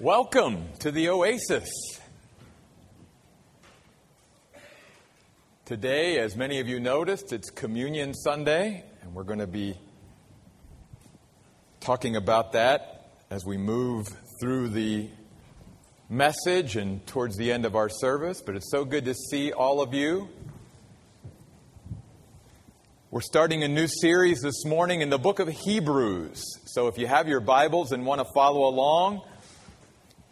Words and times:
Welcome 0.00 0.68
to 0.78 0.92
the 0.92 1.08
Oasis. 1.08 1.68
Today, 5.64 6.20
as 6.20 6.36
many 6.36 6.60
of 6.60 6.68
you 6.68 6.78
noticed, 6.78 7.32
it's 7.32 7.50
Communion 7.50 8.14
Sunday, 8.14 8.84
and 9.02 9.12
we're 9.12 9.24
going 9.24 9.40
to 9.40 9.48
be 9.48 9.74
talking 11.80 12.14
about 12.14 12.52
that 12.52 13.10
as 13.28 13.44
we 13.44 13.56
move 13.56 14.06
through 14.40 14.68
the 14.68 15.08
message 16.08 16.76
and 16.76 17.04
towards 17.08 17.36
the 17.36 17.50
end 17.50 17.64
of 17.64 17.74
our 17.74 17.88
service. 17.88 18.40
But 18.40 18.54
it's 18.54 18.70
so 18.70 18.84
good 18.84 19.04
to 19.06 19.14
see 19.14 19.50
all 19.50 19.82
of 19.82 19.94
you. 19.94 20.28
We're 23.10 23.20
starting 23.20 23.64
a 23.64 23.68
new 23.68 23.88
series 23.88 24.42
this 24.42 24.64
morning 24.64 25.00
in 25.00 25.10
the 25.10 25.18
book 25.18 25.40
of 25.40 25.48
Hebrews. 25.48 26.44
So 26.66 26.86
if 26.86 26.98
you 26.98 27.08
have 27.08 27.26
your 27.26 27.40
Bibles 27.40 27.90
and 27.90 28.06
want 28.06 28.20
to 28.20 28.26
follow 28.32 28.68
along, 28.68 29.22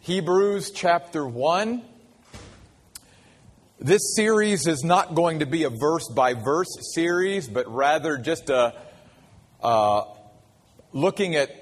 Hebrews 0.07 0.71
chapter 0.71 1.27
1. 1.27 1.81
This 3.77 4.15
series 4.15 4.65
is 4.65 4.81
not 4.81 5.15
going 5.15 5.39
to 5.39 5.45
be 5.45 5.63
a 5.63 5.69
verse 5.69 6.07
by 6.07 6.33
verse 6.33 6.93
series, 6.93 7.49
but 7.49 7.67
rather 7.67 8.17
just 8.17 8.49
a, 8.49 8.73
looking 10.93 11.35
at 11.35 11.53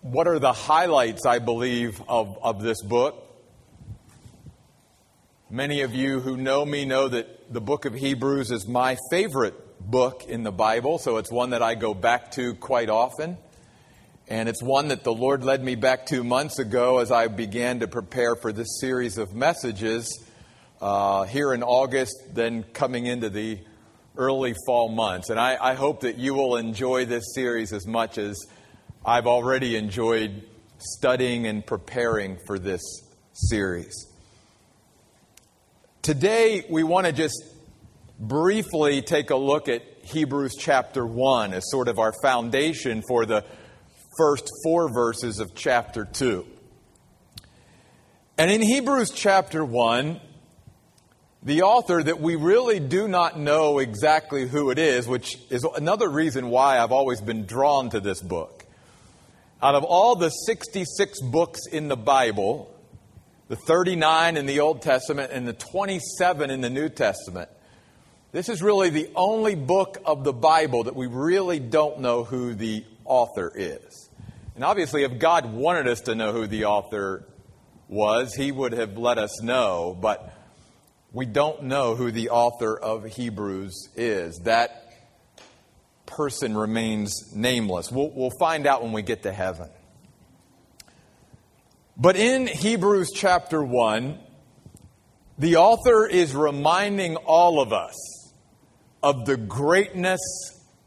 what 0.00 0.26
are 0.26 0.38
the 0.38 0.54
highlights, 0.54 1.26
I 1.26 1.38
believe, 1.38 2.00
of, 2.08 2.38
of 2.42 2.62
this 2.62 2.80
book. 2.82 3.22
Many 5.50 5.82
of 5.82 5.94
you 5.94 6.20
who 6.20 6.38
know 6.38 6.64
me 6.64 6.86
know 6.86 7.08
that 7.08 7.52
the 7.52 7.60
book 7.60 7.84
of 7.84 7.92
Hebrews 7.92 8.50
is 8.50 8.66
my 8.66 8.96
favorite 9.10 9.52
book 9.78 10.24
in 10.26 10.44
the 10.44 10.52
Bible, 10.52 10.96
so 10.96 11.18
it's 11.18 11.30
one 11.30 11.50
that 11.50 11.62
I 11.62 11.74
go 11.74 11.92
back 11.92 12.30
to 12.32 12.54
quite 12.54 12.88
often. 12.88 13.36
And 14.30 14.48
it's 14.48 14.62
one 14.62 14.88
that 14.88 15.02
the 15.02 15.12
Lord 15.12 15.42
led 15.42 15.62
me 15.62 15.74
back 15.74 16.06
to 16.06 16.22
months 16.22 16.60
ago 16.60 16.98
as 16.98 17.10
I 17.10 17.26
began 17.26 17.80
to 17.80 17.88
prepare 17.88 18.36
for 18.36 18.52
this 18.52 18.78
series 18.80 19.18
of 19.18 19.34
messages 19.34 20.24
uh, 20.80 21.24
here 21.24 21.52
in 21.52 21.64
August, 21.64 22.14
then 22.32 22.62
coming 22.62 23.06
into 23.06 23.28
the 23.28 23.58
early 24.16 24.54
fall 24.66 24.88
months. 24.88 25.30
And 25.30 25.40
I, 25.40 25.58
I 25.60 25.74
hope 25.74 26.02
that 26.02 26.16
you 26.16 26.34
will 26.34 26.54
enjoy 26.54 27.06
this 27.06 27.34
series 27.34 27.72
as 27.72 27.88
much 27.88 28.18
as 28.18 28.38
I've 29.04 29.26
already 29.26 29.74
enjoyed 29.74 30.44
studying 30.78 31.48
and 31.48 31.66
preparing 31.66 32.38
for 32.46 32.56
this 32.56 32.82
series. 33.32 34.06
Today, 36.02 36.64
we 36.70 36.84
want 36.84 37.08
to 37.08 37.12
just 37.12 37.42
briefly 38.20 39.02
take 39.02 39.30
a 39.30 39.36
look 39.36 39.68
at 39.68 39.82
Hebrews 40.04 40.54
chapter 40.56 41.04
1 41.04 41.52
as 41.52 41.68
sort 41.68 41.88
of 41.88 41.98
our 41.98 42.12
foundation 42.22 43.02
for 43.08 43.26
the 43.26 43.44
first 44.20 44.50
four 44.62 44.92
verses 44.92 45.38
of 45.38 45.54
chapter 45.54 46.04
2. 46.04 46.44
And 48.36 48.50
in 48.50 48.60
Hebrews 48.60 49.12
chapter 49.12 49.64
1, 49.64 50.20
the 51.42 51.62
author 51.62 52.02
that 52.02 52.20
we 52.20 52.36
really 52.36 52.80
do 52.80 53.08
not 53.08 53.38
know 53.38 53.78
exactly 53.78 54.46
who 54.46 54.70
it 54.70 54.78
is, 54.78 55.08
which 55.08 55.38
is 55.48 55.64
another 55.64 56.06
reason 56.06 56.50
why 56.50 56.78
I've 56.78 56.92
always 56.92 57.22
been 57.22 57.46
drawn 57.46 57.88
to 57.90 58.00
this 58.00 58.20
book. 58.20 58.66
Out 59.62 59.74
of 59.74 59.84
all 59.84 60.16
the 60.16 60.28
66 60.28 61.22
books 61.22 61.60
in 61.72 61.88
the 61.88 61.96
Bible, 61.96 62.70
the 63.48 63.56
39 63.56 64.36
in 64.36 64.44
the 64.44 64.60
Old 64.60 64.82
Testament 64.82 65.32
and 65.32 65.48
the 65.48 65.54
27 65.54 66.50
in 66.50 66.60
the 66.60 66.68
New 66.68 66.90
Testament, 66.90 67.48
this 68.32 68.50
is 68.50 68.62
really 68.62 68.90
the 68.90 69.08
only 69.16 69.54
book 69.54 69.96
of 70.04 70.24
the 70.24 70.34
Bible 70.34 70.84
that 70.84 70.94
we 70.94 71.06
really 71.06 71.58
don't 71.58 72.00
know 72.00 72.22
who 72.22 72.52
the 72.52 72.84
author 73.06 73.50
is. 73.54 74.09
And 74.60 74.66
obviously, 74.66 75.04
if 75.04 75.18
God 75.18 75.54
wanted 75.54 75.88
us 75.88 76.02
to 76.02 76.14
know 76.14 76.34
who 76.34 76.46
the 76.46 76.66
author 76.66 77.24
was, 77.88 78.34
he 78.34 78.52
would 78.52 78.72
have 78.72 78.98
let 78.98 79.16
us 79.16 79.40
know, 79.40 79.96
but 79.98 80.34
we 81.14 81.24
don't 81.24 81.62
know 81.62 81.94
who 81.94 82.10
the 82.10 82.28
author 82.28 82.78
of 82.78 83.06
Hebrews 83.06 83.88
is. 83.96 84.40
That 84.40 84.92
person 86.04 86.54
remains 86.54 87.34
nameless. 87.34 87.90
We'll, 87.90 88.10
we'll 88.10 88.36
find 88.38 88.66
out 88.66 88.82
when 88.82 88.92
we 88.92 89.00
get 89.00 89.22
to 89.22 89.32
heaven. 89.32 89.70
But 91.96 92.16
in 92.16 92.46
Hebrews 92.46 93.12
chapter 93.14 93.64
1, 93.64 94.18
the 95.38 95.56
author 95.56 96.06
is 96.06 96.34
reminding 96.34 97.16
all 97.16 97.62
of 97.62 97.72
us 97.72 97.96
of 99.02 99.24
the 99.24 99.38
greatness 99.38 100.20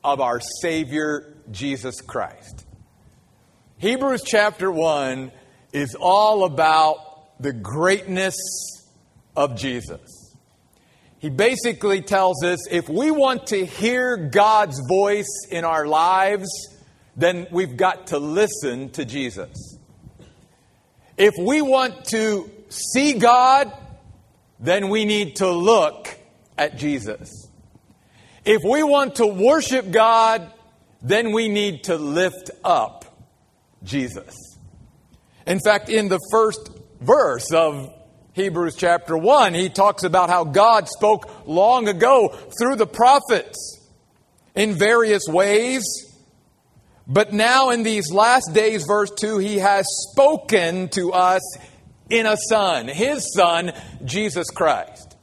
of 0.03 0.21
our 0.21 0.39
Savior, 0.61 1.35
Jesus 1.49 2.01
Christ. 2.01 2.67
Hebrews 3.83 4.23
chapter 4.25 4.71
1 4.71 5.29
is 5.73 5.93
all 5.99 6.45
about 6.45 7.41
the 7.41 7.51
greatness 7.51 8.37
of 9.35 9.57
Jesus. 9.57 10.37
He 11.19 11.29
basically 11.29 12.01
tells 12.01 12.45
us 12.45 12.65
if 12.71 12.87
we 12.87 13.11
want 13.11 13.47
to 13.47 13.65
hear 13.65 14.15
God's 14.15 14.79
voice 14.87 15.45
in 15.51 15.65
our 15.65 15.85
lives, 15.85 16.47
then 17.17 17.45
we've 17.51 17.75
got 17.75 18.07
to 18.07 18.19
listen 18.19 18.89
to 18.91 19.03
Jesus. 19.03 19.77
If 21.17 21.33
we 21.37 21.61
want 21.61 22.05
to 22.05 22.49
see 22.69 23.19
God, 23.19 23.69
then 24.61 24.87
we 24.87 25.03
need 25.03 25.35
to 25.37 25.51
look 25.51 26.07
at 26.57 26.77
Jesus. 26.77 27.49
If 28.45 28.61
we 28.63 28.81
want 28.81 29.15
to 29.15 29.27
worship 29.27 29.91
God, 29.91 30.49
then 31.01 31.33
we 31.33 31.49
need 31.49 31.83
to 31.83 31.97
lift 31.97 32.49
up 32.63 33.02
Jesus. 33.83 34.35
In 35.45 35.59
fact, 35.59 35.89
in 35.89 36.07
the 36.07 36.19
first 36.31 36.69
verse 37.01 37.51
of 37.53 37.93
Hebrews 38.33 38.75
chapter 38.75 39.17
1, 39.17 39.53
he 39.53 39.69
talks 39.69 40.03
about 40.03 40.29
how 40.29 40.43
God 40.43 40.87
spoke 40.87 41.47
long 41.47 41.87
ago 41.87 42.29
through 42.59 42.77
the 42.77 42.87
prophets 42.87 43.79
in 44.55 44.73
various 44.73 45.27
ways. 45.27 45.83
But 47.05 47.33
now, 47.33 47.71
in 47.71 47.83
these 47.83 48.11
last 48.11 48.53
days, 48.53 48.85
verse 48.85 49.11
2, 49.19 49.37
he 49.37 49.57
has 49.57 49.85
spoken 50.11 50.87
to 50.89 51.11
us 51.11 51.41
in 52.09 52.25
a 52.25 52.37
Son, 52.49 52.87
his 52.87 53.33
Son, 53.33 53.73
Jesus 54.05 54.49
Christ. 54.49 55.17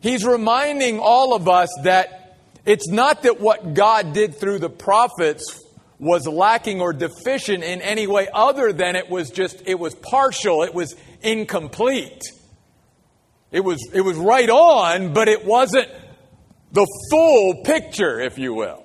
He's 0.00 0.24
reminding 0.24 0.98
all 0.98 1.34
of 1.34 1.48
us 1.48 1.68
that 1.82 2.38
it's 2.66 2.88
not 2.88 3.22
that 3.22 3.40
what 3.40 3.74
God 3.74 4.12
did 4.12 4.34
through 4.34 4.58
the 4.58 4.70
prophets 4.70 5.63
was 6.04 6.26
lacking 6.26 6.82
or 6.82 6.92
deficient 6.92 7.64
in 7.64 7.80
any 7.80 8.06
way 8.06 8.28
other 8.34 8.74
than 8.74 8.94
it 8.94 9.08
was 9.08 9.30
just, 9.30 9.62
it 9.64 9.78
was 9.78 9.94
partial, 9.94 10.62
it 10.62 10.74
was 10.74 10.94
incomplete. 11.22 12.20
It 13.50 13.64
was, 13.64 13.80
it 13.94 14.02
was 14.02 14.18
right 14.18 14.50
on, 14.50 15.14
but 15.14 15.28
it 15.28 15.46
wasn't 15.46 15.88
the 16.72 16.86
full 17.10 17.62
picture, 17.64 18.20
if 18.20 18.36
you 18.36 18.52
will. 18.52 18.84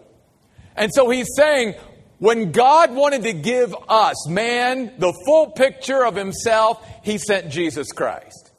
And 0.77 0.91
so 0.93 1.09
he's 1.09 1.27
saying, 1.35 1.75
when 2.19 2.53
God 2.53 2.93
wanted 2.93 3.23
to 3.23 3.33
give 3.33 3.75
us, 3.89 4.29
man, 4.29 4.93
the 4.97 5.11
full 5.25 5.51
picture 5.51 6.05
of 6.05 6.15
himself, 6.15 6.87
he 7.03 7.17
sent 7.17 7.51
Jesus 7.51 7.91
Christ. 7.91 8.51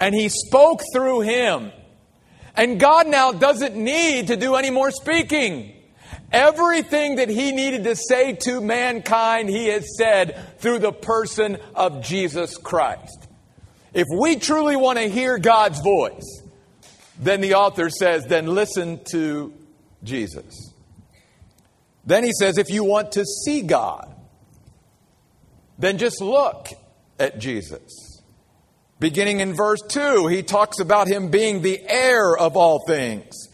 And 0.00 0.12
he 0.12 0.28
spoke 0.28 0.82
through 0.92 1.20
him. 1.20 1.70
And 2.56 2.80
God 2.80 3.06
now 3.06 3.30
doesn't 3.30 3.76
need 3.76 4.26
to 4.26 4.36
do 4.36 4.56
any 4.56 4.70
more 4.70 4.90
speaking. 4.90 5.83
Everything 6.32 7.16
that 7.16 7.28
he 7.28 7.52
needed 7.52 7.84
to 7.84 7.94
say 7.94 8.32
to 8.32 8.60
mankind, 8.60 9.48
he 9.48 9.68
has 9.68 9.96
said 9.96 10.58
through 10.58 10.80
the 10.80 10.92
person 10.92 11.58
of 11.74 12.02
Jesus 12.02 12.56
Christ. 12.56 13.28
If 13.92 14.06
we 14.18 14.36
truly 14.36 14.74
want 14.74 14.98
to 14.98 15.08
hear 15.08 15.38
God's 15.38 15.80
voice, 15.80 16.42
then 17.20 17.40
the 17.40 17.54
author 17.54 17.88
says, 17.90 18.26
then 18.26 18.46
listen 18.46 19.00
to 19.12 19.52
Jesus. 20.02 20.72
Then 22.04 22.24
he 22.24 22.32
says, 22.32 22.58
if 22.58 22.70
you 22.70 22.84
want 22.84 23.12
to 23.12 23.24
see 23.24 23.62
God, 23.62 24.12
then 25.78 25.98
just 25.98 26.20
look 26.20 26.68
at 27.18 27.38
Jesus. 27.38 28.22
Beginning 28.98 29.40
in 29.40 29.54
verse 29.54 29.80
2, 29.88 30.26
he 30.26 30.42
talks 30.42 30.80
about 30.80 31.06
him 31.06 31.30
being 31.30 31.62
the 31.62 31.80
heir 31.86 32.36
of 32.36 32.56
all 32.56 32.84
things 32.86 33.48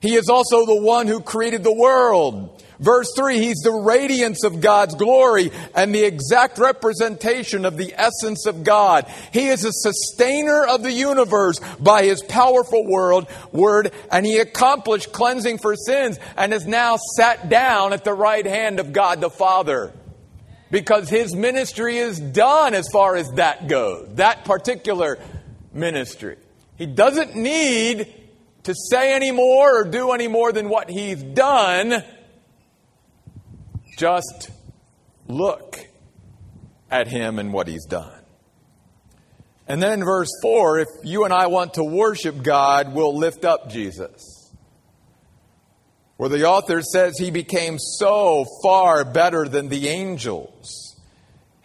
he 0.00 0.14
is 0.14 0.28
also 0.28 0.64
the 0.64 0.80
one 0.80 1.06
who 1.06 1.20
created 1.20 1.64
the 1.64 1.72
world. 1.72 2.62
Verse 2.78 3.12
3, 3.16 3.38
he's 3.38 3.58
the 3.58 3.72
radiance 3.72 4.44
of 4.44 4.60
God's 4.60 4.94
glory 4.94 5.50
and 5.74 5.92
the 5.92 6.04
exact 6.04 6.58
representation 6.58 7.64
of 7.64 7.76
the 7.76 7.92
essence 7.96 8.46
of 8.46 8.62
God. 8.62 9.12
He 9.32 9.48
is 9.48 9.64
a 9.64 9.72
sustainer 9.72 10.64
of 10.64 10.84
the 10.84 10.92
universe 10.92 11.58
by 11.80 12.04
his 12.04 12.22
powerful 12.22 12.86
word, 12.86 13.26
word, 13.50 13.92
and 14.12 14.24
he 14.24 14.38
accomplished 14.38 15.12
cleansing 15.12 15.58
for 15.58 15.74
sins 15.74 16.20
and 16.36 16.54
is 16.54 16.66
now 16.66 16.98
sat 17.16 17.48
down 17.48 17.92
at 17.92 18.04
the 18.04 18.14
right 18.14 18.46
hand 18.46 18.78
of 18.78 18.92
God 18.92 19.20
the 19.20 19.30
Father. 19.30 19.92
Because 20.70 21.08
his 21.08 21.34
ministry 21.34 21.96
is 21.96 22.20
done 22.20 22.74
as 22.74 22.88
far 22.92 23.16
as 23.16 23.28
that 23.32 23.66
goes, 23.66 24.08
that 24.14 24.44
particular 24.44 25.18
ministry. 25.72 26.36
He 26.76 26.86
doesn't 26.86 27.34
need 27.34 28.14
to 28.68 28.74
say 28.74 29.14
any 29.14 29.30
more 29.30 29.80
or 29.80 29.84
do 29.84 30.12
any 30.12 30.28
more 30.28 30.52
than 30.52 30.68
what 30.68 30.90
he's 30.90 31.22
done. 31.22 32.04
Just 33.96 34.50
look 35.26 35.78
at 36.90 37.08
him 37.08 37.38
and 37.38 37.50
what 37.50 37.66
he's 37.66 37.86
done. 37.86 38.20
And 39.66 39.82
then 39.82 40.00
in 40.00 40.04
verse 40.04 40.28
4, 40.42 40.80
if 40.80 40.88
you 41.02 41.24
and 41.24 41.32
I 41.32 41.46
want 41.46 41.74
to 41.74 41.84
worship 41.84 42.42
God, 42.42 42.92
we'll 42.92 43.16
lift 43.16 43.46
up 43.46 43.70
Jesus. 43.70 44.52
Where 46.18 46.28
the 46.28 46.44
author 46.44 46.82
says 46.82 47.16
he 47.16 47.30
became 47.30 47.78
so 47.78 48.44
far 48.62 49.02
better 49.02 49.48
than 49.48 49.70
the 49.70 49.88
angels, 49.88 50.94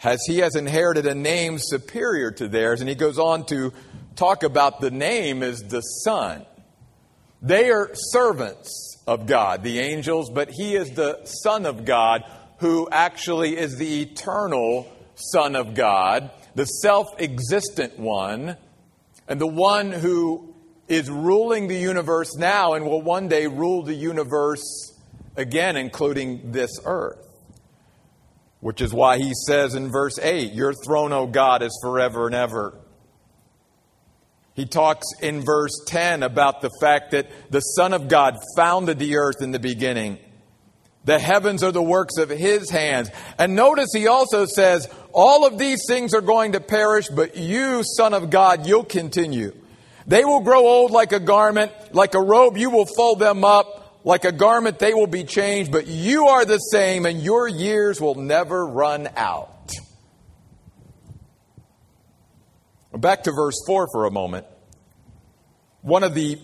as 0.06 0.22
he 0.26 0.38
has 0.38 0.56
inherited 0.56 1.06
a 1.06 1.16
name 1.16 1.58
superior 1.60 2.32
to 2.32 2.48
theirs. 2.48 2.80
And 2.80 2.88
he 2.88 2.96
goes 2.96 3.20
on 3.20 3.46
to 3.48 3.74
talk 4.16 4.44
about 4.44 4.80
the 4.80 4.92
name 4.92 5.44
as 5.44 5.64
the 5.64 5.82
Son. 5.82 6.46
They 7.44 7.70
are 7.72 7.92
servants 7.94 8.98
of 9.06 9.28
God, 9.28 9.64
the 9.64 9.80
angels, 9.80 10.30
but 10.30 10.50
he 10.50 10.76
is 10.76 10.92
the 10.92 11.26
Son 11.26 11.66
of 11.66 11.84
God 11.84 12.24
who 12.60 12.88
actually 12.90 13.58
is 13.58 13.76
the 13.76 14.02
eternal 14.02 14.90
Son 15.16 15.58
of 15.58 15.76
God, 15.76 16.32
the 16.56 16.64
self 16.64 17.08
existent 17.20 18.00
one, 18.00 18.56
and 19.28 19.42
the 19.42 19.48
one 19.48 19.92
who 19.92 20.56
is 20.88 21.10
ruling 21.10 21.68
the 21.68 21.78
universe 21.78 22.36
now 22.38 22.74
and 22.74 22.86
will 22.86 23.02
one 23.02 23.28
day 23.28 23.48
rule 23.48 23.84
the 23.84 23.94
universe 23.94 24.94
again, 25.36 25.76
including 25.76 26.54
this 26.54 26.72
earth. 26.86 27.28
Which 28.62 28.80
is 28.80 28.94
why 28.94 29.18
he 29.18 29.34
says 29.46 29.76
in 29.76 29.92
verse 29.92 30.18
8, 30.18 30.54
Your 30.54 30.74
throne, 30.74 31.12
O 31.12 31.28
God, 31.28 31.62
is 31.62 31.78
forever 31.82 32.28
and 32.28 32.36
ever. 32.36 32.80
He 34.56 34.66
talks 34.66 35.08
in 35.22 35.42
verse 35.42 35.82
10 35.88 36.22
about 36.22 36.62
the 36.62 36.70
fact 36.80 37.12
that 37.12 37.28
the 37.50 37.62
Son 37.62 37.94
of 37.94 38.08
God 38.08 38.38
founded 38.56 39.00
the 39.00 39.18
earth 39.18 39.42
in 39.42 39.52
the 39.52 39.60
beginning. 39.60 40.20
The 41.06 41.20
heavens 41.20 41.64
are 41.64 41.72
the 41.72 41.82
works 41.82 42.18
of 42.18 42.30
his 42.30 42.70
hands. 42.70 43.10
And 43.38 43.56
notice 43.56 43.90
he 43.94 44.08
also 44.08 44.46
says, 44.46 44.88
All 45.12 45.46
of 45.46 45.58
these 45.58 45.82
things 45.88 46.14
are 46.14 46.22
going 46.22 46.54
to 46.54 46.60
perish, 46.60 47.08
but 47.10 47.36
you, 47.36 47.84
Son 47.84 48.14
of 48.14 48.30
God, 48.30 48.68
you'll 48.68 48.86
continue. 48.86 49.54
They 50.06 50.24
will 50.24 50.42
grow 50.42 50.68
old 50.68 50.92
like 50.92 51.12
a 51.12 51.20
garment, 51.20 51.72
like 51.94 52.14
a 52.14 52.22
robe, 52.22 52.58
you 52.58 52.70
will 52.70 52.86
fold 52.86 53.20
them 53.20 53.44
up. 53.44 53.80
Like 54.06 54.26
a 54.26 54.34
garment, 54.34 54.80
they 54.80 54.94
will 54.94 55.08
be 55.08 55.24
changed, 55.24 55.72
but 55.72 55.88
you 55.88 56.28
are 56.28 56.44
the 56.44 56.58
same, 56.58 57.06
and 57.06 57.22
your 57.22 57.48
years 57.48 58.02
will 58.02 58.16
never 58.16 58.66
run 58.66 59.08
out. 59.16 59.53
Back 62.96 63.24
to 63.24 63.32
verse 63.32 63.60
4 63.66 63.88
for 63.92 64.06
a 64.06 64.12
moment. 64.12 64.46
One 65.82 66.04
of 66.04 66.14
the 66.14 66.40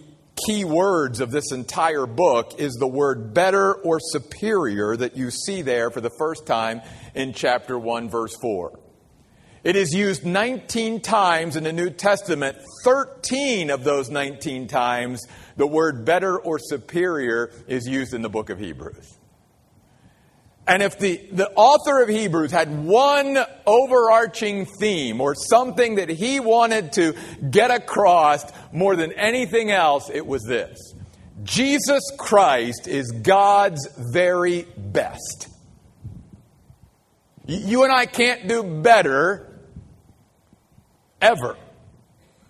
key 0.48 0.66
words 0.66 1.20
of 1.20 1.30
this 1.30 1.52
entire 1.52 2.08
book 2.08 2.60
is 2.60 2.74
the 2.74 2.88
word 2.88 3.36
better 3.36 3.74
or 3.74 4.00
superior 4.00 4.96
that 4.98 5.16
you 5.16 5.30
see 5.30 5.62
there 5.62 5.92
for 5.92 6.02
the 6.02 6.10
first 6.18 6.48
time 6.48 6.82
in 7.14 7.34
chapter 7.34 7.78
1, 7.78 8.10
verse 8.10 8.36
4. 8.42 8.80
It 9.64 9.76
is 9.76 9.94
used 9.94 10.26
19 10.26 11.02
times 11.02 11.56
in 11.56 11.66
the 11.66 11.74
New 11.74 11.92
Testament. 11.92 12.58
13 12.84 13.70
of 13.70 13.84
those 13.84 14.10
19 14.10 14.68
times, 14.68 15.28
the 15.56 15.68
word 15.68 16.04
better 16.04 16.40
or 16.40 16.58
superior 16.58 17.52
is 17.68 17.88
used 17.88 18.16
in 18.16 18.24
the 18.24 18.30
book 18.30 18.50
of 18.50 18.58
Hebrews. 18.58 19.19
And 20.70 20.84
if 20.84 21.00
the, 21.00 21.20
the 21.32 21.50
author 21.56 22.04
of 22.04 22.10
Hebrews 22.10 22.52
had 22.52 22.86
one 22.86 23.40
overarching 23.66 24.68
theme 24.68 25.20
or 25.20 25.34
something 25.34 25.96
that 25.96 26.10
he 26.10 26.40
wanted 26.40 26.94
to 26.94 27.16
get 27.50 27.72
across 27.72 28.46
more 28.72 28.96
than 28.96 29.12
anything 29.14 29.72
else, 29.72 30.12
it 30.14 30.28
was 30.28 30.44
this 30.44 30.78
Jesus 31.42 32.04
Christ 32.20 32.88
is 32.88 33.12
God's 33.12 33.88
very 34.14 34.68
best. 34.78 35.48
You 37.48 37.84
and 37.84 37.92
I 37.92 38.06
can't 38.06 38.48
do 38.48 38.62
better 38.62 39.60
ever 41.20 41.58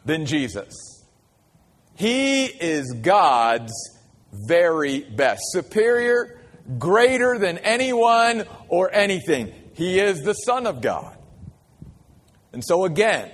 than 0.04 0.26
Jesus. 0.26 0.76
He 1.96 2.48
is 2.48 2.94
God's 3.02 3.72
very 4.34 5.04
best. 5.04 5.40
Superior 5.54 6.39
greater 6.78 7.38
than 7.38 7.58
anyone 7.60 8.46
or 8.68 8.94
anything. 8.94 9.54
He 9.74 10.00
is 10.00 10.22
the 10.22 10.34
Son 10.34 10.68
of 10.68 10.82
God. 10.82 11.18
And 12.52 12.64
so, 12.64 12.86
again, 12.86 13.32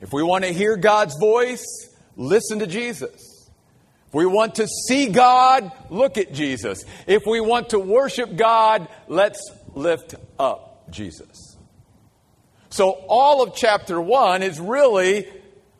if 0.00 0.12
we 0.12 0.22
want 0.22 0.44
to 0.44 0.52
hear 0.52 0.76
God's 0.76 1.18
voice, 1.18 1.64
listen 2.16 2.60
to 2.60 2.66
Jesus. 2.66 3.50
If 4.08 4.14
we 4.14 4.26
want 4.26 4.56
to 4.56 4.66
see 4.66 5.08
God, 5.08 5.70
look 5.88 6.18
at 6.18 6.32
Jesus. 6.32 6.84
If 7.06 7.26
we 7.26 7.40
want 7.40 7.70
to 7.70 7.78
worship 7.78 8.36
God, 8.36 8.88
let's 9.08 9.40
lift 9.74 10.14
up 10.38 10.90
Jesus. 10.90 11.56
So, 12.70 12.90
all 13.08 13.42
of 13.42 13.54
chapter 13.54 14.00
1 14.00 14.42
is 14.42 14.60
really, 14.60 15.28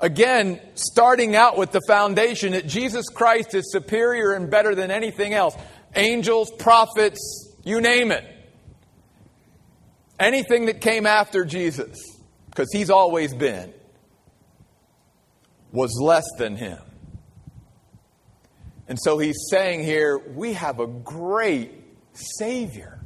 again, 0.01 0.61
starting 0.75 1.37
out 1.37 1.57
with 1.57 1.73
the 1.73 1.81
foundation 1.87 2.53
that 2.53 2.67
Jesus 2.67 3.09
Christ 3.09 3.55
is 3.55 3.71
superior 3.71 4.33
and 4.33 4.51
better 4.51 4.75
than 4.75 4.91
anything 4.91 5.33
else 5.33 5.57
angels, 5.95 6.51
prophets, 6.59 7.55
you 7.65 7.81
name 7.81 8.13
it. 8.13 8.25
Anything 10.19 10.67
that 10.67 10.81
came 10.81 11.07
after 11.07 11.45
Jesus, 11.45 11.99
because 12.47 12.69
he's 12.73 12.91
always 12.91 13.35
been, 13.35 13.73
was 15.73 15.99
less 16.01 16.25
than 16.37 16.57
him. 16.57 16.79
And 18.89 18.99
so 19.01 19.19
he's 19.19 19.47
saying 19.51 19.85
here, 19.85 20.19
we 20.19 20.55
have 20.55 20.81
a 20.81 20.87
great 20.87 21.73
Savior. 22.13 23.01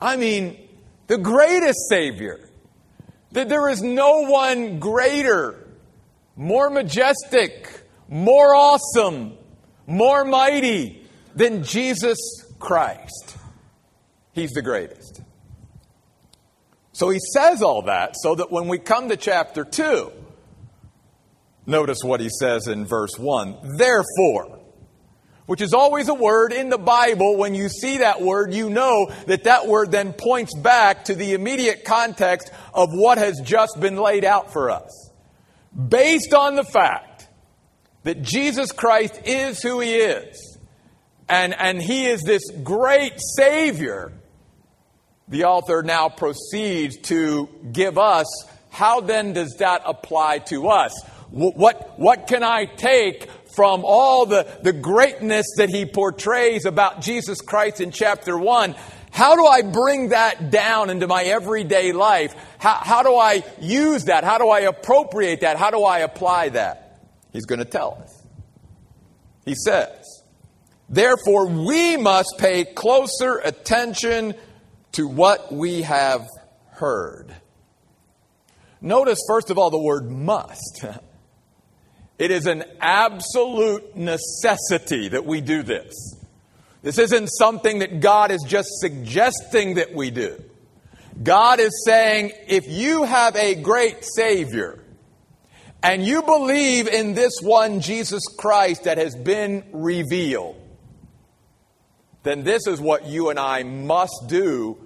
I 0.00 0.16
mean, 0.16 0.68
the 1.08 1.18
greatest 1.18 1.88
Savior. 1.88 2.48
That 3.32 3.50
there 3.50 3.68
is 3.68 3.82
no 3.82 4.22
one 4.22 4.78
greater, 4.78 5.68
more 6.34 6.70
majestic, 6.70 7.82
more 8.08 8.54
awesome, 8.54 9.36
more 9.86 10.24
mighty, 10.24 10.97
than 11.38 11.62
Jesus 11.62 12.18
Christ. 12.58 13.36
He's 14.32 14.50
the 14.50 14.62
greatest. 14.62 15.22
So 16.92 17.10
he 17.10 17.20
says 17.32 17.62
all 17.62 17.82
that 17.82 18.14
so 18.16 18.34
that 18.34 18.50
when 18.50 18.66
we 18.66 18.78
come 18.78 19.08
to 19.08 19.16
chapter 19.16 19.64
2, 19.64 20.10
notice 21.64 22.00
what 22.02 22.18
he 22.18 22.28
says 22.28 22.66
in 22.66 22.86
verse 22.86 23.16
1 23.16 23.76
Therefore, 23.76 24.58
which 25.46 25.60
is 25.60 25.72
always 25.72 26.08
a 26.08 26.14
word 26.14 26.52
in 26.52 26.70
the 26.70 26.78
Bible. 26.78 27.36
When 27.36 27.54
you 27.54 27.68
see 27.68 27.98
that 27.98 28.20
word, 28.20 28.52
you 28.52 28.68
know 28.68 29.12
that 29.28 29.44
that 29.44 29.68
word 29.68 29.92
then 29.92 30.12
points 30.14 30.56
back 30.56 31.04
to 31.04 31.14
the 31.14 31.34
immediate 31.34 31.84
context 31.84 32.50
of 32.74 32.88
what 32.92 33.18
has 33.18 33.40
just 33.44 33.78
been 33.80 33.96
laid 33.96 34.24
out 34.24 34.52
for 34.52 34.70
us. 34.70 35.12
Based 35.88 36.34
on 36.34 36.56
the 36.56 36.64
fact 36.64 37.28
that 38.02 38.22
Jesus 38.22 38.72
Christ 38.72 39.20
is 39.24 39.62
who 39.62 39.78
he 39.78 39.94
is, 39.94 40.47
and, 41.28 41.54
and 41.54 41.80
he 41.82 42.06
is 42.06 42.22
this 42.22 42.42
great 42.62 43.14
Savior. 43.36 44.12
The 45.28 45.44
author 45.44 45.82
now 45.82 46.08
proceeds 46.08 46.96
to 47.08 47.48
give 47.72 47.98
us 47.98 48.26
how 48.70 49.00
then 49.00 49.32
does 49.32 49.56
that 49.58 49.82
apply 49.84 50.38
to 50.50 50.68
us? 50.68 50.92
What, 51.30 51.98
what 51.98 52.26
can 52.26 52.42
I 52.42 52.64
take 52.64 53.28
from 53.54 53.82
all 53.84 54.24
the, 54.24 54.46
the 54.62 54.72
greatness 54.72 55.46
that 55.56 55.68
he 55.68 55.84
portrays 55.84 56.64
about 56.64 57.02
Jesus 57.02 57.40
Christ 57.40 57.80
in 57.80 57.90
chapter 57.90 58.38
1? 58.38 58.74
How 59.10 59.36
do 59.36 59.46
I 59.46 59.62
bring 59.62 60.10
that 60.10 60.50
down 60.50 60.90
into 60.90 61.06
my 61.06 61.24
everyday 61.24 61.92
life? 61.92 62.34
How, 62.58 62.74
how 62.74 63.02
do 63.02 63.16
I 63.16 63.42
use 63.60 64.04
that? 64.04 64.24
How 64.24 64.38
do 64.38 64.48
I 64.48 64.60
appropriate 64.60 65.40
that? 65.40 65.56
How 65.56 65.70
do 65.70 65.82
I 65.82 66.00
apply 66.00 66.50
that? 66.50 67.00
He's 67.32 67.46
going 67.46 67.58
to 67.58 67.64
tell 67.64 68.00
us. 68.02 68.22
He 69.44 69.54
says, 69.54 70.17
Therefore, 70.88 71.46
we 71.48 71.96
must 71.96 72.34
pay 72.38 72.64
closer 72.64 73.38
attention 73.44 74.34
to 74.92 75.06
what 75.06 75.52
we 75.52 75.82
have 75.82 76.26
heard. 76.70 77.34
Notice, 78.80 79.18
first 79.26 79.50
of 79.50 79.58
all, 79.58 79.70
the 79.70 79.82
word 79.82 80.10
must. 80.10 80.84
It 82.18 82.32
is 82.32 82.46
an 82.46 82.64
absolute 82.80 83.96
necessity 83.96 85.08
that 85.08 85.24
we 85.24 85.40
do 85.40 85.62
this. 85.62 86.16
This 86.82 86.98
isn't 86.98 87.28
something 87.28 87.78
that 87.78 88.00
God 88.00 88.32
is 88.32 88.44
just 88.44 88.68
suggesting 88.80 89.74
that 89.74 89.94
we 89.94 90.10
do. 90.10 90.42
God 91.22 91.60
is 91.60 91.84
saying, 91.84 92.32
if 92.48 92.68
you 92.68 93.04
have 93.04 93.36
a 93.36 93.54
great 93.54 94.04
Savior 94.04 94.82
and 95.82 96.04
you 96.04 96.22
believe 96.22 96.88
in 96.88 97.14
this 97.14 97.40
one, 97.40 97.80
Jesus 97.80 98.22
Christ, 98.36 98.84
that 98.84 98.98
has 98.98 99.14
been 99.14 99.64
revealed, 99.72 100.57
then 102.22 102.42
this 102.42 102.66
is 102.66 102.80
what 102.80 103.06
you 103.06 103.30
and 103.30 103.38
I 103.38 103.62
must 103.62 104.24
do 104.26 104.78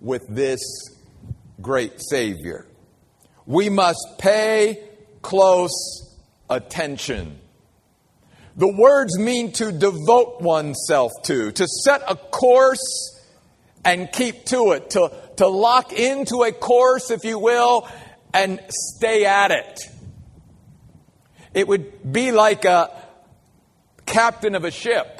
with 0.00 0.26
this 0.28 0.60
great 1.60 2.00
Savior. 2.00 2.66
We 3.44 3.68
must 3.68 4.04
pay 4.18 4.82
close 5.22 6.16
attention. 6.48 7.40
The 8.56 8.72
words 8.72 9.18
mean 9.18 9.52
to 9.52 9.72
devote 9.72 10.40
oneself 10.40 11.12
to, 11.24 11.52
to 11.52 11.66
set 11.66 12.02
a 12.08 12.16
course 12.16 13.12
and 13.84 14.10
keep 14.10 14.46
to 14.46 14.72
it, 14.72 14.90
to, 14.90 15.12
to 15.36 15.46
lock 15.46 15.92
into 15.92 16.42
a 16.42 16.52
course, 16.52 17.10
if 17.10 17.24
you 17.24 17.38
will, 17.38 17.88
and 18.32 18.60
stay 18.68 19.24
at 19.24 19.50
it. 19.50 19.80
It 21.54 21.68
would 21.68 22.12
be 22.12 22.32
like 22.32 22.64
a 22.64 22.90
captain 24.06 24.54
of 24.54 24.64
a 24.64 24.70
ship 24.70 25.15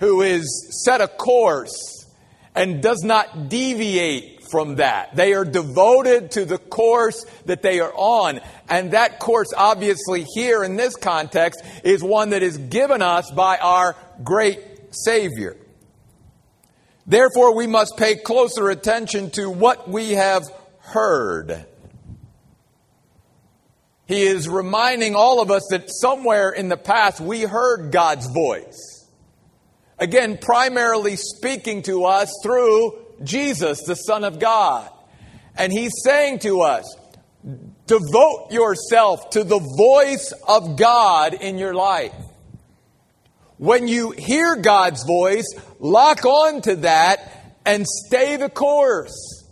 who 0.00 0.22
is 0.22 0.82
set 0.84 1.00
a 1.00 1.08
course 1.08 2.06
and 2.54 2.82
does 2.82 3.02
not 3.04 3.48
deviate 3.48 4.42
from 4.50 4.76
that. 4.76 5.14
They 5.14 5.32
are 5.34 5.44
devoted 5.44 6.32
to 6.32 6.44
the 6.44 6.58
course 6.58 7.24
that 7.46 7.62
they 7.62 7.78
are 7.80 7.92
on. 7.94 8.40
And 8.68 8.90
that 8.92 9.20
course, 9.20 9.48
obviously, 9.56 10.24
here 10.34 10.64
in 10.64 10.76
this 10.76 10.96
context, 10.96 11.62
is 11.84 12.02
one 12.02 12.30
that 12.30 12.42
is 12.42 12.58
given 12.58 13.02
us 13.02 13.30
by 13.30 13.58
our 13.58 13.94
great 14.24 14.58
Savior. 14.90 15.56
Therefore, 17.06 17.54
we 17.54 17.66
must 17.66 17.96
pay 17.96 18.16
closer 18.16 18.70
attention 18.70 19.30
to 19.32 19.50
what 19.50 19.88
we 19.88 20.12
have 20.12 20.44
heard. 20.80 21.66
He 24.06 24.22
is 24.22 24.48
reminding 24.48 25.14
all 25.14 25.40
of 25.40 25.52
us 25.52 25.68
that 25.70 25.84
somewhere 25.86 26.50
in 26.50 26.68
the 26.68 26.76
past 26.76 27.20
we 27.20 27.42
heard 27.42 27.92
God's 27.92 28.26
voice. 28.26 28.99
Again, 30.00 30.38
primarily 30.38 31.16
speaking 31.16 31.82
to 31.82 32.06
us 32.06 32.32
through 32.42 32.98
Jesus, 33.22 33.82
the 33.82 33.94
Son 33.94 34.24
of 34.24 34.38
God. 34.38 34.90
And 35.56 35.70
He's 35.70 35.92
saying 36.02 36.38
to 36.40 36.62
us, 36.62 36.96
devote 37.86 38.48
yourself 38.50 39.30
to 39.30 39.44
the 39.44 39.58
voice 39.58 40.32
of 40.48 40.76
God 40.76 41.34
in 41.34 41.58
your 41.58 41.74
life. 41.74 42.14
When 43.58 43.88
you 43.88 44.12
hear 44.12 44.56
God's 44.56 45.04
voice, 45.04 45.46
lock 45.78 46.24
on 46.24 46.62
to 46.62 46.76
that 46.76 47.58
and 47.66 47.86
stay 47.86 48.36
the 48.36 48.48
course. 48.48 49.44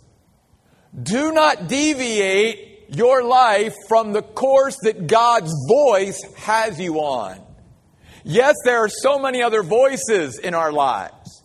Do 1.01 1.31
not 1.31 1.67
deviate 1.67 2.95
your 2.95 3.23
life 3.23 3.75
from 3.87 4.13
the 4.13 4.23
course 4.23 4.77
that 4.81 5.05
God's 5.05 5.53
voice 5.67 6.19
has 6.37 6.79
you 6.79 6.95
on. 6.95 7.39
Yes, 8.23 8.55
there 8.65 8.77
are 8.77 8.89
so 8.89 9.19
many 9.19 9.41
other 9.41 9.63
voices 9.63 10.39
in 10.39 10.53
our 10.53 10.71
lives. 10.71 11.43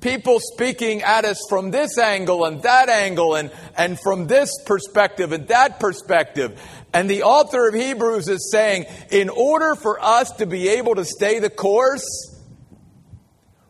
People 0.00 0.38
speaking 0.40 1.02
at 1.02 1.24
us 1.24 1.40
from 1.48 1.70
this 1.70 1.98
angle 1.98 2.44
and 2.44 2.62
that 2.62 2.88
angle 2.88 3.34
and, 3.34 3.50
and 3.76 3.98
from 3.98 4.26
this 4.26 4.50
perspective 4.64 5.32
and 5.32 5.48
that 5.48 5.80
perspective. 5.80 6.60
And 6.92 7.10
the 7.10 7.22
author 7.22 7.68
of 7.68 7.74
Hebrews 7.74 8.28
is 8.28 8.50
saying, 8.50 8.86
in 9.10 9.28
order 9.28 9.74
for 9.74 10.02
us 10.02 10.30
to 10.32 10.46
be 10.46 10.68
able 10.68 10.94
to 10.96 11.04
stay 11.04 11.38
the 11.38 11.50
course, 11.50 12.04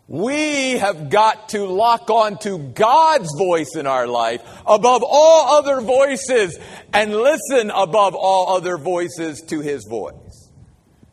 we 0.08 0.72
have 0.78 1.10
got 1.10 1.48
to 1.50 1.64
lock 1.66 2.10
on 2.10 2.38
to 2.38 2.58
God's 2.58 3.28
voice 3.36 3.74
in 3.74 3.86
our 3.86 4.06
life 4.06 4.40
above 4.66 5.02
all 5.04 5.56
other 5.58 5.80
voices 5.80 6.58
and 6.92 7.12
listen 7.12 7.70
above 7.70 8.14
all 8.14 8.56
other 8.56 8.78
voices 8.78 9.42
to 9.48 9.60
his 9.60 9.84
voice. 9.84 10.25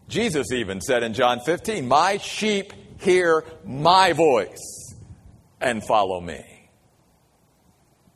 Jesus 0.08 0.52
even 0.52 0.82
said 0.82 1.04
in 1.04 1.14
John 1.14 1.40
15, 1.40 1.88
My 1.88 2.18
sheep 2.18 2.74
hear 3.00 3.44
my 3.66 4.14
voice 4.14 4.96
and 5.60 5.84
follow 5.84 6.20
me. 6.20 6.70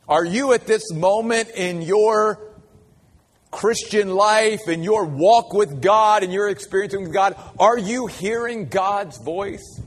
Are 0.07 0.25
you 0.25 0.53
at 0.53 0.67
this 0.67 0.91
moment 0.93 1.49
in 1.49 1.81
your 1.81 2.39
Christian 3.51 4.13
life, 4.13 4.67
in 4.67 4.83
your 4.83 5.05
walk 5.05 5.53
with 5.53 5.81
God, 5.81 6.23
in 6.23 6.31
your 6.31 6.49
experience 6.49 6.95
with 6.95 7.13
God, 7.13 7.35
are 7.59 7.77
you 7.77 8.07
hearing 8.07 8.67
God's 8.67 9.17
voice? 9.17 9.81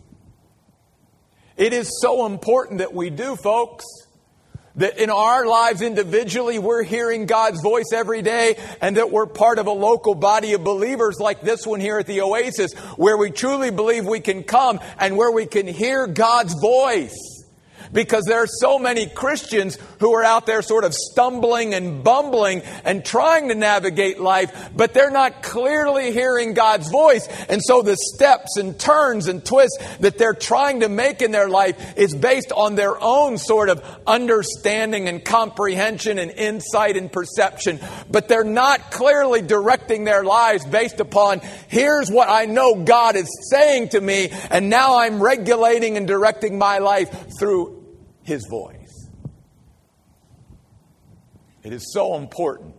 It 1.56 1.72
is 1.72 2.00
so 2.00 2.26
important 2.26 2.78
that 2.78 2.94
we 2.94 3.10
do, 3.10 3.36
folks. 3.36 3.84
That 4.80 4.98
in 4.98 5.10
our 5.10 5.46
lives 5.46 5.82
individually, 5.82 6.58
we're 6.58 6.82
hearing 6.82 7.26
God's 7.26 7.60
voice 7.62 7.92
every 7.92 8.22
day, 8.22 8.56
and 8.80 8.96
that 8.96 9.10
we're 9.10 9.26
part 9.26 9.58
of 9.58 9.66
a 9.66 9.72
local 9.72 10.14
body 10.14 10.54
of 10.54 10.64
believers 10.64 11.20
like 11.20 11.42
this 11.42 11.66
one 11.66 11.80
here 11.80 11.98
at 11.98 12.06
the 12.06 12.22
Oasis, 12.22 12.72
where 12.96 13.18
we 13.18 13.30
truly 13.30 13.70
believe 13.70 14.06
we 14.06 14.20
can 14.20 14.42
come 14.42 14.80
and 14.98 15.18
where 15.18 15.30
we 15.30 15.44
can 15.44 15.66
hear 15.66 16.06
God's 16.06 16.54
voice 16.60 17.39
because 17.92 18.24
there 18.24 18.42
are 18.42 18.46
so 18.46 18.78
many 18.78 19.06
Christians 19.06 19.78
who 19.98 20.12
are 20.14 20.24
out 20.24 20.46
there 20.46 20.62
sort 20.62 20.84
of 20.84 20.94
stumbling 20.94 21.74
and 21.74 22.02
bumbling 22.04 22.62
and 22.84 23.04
trying 23.04 23.48
to 23.48 23.54
navigate 23.54 24.20
life, 24.20 24.70
but 24.74 24.94
they're 24.94 25.10
not 25.10 25.42
clearly 25.42 26.12
hearing 26.12 26.54
God's 26.54 26.88
voice. 26.88 27.26
And 27.48 27.62
so 27.62 27.82
the 27.82 27.96
steps 27.96 28.56
and 28.56 28.78
turns 28.78 29.28
and 29.28 29.44
twists 29.44 29.78
that 29.98 30.18
they're 30.18 30.34
trying 30.34 30.80
to 30.80 30.88
make 30.88 31.22
in 31.22 31.30
their 31.32 31.48
life 31.48 31.96
is 31.96 32.14
based 32.14 32.52
on 32.52 32.74
their 32.74 33.00
own 33.02 33.38
sort 33.38 33.68
of 33.68 33.82
understanding 34.06 35.08
and 35.08 35.24
comprehension 35.24 36.18
and 36.18 36.30
insight 36.30 36.96
and 36.96 37.12
perception. 37.12 37.80
But 38.10 38.28
they're 38.28 38.44
not 38.44 38.90
clearly 38.90 39.42
directing 39.42 40.04
their 40.04 40.24
lives 40.24 40.64
based 40.64 41.00
upon 41.00 41.40
here's 41.68 42.10
what 42.10 42.28
I 42.28 42.46
know 42.46 42.84
God 42.84 43.16
is 43.16 43.28
saying 43.50 43.90
to 43.90 44.00
me, 44.00 44.30
and 44.50 44.70
now 44.70 44.98
I'm 44.98 45.22
regulating 45.22 45.96
and 45.96 46.06
directing 46.06 46.58
my 46.58 46.78
life 46.78 47.38
through 47.38 47.79
his 48.22 48.46
voice. 48.48 49.08
It 51.62 51.72
is 51.72 51.92
so 51.92 52.16
important, 52.16 52.74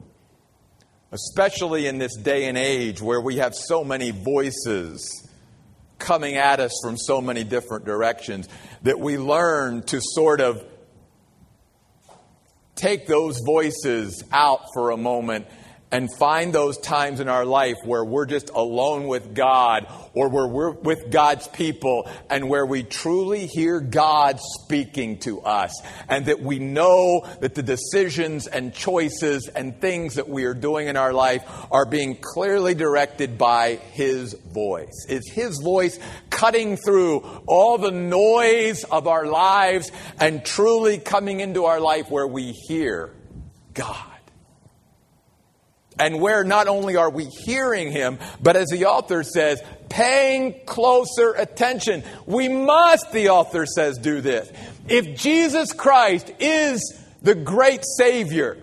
especially 1.12 1.88
in 1.88 1.98
this 1.98 2.16
day 2.16 2.46
and 2.46 2.58
age 2.58 3.02
where 3.02 3.22
we 3.22 3.38
have 3.38 3.54
so 3.54 3.84
many 3.84 4.12
voices 4.12 5.28
coming 6.00 6.36
at 6.36 6.60
us 6.60 6.72
from 6.82 6.98
so 6.98 7.22
many 7.22 7.44
different 7.44 7.86
directions, 7.86 8.50
that 8.82 9.00
we 9.00 9.20
learn 9.20 9.84
to 9.84 10.02
sort 10.02 10.42
of 10.42 10.66
take 12.76 13.06
those 13.06 13.40
voices 13.46 14.24
out 14.32 14.62
for 14.74 14.90
a 14.90 14.98
moment 14.98 15.46
and 15.92 16.10
find 16.18 16.54
those 16.54 16.78
times 16.78 17.20
in 17.20 17.28
our 17.28 17.46
life 17.46 17.76
where 17.84 18.04
we're 18.04 18.26
just 18.26 18.50
alone 18.50 19.08
with 19.08 19.36
God 19.36 19.88
or 20.14 20.30
where 20.30 20.48
we're 20.48 20.72
with 20.72 21.12
God's 21.12 21.48
people 21.50 22.10
and 22.30 22.50
where 22.50 22.66
we 22.66 22.84
truly 22.84 23.46
hear 23.46 23.80
God 23.80 24.40
speaking 24.40 25.20
to 25.20 25.42
us 25.42 25.74
and 26.08 26.26
that 26.28 26.42
we 26.42 26.60
know 26.60 27.28
that 27.42 27.56
the 27.56 27.64
decisions 27.64 28.48
and 28.48 28.74
choices 28.74 29.48
and 29.48 29.80
things 29.82 30.16
that 30.16 30.30
we 30.30 30.46
are 30.46 30.54
doing 30.54 30.88
in 30.88 30.98
our 30.98 31.14
life 31.14 31.44
are 31.72 31.86
being 31.86 32.18
clearly 32.22 32.74
directed 32.74 33.38
by 33.38 33.76
His 33.76 34.34
voice. 34.34 35.06
Is 35.10 35.30
His 35.32 35.60
voice 35.62 36.00
cutting 36.30 36.78
through 36.78 37.20
all 37.48 37.78
the 37.78 37.92
noise 37.92 38.84
of 38.86 39.08
our 39.08 39.26
lives 39.26 39.92
and 40.20 40.46
truly 40.46 40.98
coming 40.98 41.40
into 41.40 41.66
our 41.66 41.80
life 41.80 42.10
where 42.10 42.28
we 42.28 42.52
hear 42.52 43.14
God? 43.74 44.11
And 46.00 46.20
where 46.20 46.44
not 46.44 46.68
only 46.68 46.96
are 46.96 47.10
we 47.10 47.26
hearing 47.26 47.92
him, 47.92 48.18
but 48.42 48.56
as 48.56 48.70
the 48.70 48.86
author 48.86 49.24
says, 49.24 49.62
paying 49.90 50.62
closer 50.66 51.34
attention. 51.34 52.04
We 52.26 52.48
must, 52.48 53.12
the 53.12 53.30
author 53.30 53.66
says, 53.66 53.98
do 53.98 54.22
this. 54.22 54.52
If 54.88 55.18
Jesus 55.20 55.74
Christ 55.74 56.32
is 56.40 56.98
the 57.22 57.36
great 57.36 57.84
Savior, 57.98 58.58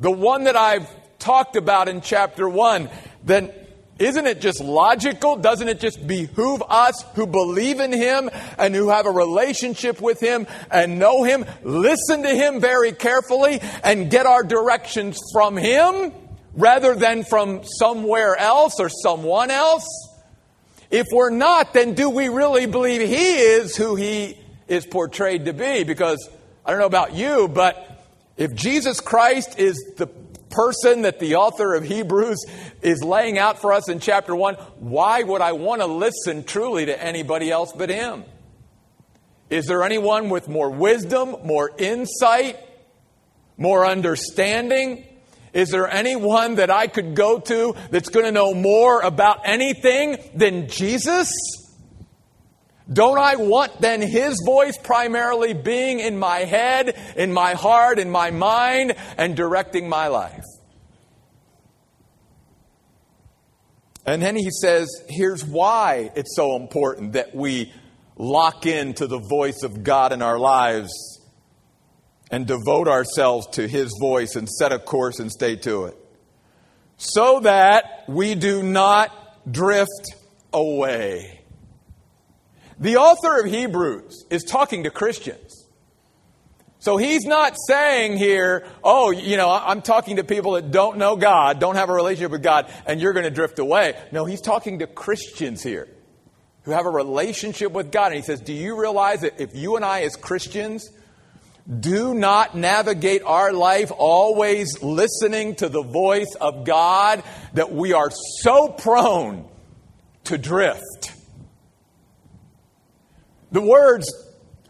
the 0.00 0.10
one 0.10 0.44
that 0.44 0.56
I've 0.56 0.88
talked 1.18 1.56
about 1.56 1.88
in 1.88 2.00
chapter 2.00 2.48
1, 2.48 2.88
then 3.22 3.52
isn't 3.98 4.26
it 4.26 4.40
just 4.40 4.60
logical? 4.60 5.36
Doesn't 5.36 5.68
it 5.68 5.80
just 5.80 6.06
behoove 6.06 6.62
us 6.68 7.04
who 7.14 7.26
believe 7.26 7.80
in 7.80 7.92
Him 7.92 8.30
and 8.58 8.74
who 8.74 8.88
have 8.88 9.06
a 9.06 9.10
relationship 9.10 10.00
with 10.00 10.20
Him 10.20 10.46
and 10.70 10.98
know 10.98 11.22
Him, 11.22 11.44
listen 11.62 12.22
to 12.22 12.34
Him 12.34 12.60
very 12.60 12.92
carefully 12.92 13.60
and 13.82 14.10
get 14.10 14.26
our 14.26 14.42
directions 14.42 15.18
from 15.32 15.56
Him? 15.56 16.12
rather 16.56 16.94
than 16.94 17.24
from 17.24 17.62
somewhere 17.64 18.36
else 18.36 18.80
or 18.80 18.88
someone 18.88 19.50
else? 19.50 19.86
If 20.90 21.06
we're 21.12 21.30
not, 21.30 21.74
then 21.74 21.94
do 21.94 22.08
we 22.10 22.28
really 22.28 22.66
believe 22.66 23.00
he 23.00 23.34
is 23.34 23.76
who 23.76 23.96
he 23.96 24.38
is 24.68 24.86
portrayed 24.86 25.46
to 25.46 25.52
be? 25.52 25.84
Because 25.84 26.28
I 26.64 26.70
don't 26.70 26.80
know 26.80 26.86
about 26.86 27.14
you, 27.14 27.48
but 27.48 28.06
if 28.36 28.54
Jesus 28.54 29.00
Christ 29.00 29.58
is 29.58 29.76
the 29.96 30.06
person 30.54 31.02
that 31.02 31.18
the 31.18 31.34
author 31.36 31.74
of 31.74 31.84
Hebrews 31.84 32.44
is 32.80 33.02
laying 33.02 33.38
out 33.38 33.60
for 33.60 33.72
us 33.72 33.88
in 33.88 33.98
chapter 33.98 34.34
1, 34.34 34.54
why 34.78 35.22
would 35.22 35.40
I 35.40 35.52
want 35.52 35.80
to 35.80 35.86
listen 35.86 36.44
truly 36.44 36.86
to 36.86 37.02
anybody 37.02 37.50
else 37.50 37.72
but 37.72 37.90
him? 37.90 38.24
Is 39.50 39.66
there 39.66 39.82
anyone 39.82 40.30
with 40.30 40.48
more 40.48 40.70
wisdom, 40.70 41.36
more 41.44 41.70
insight, 41.76 42.58
more 43.56 43.84
understanding? 43.84 45.06
Is 45.52 45.70
there 45.70 45.88
anyone 45.88 46.56
that 46.56 46.70
I 46.70 46.86
could 46.86 47.14
go 47.14 47.38
to 47.38 47.74
that's 47.90 48.08
going 48.08 48.26
to 48.26 48.32
know 48.32 48.54
more 48.54 49.00
about 49.00 49.40
anything 49.44 50.18
than 50.34 50.68
Jesus? 50.68 51.30
Don't 52.92 53.18
I 53.18 53.36
want 53.36 53.80
then 53.80 54.02
His 54.02 54.36
voice 54.44 54.76
primarily 54.76 55.54
being 55.54 56.00
in 56.00 56.18
my 56.18 56.40
head, 56.40 56.98
in 57.16 57.32
my 57.32 57.54
heart, 57.54 57.98
in 57.98 58.10
my 58.10 58.30
mind, 58.30 58.94
and 59.16 59.34
directing 59.34 59.88
my 59.88 60.08
life? 60.08 60.44
And 64.06 64.20
then 64.20 64.36
he 64.36 64.50
says, 64.50 64.88
here's 65.08 65.44
why 65.44 66.10
it's 66.14 66.36
so 66.36 66.56
important 66.56 67.14
that 67.14 67.34
we 67.34 67.72
lock 68.16 68.66
into 68.66 69.06
the 69.06 69.18
voice 69.18 69.62
of 69.62 69.82
God 69.82 70.12
in 70.12 70.20
our 70.20 70.38
lives 70.38 70.92
and 72.30 72.46
devote 72.46 72.86
ourselves 72.86 73.46
to 73.52 73.66
His 73.66 73.90
voice 74.00 74.36
and 74.36 74.48
set 74.48 74.72
a 74.72 74.78
course 74.78 75.20
and 75.20 75.30
stay 75.30 75.56
to 75.56 75.86
it. 75.86 75.96
So 76.96 77.40
that 77.40 78.04
we 78.06 78.34
do 78.34 78.62
not 78.62 79.10
drift 79.50 80.14
away. 80.52 81.33
The 82.84 82.98
author 82.98 83.40
of 83.40 83.46
Hebrews 83.46 84.26
is 84.28 84.44
talking 84.44 84.82
to 84.82 84.90
Christians. 84.90 85.66
So 86.80 86.98
he's 86.98 87.24
not 87.24 87.56
saying 87.66 88.18
here, 88.18 88.66
oh, 88.84 89.10
you 89.10 89.38
know, 89.38 89.50
I'm 89.50 89.80
talking 89.80 90.16
to 90.16 90.22
people 90.22 90.52
that 90.52 90.70
don't 90.70 90.98
know 90.98 91.16
God, 91.16 91.60
don't 91.60 91.76
have 91.76 91.88
a 91.88 91.94
relationship 91.94 92.30
with 92.30 92.42
God, 92.42 92.70
and 92.84 93.00
you're 93.00 93.14
going 93.14 93.24
to 93.24 93.30
drift 93.30 93.58
away. 93.58 93.98
No, 94.12 94.26
he's 94.26 94.42
talking 94.42 94.80
to 94.80 94.86
Christians 94.86 95.62
here 95.62 95.88
who 96.64 96.72
have 96.72 96.84
a 96.84 96.90
relationship 96.90 97.72
with 97.72 97.90
God. 97.90 98.08
And 98.08 98.16
he 98.16 98.20
says, 98.20 98.42
Do 98.42 98.52
you 98.52 98.78
realize 98.78 99.22
that 99.22 99.40
if 99.40 99.56
you 99.56 99.76
and 99.76 99.84
I, 99.84 100.02
as 100.02 100.14
Christians, 100.14 100.90
do 101.80 102.12
not 102.12 102.54
navigate 102.54 103.22
our 103.22 103.54
life 103.54 103.92
always 103.96 104.82
listening 104.82 105.54
to 105.54 105.70
the 105.70 105.82
voice 105.82 106.36
of 106.38 106.66
God, 106.66 107.24
that 107.54 107.72
we 107.72 107.94
are 107.94 108.10
so 108.42 108.68
prone 108.68 109.48
to 110.24 110.36
drift? 110.36 111.13
The 113.54 113.62
words 113.62 114.12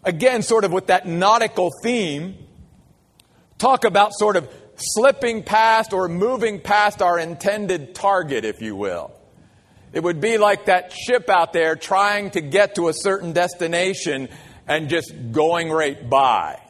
again, 0.05 0.43
sort 0.43 0.65
of 0.65 0.71
with 0.71 0.89
that 0.89 1.07
nautical 1.07 1.71
theme, 1.83 2.37
talk 3.57 3.85
about 3.85 4.13
sort 4.13 4.37
of 4.37 4.47
slipping 4.77 5.43
past 5.43 5.95
or 5.95 6.07
moving 6.07 6.61
past 6.61 7.01
our 7.01 7.19
intended 7.19 7.95
target, 7.95 8.45
if 8.45 8.61
you 8.61 8.77
will. 8.77 9.11
It 9.95 10.03
would 10.03 10.21
be 10.21 10.37
like 10.37 10.67
that 10.67 10.93
ship 10.93 11.31
out 11.31 11.55
there 11.55 11.77
trying 11.77 12.33
to 12.33 12.43
get 12.43 12.75
to 12.75 12.89
a 12.89 12.93
certain 12.93 13.33
destination 13.33 14.29
and 14.69 14.91
just 14.91 15.15
going 15.33 15.71
right 15.71 16.11
by. 16.11 16.61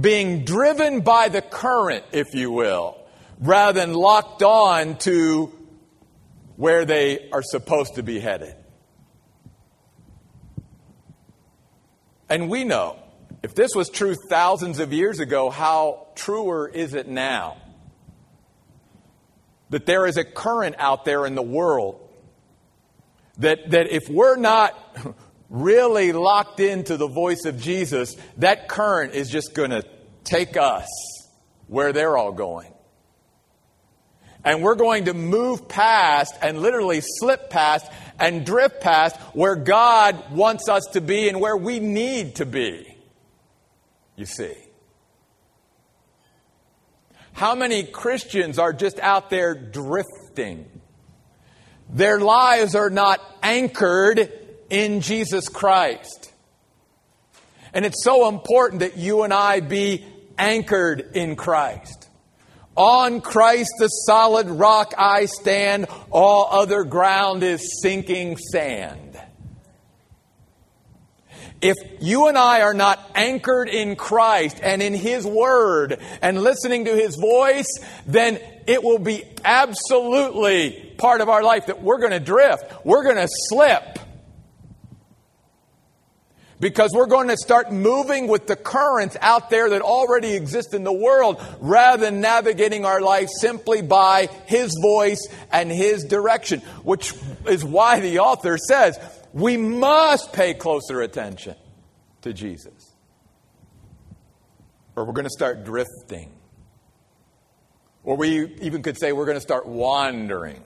Being 0.00 0.44
driven 0.44 1.00
by 1.00 1.30
the 1.30 1.42
current, 1.42 2.04
if 2.12 2.32
you 2.32 2.52
will, 2.52 2.96
rather 3.40 3.80
than 3.80 3.92
locked 3.92 4.44
on 4.44 4.98
to 4.98 5.52
where 6.54 6.84
they 6.84 7.28
are 7.30 7.42
supposed 7.42 7.96
to 7.96 8.04
be 8.04 8.20
headed. 8.20 8.55
And 12.28 12.48
we 12.48 12.64
know, 12.64 12.98
if 13.42 13.54
this 13.54 13.74
was 13.74 13.88
true 13.88 14.14
thousands 14.28 14.78
of 14.78 14.92
years 14.92 15.20
ago, 15.20 15.50
how 15.50 16.08
truer 16.14 16.68
is 16.68 16.94
it 16.94 17.06
now? 17.06 17.56
That 19.70 19.86
there 19.86 20.06
is 20.06 20.16
a 20.16 20.24
current 20.24 20.76
out 20.78 21.04
there 21.04 21.26
in 21.26 21.34
the 21.34 21.42
world. 21.42 22.00
That, 23.38 23.70
that 23.70 23.88
if 23.90 24.08
we're 24.08 24.36
not 24.36 24.74
really 25.50 26.12
locked 26.12 26.60
into 26.60 26.96
the 26.96 27.08
voice 27.08 27.44
of 27.44 27.60
Jesus, 27.60 28.16
that 28.38 28.68
current 28.68 29.14
is 29.14 29.30
just 29.30 29.54
going 29.54 29.70
to 29.70 29.84
take 30.24 30.56
us 30.56 30.88
where 31.68 31.92
they're 31.92 32.16
all 32.16 32.32
going. 32.32 32.72
And 34.44 34.62
we're 34.62 34.76
going 34.76 35.06
to 35.06 35.14
move 35.14 35.68
past 35.68 36.34
and 36.40 36.60
literally 36.60 37.00
slip 37.00 37.50
past 37.50 37.90
and 38.18 38.46
drift 38.46 38.80
past 38.80 39.16
where 39.34 39.56
God 39.56 40.30
wants 40.30 40.68
us 40.68 40.82
to 40.92 41.00
be 41.00 41.28
and 41.28 41.40
where 41.40 41.56
we 41.56 41.80
need 41.80 42.36
to 42.36 42.46
be. 42.46 42.96
You 44.16 44.26
see. 44.26 44.54
How 47.32 47.54
many 47.54 47.84
Christians 47.84 48.58
are 48.58 48.72
just 48.72 48.98
out 48.98 49.28
there 49.28 49.54
drifting? 49.54 50.66
Their 51.90 52.18
lives 52.18 52.74
are 52.74 52.90
not 52.90 53.20
anchored 53.42 54.32
in 54.70 55.02
Jesus 55.02 55.48
Christ. 55.48 56.32
And 57.74 57.84
it's 57.84 58.02
so 58.02 58.28
important 58.28 58.80
that 58.80 58.96
you 58.96 59.22
and 59.22 59.34
I 59.34 59.60
be 59.60 60.04
anchored 60.38 61.10
in 61.14 61.36
Christ. 61.36 62.05
On 62.76 63.22
Christ, 63.22 63.70
the 63.78 63.88
solid 63.88 64.48
rock, 64.48 64.92
I 64.98 65.24
stand. 65.26 65.86
All 66.10 66.48
other 66.50 66.84
ground 66.84 67.42
is 67.42 67.80
sinking 67.82 68.36
sand. 68.36 69.18
If 71.62 71.76
you 72.00 72.28
and 72.28 72.36
I 72.36 72.60
are 72.60 72.74
not 72.74 73.00
anchored 73.14 73.70
in 73.70 73.96
Christ 73.96 74.60
and 74.62 74.82
in 74.82 74.92
His 74.92 75.26
Word 75.26 75.98
and 76.20 76.42
listening 76.42 76.84
to 76.84 76.94
His 76.94 77.16
voice, 77.16 77.66
then 78.06 78.38
it 78.66 78.82
will 78.82 78.98
be 78.98 79.24
absolutely 79.42 80.94
part 80.98 81.22
of 81.22 81.30
our 81.30 81.42
life 81.42 81.66
that 81.66 81.82
we're 81.82 81.98
going 81.98 82.12
to 82.12 82.20
drift. 82.20 82.84
We're 82.84 83.04
going 83.04 83.16
to 83.16 83.28
slip 83.48 83.98
because 86.58 86.92
we're 86.94 87.06
going 87.06 87.28
to 87.28 87.36
start 87.36 87.70
moving 87.70 88.28
with 88.28 88.46
the 88.46 88.56
currents 88.56 89.16
out 89.20 89.50
there 89.50 89.70
that 89.70 89.82
already 89.82 90.34
exist 90.34 90.74
in 90.74 90.84
the 90.84 90.92
world 90.92 91.42
rather 91.60 92.04
than 92.04 92.20
navigating 92.20 92.84
our 92.84 93.00
life 93.00 93.28
simply 93.40 93.82
by 93.82 94.28
His 94.46 94.74
voice 94.80 95.28
and 95.52 95.70
His 95.70 96.04
direction, 96.04 96.60
which 96.82 97.12
is 97.46 97.64
why 97.64 98.00
the 98.00 98.20
author 98.20 98.56
says 98.56 98.98
we 99.32 99.56
must 99.56 100.32
pay 100.32 100.54
closer 100.54 101.02
attention 101.02 101.56
to 102.22 102.32
Jesus. 102.32 102.72
Or 104.94 105.04
we're 105.04 105.12
going 105.12 105.26
to 105.26 105.30
start 105.30 105.64
drifting. 105.64 106.32
Or 108.02 108.16
we 108.16 108.46
even 108.62 108.82
could 108.82 108.98
say 108.98 109.12
we're 109.12 109.26
going 109.26 109.36
to 109.36 109.42
start 109.42 109.66
wandering. 109.66 110.64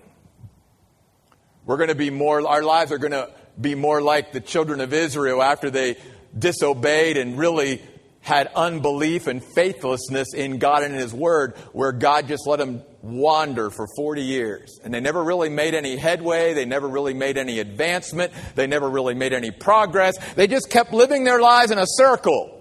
We're 1.66 1.78
going 1.78 1.88
to 1.88 1.96
be 1.96 2.10
more, 2.10 2.46
our 2.46 2.62
lives 2.62 2.92
are 2.92 2.98
going 2.98 3.12
to 3.12 3.30
be 3.58 3.74
more 3.74 4.02
like 4.02 4.32
the 4.32 4.40
children 4.40 4.80
of 4.80 4.92
Israel 4.92 5.42
after 5.42 5.70
they 5.70 5.96
disobeyed 6.36 7.16
and 7.16 7.38
really 7.38 7.80
had 8.22 8.48
unbelief 8.54 9.26
and 9.26 9.42
faithlessness 9.42 10.34
in 10.34 10.58
God 10.58 10.82
and 10.82 10.94
in 10.94 11.00
His 11.00 11.14
Word, 11.14 11.56
where 11.72 11.92
God 11.92 12.28
just 12.28 12.46
let 12.46 12.58
them 12.58 12.82
wander 13.02 13.70
for 13.70 13.86
40 13.96 14.22
years. 14.22 14.78
And 14.84 14.92
they 14.92 15.00
never 15.00 15.24
really 15.24 15.48
made 15.48 15.74
any 15.74 15.96
headway. 15.96 16.52
They 16.52 16.66
never 16.66 16.86
really 16.86 17.14
made 17.14 17.38
any 17.38 17.60
advancement. 17.60 18.32
They 18.56 18.66
never 18.66 18.88
really 18.88 19.14
made 19.14 19.32
any 19.32 19.50
progress. 19.50 20.18
They 20.34 20.46
just 20.46 20.68
kept 20.68 20.92
living 20.92 21.24
their 21.24 21.40
lives 21.40 21.70
in 21.70 21.78
a 21.78 21.86
circle. 21.86 22.59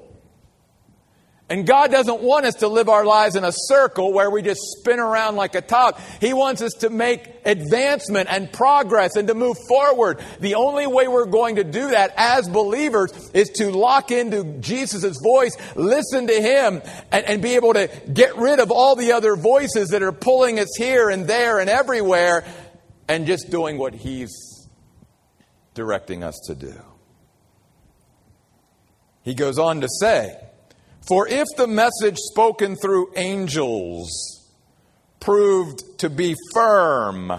And 1.50 1.66
God 1.66 1.90
doesn't 1.90 2.22
want 2.22 2.46
us 2.46 2.56
to 2.56 2.68
live 2.68 2.90
our 2.90 3.04
lives 3.04 3.36
in 3.36 3.44
a 3.44 3.52
circle 3.52 4.14
where 4.14 4.30
we 4.30 4.44
just 4.44 4.62
spin 4.78 5.00
around 5.00 5.36
like 5.36 5.56
a 5.56 5.62
top. 5.62 6.00
He 6.22 6.32
wants 6.32 6.62
us 6.62 6.74
to 6.82 6.92
make 6.92 7.28
advancement 7.44 8.30
and 8.32 8.54
progress 8.54 9.16
and 9.16 9.28
to 9.30 9.34
move 9.34 9.58
forward. 9.68 10.24
The 10.40 10.56
only 10.56 10.86
way 10.86 11.08
we're 11.08 11.26
going 11.26 11.56
to 11.56 11.64
do 11.64 11.90
that 11.90 12.14
as 12.18 12.48
believers 12.48 13.32
is 13.34 13.50
to 13.56 13.72
lock 13.72 14.12
into 14.12 14.44
Jesus' 14.60 15.18
voice, 15.24 15.58
listen 15.76 16.28
to 16.28 16.40
Him, 16.40 16.84
and, 17.12 17.26
and 17.26 17.42
be 17.42 17.56
able 17.56 17.74
to 17.74 17.90
get 18.14 18.38
rid 18.38 18.60
of 18.60 18.70
all 18.70 18.96
the 18.96 19.14
other 19.14 19.36
voices 19.36 19.90
that 19.90 20.04
are 20.04 20.12
pulling 20.12 20.60
us 20.60 20.70
here 20.78 21.10
and 21.10 21.26
there 21.26 21.58
and 21.58 21.68
everywhere 21.68 22.46
and 23.08 23.26
just 23.26 23.50
doing 23.50 23.80
what 23.80 23.96
He's 23.96 24.70
directing 25.74 26.24
us 26.24 26.40
to 26.46 26.54
do. 26.54 26.80
He 29.24 29.34
goes 29.34 29.58
on 29.58 29.82
to 29.82 29.88
say, 30.00 30.38
for 31.10 31.28
if 31.28 31.48
the 31.58 31.68
message 31.68 32.18
spoken 32.18 32.76
through 32.76 33.12
angels 33.16 34.48
proved 35.20 35.82
to 36.00 36.10
be 36.10 36.36
firm, 36.54 37.34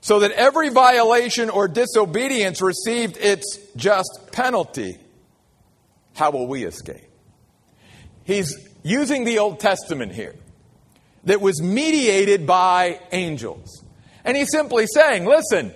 so 0.00 0.20
that 0.20 0.30
every 0.32 0.70
violation 0.70 1.50
or 1.50 1.68
disobedience 1.68 2.62
received 2.62 3.18
its 3.18 3.58
just 3.76 4.30
penalty, 4.32 4.96
how 6.14 6.30
will 6.30 6.48
we 6.48 6.64
escape? 6.64 7.04
He's 8.24 8.56
using 8.82 9.24
the 9.24 9.38
Old 9.38 9.60
Testament 9.60 10.12
here 10.12 10.34
that 11.24 11.42
was 11.42 11.60
mediated 11.60 12.46
by 12.46 13.00
angels. 13.12 13.84
And 14.24 14.36
he's 14.36 14.50
simply 14.50 14.86
saying, 14.86 15.26
listen, 15.26 15.74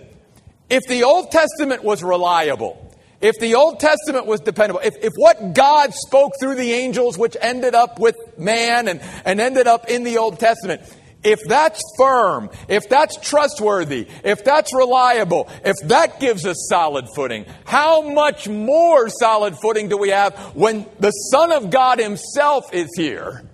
if 0.70 0.83
the 0.88 1.05
Old 1.05 1.31
Testament 1.31 1.85
was 1.85 2.03
reliable, 2.03 2.91
if 3.22 3.38
the 3.38 3.54
Old 3.54 3.78
Testament 3.78 4.26
was 4.26 4.40
dependable, 4.40 4.80
if, 4.85 4.96
if 5.02 5.12
what 5.16 5.54
God 5.54 5.94
spoke 5.94 6.32
through 6.40 6.56
the 6.56 6.72
angels, 6.72 7.16
which 7.16 7.37
ended 7.40 7.74
up 7.74 8.00
with 8.00 8.16
man 8.37 8.88
and, 8.88 9.00
and 9.24 9.40
ended 9.40 9.68
up 9.68 9.88
in 9.88 10.02
the 10.02 10.18
Old 10.18 10.40
Testament, 10.40 10.82
if 11.22 11.38
that's 11.46 11.80
firm, 11.96 12.50
if 12.68 12.88
that's 12.88 13.16
trustworthy, 13.20 14.08
if 14.24 14.44
that's 14.44 14.74
reliable, 14.74 15.48
if 15.64 15.76
that 15.85 16.18
gives 16.18 16.44
us 16.44 16.66
solid 16.68 17.06
footing, 17.14 17.46
how 17.64 18.02
much 18.02 18.48
more 18.48 19.08
solid 19.08 19.56
footing 19.56 19.88
do 19.88 19.96
we 19.96 20.08
have 20.08 20.35
when 20.56 20.85
the 20.98 21.11
Son 21.11 21.52
of 21.52 21.70
God 21.70 22.00
Himself 22.00 22.74
is 22.74 22.88
here 22.96 23.48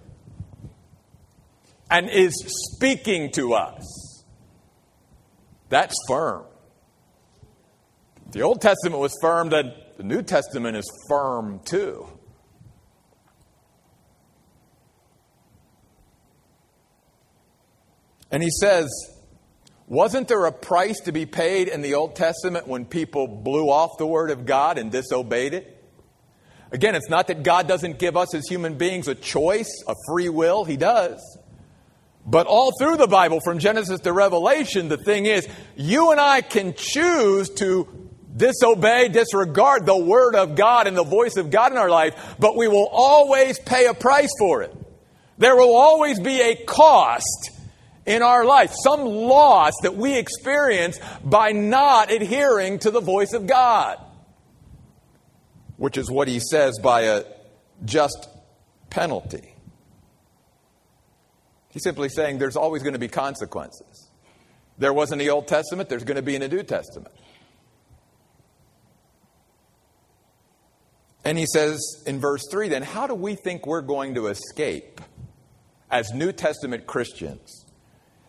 and 1.91 2.09
is 2.09 2.33
speaking 2.75 3.31
to 3.33 3.53
us? 3.53 4.25
That's 5.69 5.95
firm. 6.09 6.45
The 8.31 8.43
Old 8.43 8.61
Testament 8.61 9.01
was 9.01 9.15
firm, 9.23 9.49
the 9.49 9.75
New 9.99 10.23
Testament 10.23 10.77
is 10.77 10.91
firm 11.09 11.61
too. 11.65 12.07
And 18.31 18.43
he 18.43 18.51
says, 18.51 18.89
wasn't 19.87 20.29
there 20.29 20.45
a 20.45 20.53
price 20.53 21.01
to 21.01 21.13
be 21.13 21.25
paid 21.25 21.69
in 21.69 21.81
the 21.81 21.95
Old 21.95 22.15
Testament 22.15 22.69
when 22.69 22.85
people 22.85 23.27
blew 23.27 23.71
off 23.71 23.97
the 23.97 24.07
Word 24.07 24.31
of 24.31 24.45
God 24.45 24.77
and 24.77 24.93
disobeyed 24.93 25.55
it? 25.55 25.75
Again, 26.71 26.95
it's 26.95 27.09
not 27.09 27.29
that 27.29 27.43
God 27.43 27.67
doesn't 27.67 27.99
give 27.99 28.15
us 28.15 28.35
as 28.35 28.47
human 28.47 28.77
beings 28.77 29.09
a 29.09 29.15
choice, 29.15 29.71
a 29.89 29.95
free 30.07 30.29
will. 30.29 30.67
He 30.67 30.77
does. 30.77 31.19
But 32.27 32.47
all 32.47 32.73
through 32.79 32.99
the 32.99 33.07
Bible, 33.07 33.41
from 33.43 33.59
Genesis 33.59 34.01
to 34.01 34.13
Revelation, 34.13 34.89
the 34.89 34.99
thing 34.99 35.25
is, 35.25 35.49
you 35.77 36.11
and 36.11 36.21
I 36.21 36.43
can 36.43 36.75
choose 36.75 37.49
to 37.55 38.08
disobey, 38.39 39.09
disregard 39.09 39.85
the 39.85 39.97
Word 39.97 40.35
of 40.35 40.57
God 40.57 40.87
and 40.87 40.97
the 40.97 41.05
voice 41.05 41.37
of 41.37 41.51
God 41.51 41.73
in 41.73 41.79
our 41.79 41.91
life, 41.91 42.37
but 42.39 42.57
we 42.57 42.69
will 42.69 42.89
always 42.91 43.59
pay 43.59 43.87
a 43.87 43.95
price 43.95 44.31
for 44.39 44.63
it. 44.63 44.75
There 45.37 45.55
will 45.55 45.75
always 45.75 46.19
be 46.19 46.41
a 46.41 46.57
cost 46.65 47.51
in 48.07 48.23
our 48.23 48.45
life, 48.45 48.73
some 48.83 49.05
loss 49.05 49.75
that 49.83 49.95
we 49.95 50.17
experience 50.17 50.99
by 51.23 51.53
not 51.53 52.11
adhering 52.11 52.79
to 52.81 52.91
the 52.91 53.01
voice 53.01 53.35
of 53.35 53.47
God, 53.47 53.99
which 55.77 55.99
is 55.99 56.11
what 56.11 56.27
he 56.27 56.41
says 56.41 56.79
by 56.79 57.03
a 57.03 57.25
just 57.85 58.29
penalty. 58.89 59.55
He's 61.69 61.85
simply 61.85 62.09
saying 62.09 62.39
there's 62.39 62.57
always 62.57 62.83
going 62.83 62.95
to 62.95 62.99
be 62.99 63.09
consequences. 63.09 64.09
There 64.79 64.93
was 64.93 65.13
in 65.13 65.19
the 65.19 65.31
Old 65.31 65.47
Testament, 65.47 65.89
there's 65.89 66.05
going 66.05 66.17
to 66.17 66.23
be 66.23 66.35
in 66.35 66.41
the 66.41 66.49
New 66.49 66.63
Testament. 66.63 67.15
And 71.29 71.37
he 71.37 71.45
says 71.45 72.03
in 72.07 72.21
verse 72.21 72.49
3 72.51 72.71
then, 72.71 72.83
how 72.83 73.07
do 73.07 73.13
we 73.13 73.35
think 73.35 73.67
we're 73.67 73.83
going 73.83 74.15
to 74.15 74.29
escape 74.29 74.99
as 75.91 76.11
New 76.15 76.33
Testament 76.33 76.87
Christians 76.87 77.67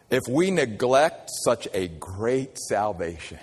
if 0.09 0.23
we 0.27 0.51
neglect 0.51 1.29
such 1.45 1.65
a 1.73 1.87
great 1.87 2.57
salvation? 2.59 3.39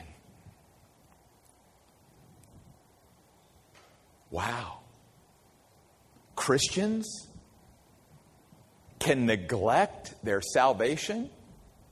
Wow. 4.31 4.81
Christians 6.35 7.27
can 8.99 9.25
neglect 9.25 10.23
their 10.23 10.43
salvation? 10.43 11.31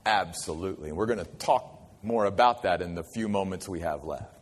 Absolutely. 0.04 0.90
And 0.90 0.98
we're 0.98 1.06
going 1.06 1.24
to 1.24 1.36
talk 1.38 1.80
more 2.02 2.26
about 2.26 2.64
that 2.64 2.82
in 2.82 2.94
the 2.94 3.04
few 3.14 3.26
moments 3.26 3.66
we 3.66 3.80
have 3.80 4.04
left. 4.04 4.33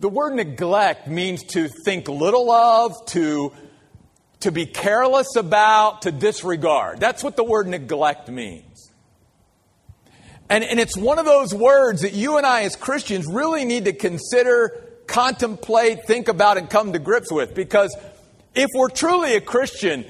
The 0.00 0.08
word 0.08 0.34
neglect 0.34 1.08
means 1.08 1.42
to 1.54 1.68
think 1.68 2.08
little 2.08 2.50
of, 2.50 3.06
to, 3.06 3.52
to 4.40 4.52
be 4.52 4.66
careless 4.66 5.36
about, 5.36 6.02
to 6.02 6.12
disregard. 6.12 7.00
That's 7.00 7.24
what 7.24 7.36
the 7.36 7.44
word 7.44 7.66
neglect 7.66 8.28
means. 8.28 8.90
And, 10.50 10.62
and 10.62 10.78
it's 10.78 10.96
one 10.96 11.18
of 11.18 11.24
those 11.24 11.54
words 11.54 12.02
that 12.02 12.12
you 12.12 12.36
and 12.36 12.46
I 12.46 12.62
as 12.62 12.76
Christians 12.76 13.26
really 13.26 13.64
need 13.64 13.86
to 13.86 13.92
consider, 13.92 14.88
contemplate, 15.06 16.04
think 16.06 16.28
about, 16.28 16.58
and 16.58 16.68
come 16.68 16.92
to 16.92 16.98
grips 16.98 17.32
with. 17.32 17.54
Because 17.54 17.96
if 18.54 18.68
we're 18.74 18.90
truly 18.90 19.36
a 19.36 19.40
Christian, 19.40 20.04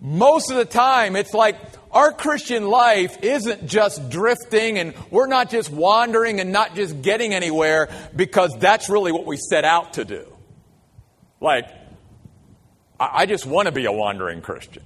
most 0.00 0.50
of 0.50 0.56
the 0.56 0.64
time, 0.64 1.16
it's 1.16 1.34
like 1.34 1.56
our 1.94 2.12
Christian 2.12 2.66
life 2.66 3.22
isn't 3.22 3.66
just 3.66 4.10
drifting 4.10 4.78
and 4.78 4.94
we're 5.10 5.28
not 5.28 5.48
just 5.48 5.70
wandering 5.70 6.40
and 6.40 6.52
not 6.52 6.74
just 6.74 7.00
getting 7.02 7.32
anywhere 7.32 7.88
because 8.14 8.50
that's 8.58 8.90
really 8.90 9.12
what 9.12 9.26
we 9.26 9.36
set 9.36 9.64
out 9.64 9.94
to 9.94 10.04
do. 10.04 10.26
Like, 11.40 11.70
I 12.98 13.26
just 13.26 13.46
want 13.46 13.66
to 13.66 13.72
be 13.72 13.84
a 13.86 13.92
wandering 13.92 14.40
Christian. 14.40 14.82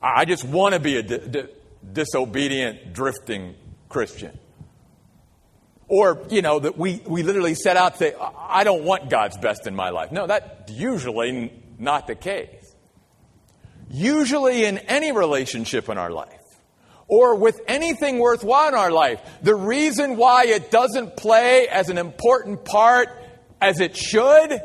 I 0.00 0.24
just 0.24 0.44
want 0.44 0.74
to 0.74 0.80
be 0.80 0.96
a 0.96 1.02
di- 1.02 1.18
di- 1.18 1.48
disobedient, 1.92 2.92
drifting 2.92 3.56
Christian. 3.88 4.38
Or, 5.88 6.24
you 6.30 6.42
know, 6.42 6.60
that 6.60 6.78
we, 6.78 7.02
we 7.06 7.22
literally 7.22 7.54
set 7.54 7.76
out 7.76 7.94
to 7.94 7.98
say, 7.98 8.14
I 8.20 8.62
don't 8.62 8.84
want 8.84 9.10
God's 9.10 9.38
best 9.38 9.66
in 9.66 9.74
my 9.74 9.90
life. 9.90 10.12
No, 10.12 10.26
that's 10.26 10.70
usually 10.70 11.52
not 11.78 12.06
the 12.06 12.14
case 12.14 12.57
usually 13.90 14.64
in 14.64 14.78
any 14.78 15.12
relationship 15.12 15.88
in 15.88 15.98
our 15.98 16.10
life 16.10 16.38
or 17.06 17.36
with 17.36 17.60
anything 17.66 18.18
worthwhile 18.18 18.68
in 18.68 18.74
our 18.74 18.90
life. 18.90 19.20
The 19.42 19.54
reason 19.54 20.16
why 20.16 20.44
it 20.46 20.70
doesn't 20.70 21.16
play 21.16 21.66
as 21.68 21.88
an 21.88 21.98
important 21.98 22.64
part 22.64 23.08
as 23.60 23.80
it 23.80 23.96
should 23.96 24.60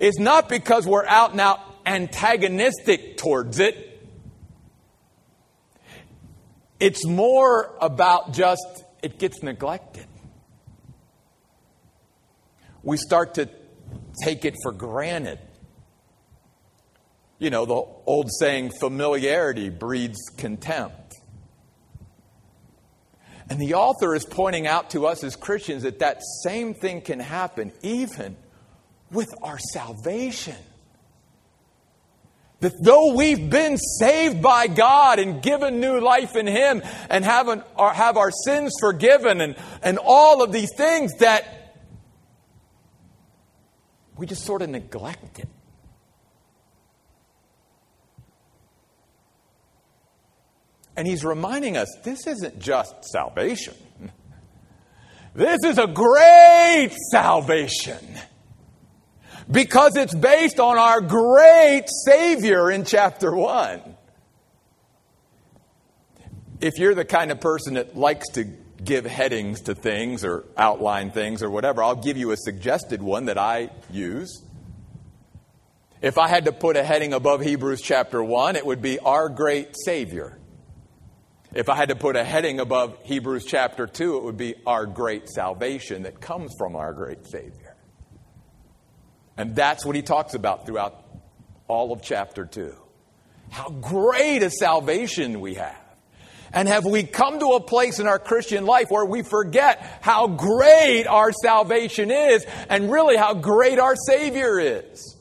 is 0.00 0.18
not 0.18 0.48
because 0.48 0.86
we're 0.86 1.06
out 1.06 1.32
and 1.32 1.40
out 1.40 1.60
antagonistic 1.84 3.18
towards 3.18 3.58
it. 3.58 3.88
It's 6.80 7.06
more 7.06 7.76
about 7.80 8.32
just 8.32 8.84
it 9.02 9.18
gets 9.18 9.42
neglected. 9.42 10.06
We 12.82 12.96
start 12.96 13.34
to 13.34 13.48
take 14.24 14.44
it 14.44 14.56
for 14.62 14.72
granted 14.72 15.38
you 17.42 17.50
know, 17.50 17.66
the 17.66 17.82
old 18.06 18.30
saying, 18.38 18.70
familiarity 18.78 19.68
breeds 19.68 20.20
contempt. 20.36 21.16
And 23.50 23.58
the 23.60 23.74
author 23.74 24.14
is 24.14 24.24
pointing 24.24 24.68
out 24.68 24.90
to 24.90 25.08
us 25.08 25.24
as 25.24 25.34
Christians 25.34 25.82
that 25.82 25.98
that 25.98 26.22
same 26.44 26.72
thing 26.72 27.00
can 27.00 27.18
happen 27.18 27.72
even 27.82 28.36
with 29.10 29.28
our 29.42 29.58
salvation. 29.58 30.54
That 32.60 32.74
though 32.80 33.12
we've 33.12 33.50
been 33.50 33.76
saved 33.76 34.40
by 34.40 34.68
God 34.68 35.18
and 35.18 35.42
given 35.42 35.80
new 35.80 35.98
life 35.98 36.36
in 36.36 36.46
Him 36.46 36.80
and 37.10 37.24
have, 37.24 37.48
an, 37.48 37.64
have 37.76 38.16
our 38.16 38.30
sins 38.30 38.72
forgiven 38.78 39.40
and, 39.40 39.56
and 39.82 39.98
all 40.00 40.44
of 40.44 40.52
these 40.52 40.70
things, 40.76 41.12
that 41.18 41.74
we 44.16 44.26
just 44.26 44.44
sort 44.44 44.62
of 44.62 44.68
neglect 44.68 45.40
it. 45.40 45.48
And 50.96 51.06
he's 51.06 51.24
reminding 51.24 51.76
us 51.76 51.88
this 52.02 52.26
isn't 52.26 52.58
just 52.58 53.04
salvation. 53.04 53.74
This 55.34 55.64
is 55.64 55.78
a 55.78 55.86
great 55.86 56.90
salvation 57.10 58.06
because 59.50 59.96
it's 59.96 60.14
based 60.14 60.60
on 60.60 60.76
our 60.76 61.00
great 61.00 61.84
Savior 62.04 62.70
in 62.70 62.84
chapter 62.84 63.34
1. 63.34 63.80
If 66.60 66.78
you're 66.78 66.94
the 66.94 67.06
kind 67.06 67.32
of 67.32 67.40
person 67.40 67.74
that 67.74 67.96
likes 67.96 68.28
to 68.34 68.44
give 68.44 69.06
headings 69.06 69.62
to 69.62 69.74
things 69.74 70.24
or 70.24 70.44
outline 70.56 71.10
things 71.10 71.42
or 71.42 71.50
whatever, 71.50 71.82
I'll 71.82 71.96
give 71.96 72.16
you 72.16 72.32
a 72.32 72.36
suggested 72.36 73.02
one 73.02 73.26
that 73.26 73.38
I 73.38 73.70
use. 73.90 74.42
If 76.02 76.18
I 76.18 76.28
had 76.28 76.44
to 76.44 76.52
put 76.52 76.76
a 76.76 76.84
heading 76.84 77.12
above 77.14 77.40
Hebrews 77.40 77.80
chapter 77.80 78.22
1, 78.22 78.56
it 78.56 78.66
would 78.66 78.82
be 78.82 78.98
Our 78.98 79.28
Great 79.28 79.74
Savior. 79.84 80.38
If 81.54 81.68
I 81.68 81.76
had 81.76 81.90
to 81.90 81.96
put 81.96 82.16
a 82.16 82.24
heading 82.24 82.60
above 82.60 82.96
Hebrews 83.02 83.44
chapter 83.44 83.86
2, 83.86 84.16
it 84.16 84.24
would 84.24 84.38
be 84.38 84.54
our 84.66 84.86
great 84.86 85.28
salvation 85.28 86.04
that 86.04 86.18
comes 86.18 86.54
from 86.56 86.76
our 86.76 86.94
great 86.94 87.26
Savior. 87.26 87.76
And 89.36 89.54
that's 89.54 89.84
what 89.84 89.94
he 89.94 90.00
talks 90.00 90.32
about 90.32 90.64
throughout 90.64 91.04
all 91.68 91.92
of 91.92 92.00
chapter 92.00 92.46
2. 92.46 92.74
How 93.50 93.68
great 93.68 94.42
a 94.42 94.48
salvation 94.48 95.40
we 95.40 95.54
have. 95.54 95.78
And 96.54 96.68
have 96.68 96.86
we 96.86 97.02
come 97.02 97.38
to 97.38 97.52
a 97.52 97.60
place 97.60 97.98
in 97.98 98.06
our 98.06 98.18
Christian 98.18 98.64
life 98.64 98.90
where 98.90 99.04
we 99.04 99.22
forget 99.22 100.00
how 100.00 100.28
great 100.28 101.06
our 101.06 101.32
salvation 101.32 102.10
is 102.10 102.46
and 102.70 102.90
really 102.90 103.16
how 103.16 103.34
great 103.34 103.78
our 103.78 103.96
Savior 104.06 104.58
is? 104.58 105.11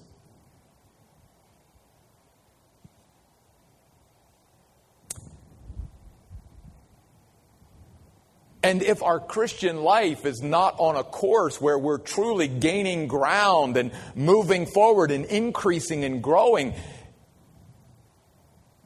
And 8.63 8.83
if 8.83 9.01
our 9.01 9.19
Christian 9.19 9.83
life 9.83 10.25
is 10.25 10.41
not 10.41 10.75
on 10.77 10.95
a 10.95 11.03
course 11.03 11.59
where 11.59 11.79
we're 11.79 11.97
truly 11.97 12.47
gaining 12.47 13.07
ground 13.07 13.75
and 13.75 13.91
moving 14.13 14.67
forward 14.67 15.09
and 15.09 15.25
increasing 15.25 16.03
and 16.03 16.21
growing, 16.21 16.75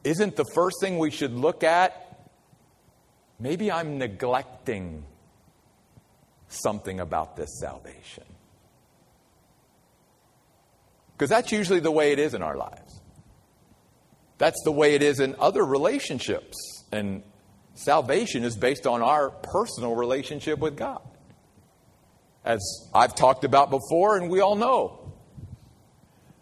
isn't 0.03 0.37
the 0.37 0.45
first 0.53 0.77
thing 0.79 0.97
we 0.97 1.11
should 1.11 1.33
look 1.33 1.63
at 1.63 2.01
maybe 3.37 3.69
I'm 3.69 3.97
neglecting 3.97 5.03
something 6.47 7.01
about 7.01 7.35
this 7.35 7.59
salvation? 7.59 8.23
Because 11.17 11.29
that's 11.29 11.51
usually 11.51 11.81
the 11.81 11.91
way 11.91 12.13
it 12.13 12.19
is 12.19 12.33
in 12.33 12.41
our 12.41 12.55
lives. 12.55 13.01
That's 14.37 14.61
the 14.63 14.71
way 14.71 14.95
it 14.95 15.03
is 15.03 15.19
in 15.19 15.35
other 15.39 15.65
relationships 15.65 16.55
and 16.91 17.23
Salvation 17.75 18.43
is 18.43 18.55
based 18.55 18.87
on 18.87 19.01
our 19.01 19.29
personal 19.29 19.95
relationship 19.95 20.59
with 20.59 20.77
God. 20.77 21.01
As 22.43 22.61
I've 22.93 23.15
talked 23.15 23.43
about 23.43 23.69
before, 23.69 24.17
and 24.17 24.29
we 24.29 24.39
all 24.39 24.55
know. 24.55 24.99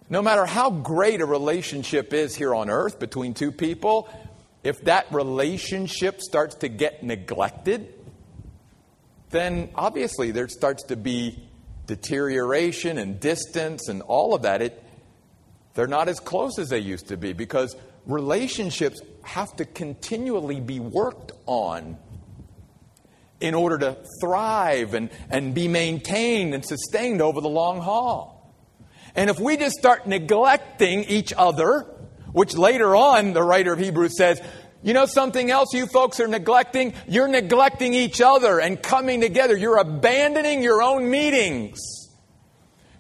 No 0.09 0.21
matter 0.21 0.45
how 0.45 0.69
great 0.69 1.21
a 1.21 1.25
relationship 1.25 2.13
is 2.13 2.35
here 2.35 2.53
on 2.53 2.69
earth 2.69 2.99
between 2.99 3.33
two 3.33 3.51
people, 3.51 4.07
if 4.63 4.81
that 4.85 5.11
relationship 5.11 6.21
starts 6.21 6.55
to 6.55 6.69
get 6.69 7.03
neglected, 7.03 7.93
then 9.31 9.69
obviously 9.73 10.29
there 10.31 10.47
starts 10.47 10.83
to 10.83 10.95
be 10.95 11.43
deterioration 11.87 12.99
and 12.99 13.19
distance 13.19 13.89
and 13.89 14.03
all 14.03 14.35
of 14.35 14.43
that. 14.43 14.61
It, 14.61 14.83
they're 15.73 15.87
not 15.87 16.09
as 16.09 16.19
close 16.19 16.59
as 16.59 16.69
they 16.69 16.79
used 16.79 17.07
to 17.07 17.17
be 17.17 17.33
because 17.33 17.75
relationships 18.05 19.01
have 19.23 19.55
to 19.57 19.65
continually 19.65 20.59
be 20.59 20.79
worked 20.79 21.31
on 21.45 21.97
in 23.39 23.53
order 23.53 23.77
to 23.77 23.97
thrive 24.21 24.93
and, 24.93 25.09
and 25.29 25.53
be 25.53 25.67
maintained 25.67 26.53
and 26.53 26.65
sustained 26.65 27.21
over 27.21 27.41
the 27.41 27.49
long 27.49 27.81
haul. 27.81 28.53
And 29.15 29.29
if 29.29 29.39
we 29.39 29.57
just 29.57 29.75
start 29.75 30.07
neglecting 30.07 31.03
each 31.03 31.33
other, 31.35 31.81
which 32.31 32.55
later 32.55 32.95
on 32.95 33.33
the 33.33 33.43
writer 33.43 33.73
of 33.73 33.79
Hebrews 33.79 34.17
says, 34.17 34.41
you 34.81 34.93
know 34.93 35.05
something 35.05 35.49
else 35.49 35.73
you 35.73 35.87
folks 35.87 36.19
are 36.19 36.27
neglecting? 36.27 36.93
You're 37.07 37.27
neglecting 37.27 37.93
each 37.93 38.21
other 38.21 38.59
and 38.59 38.81
coming 38.81 39.21
together. 39.21 39.55
You're 39.55 39.77
abandoning 39.77 40.61
your 40.61 40.81
own 40.81 41.09
meetings. 41.09 41.79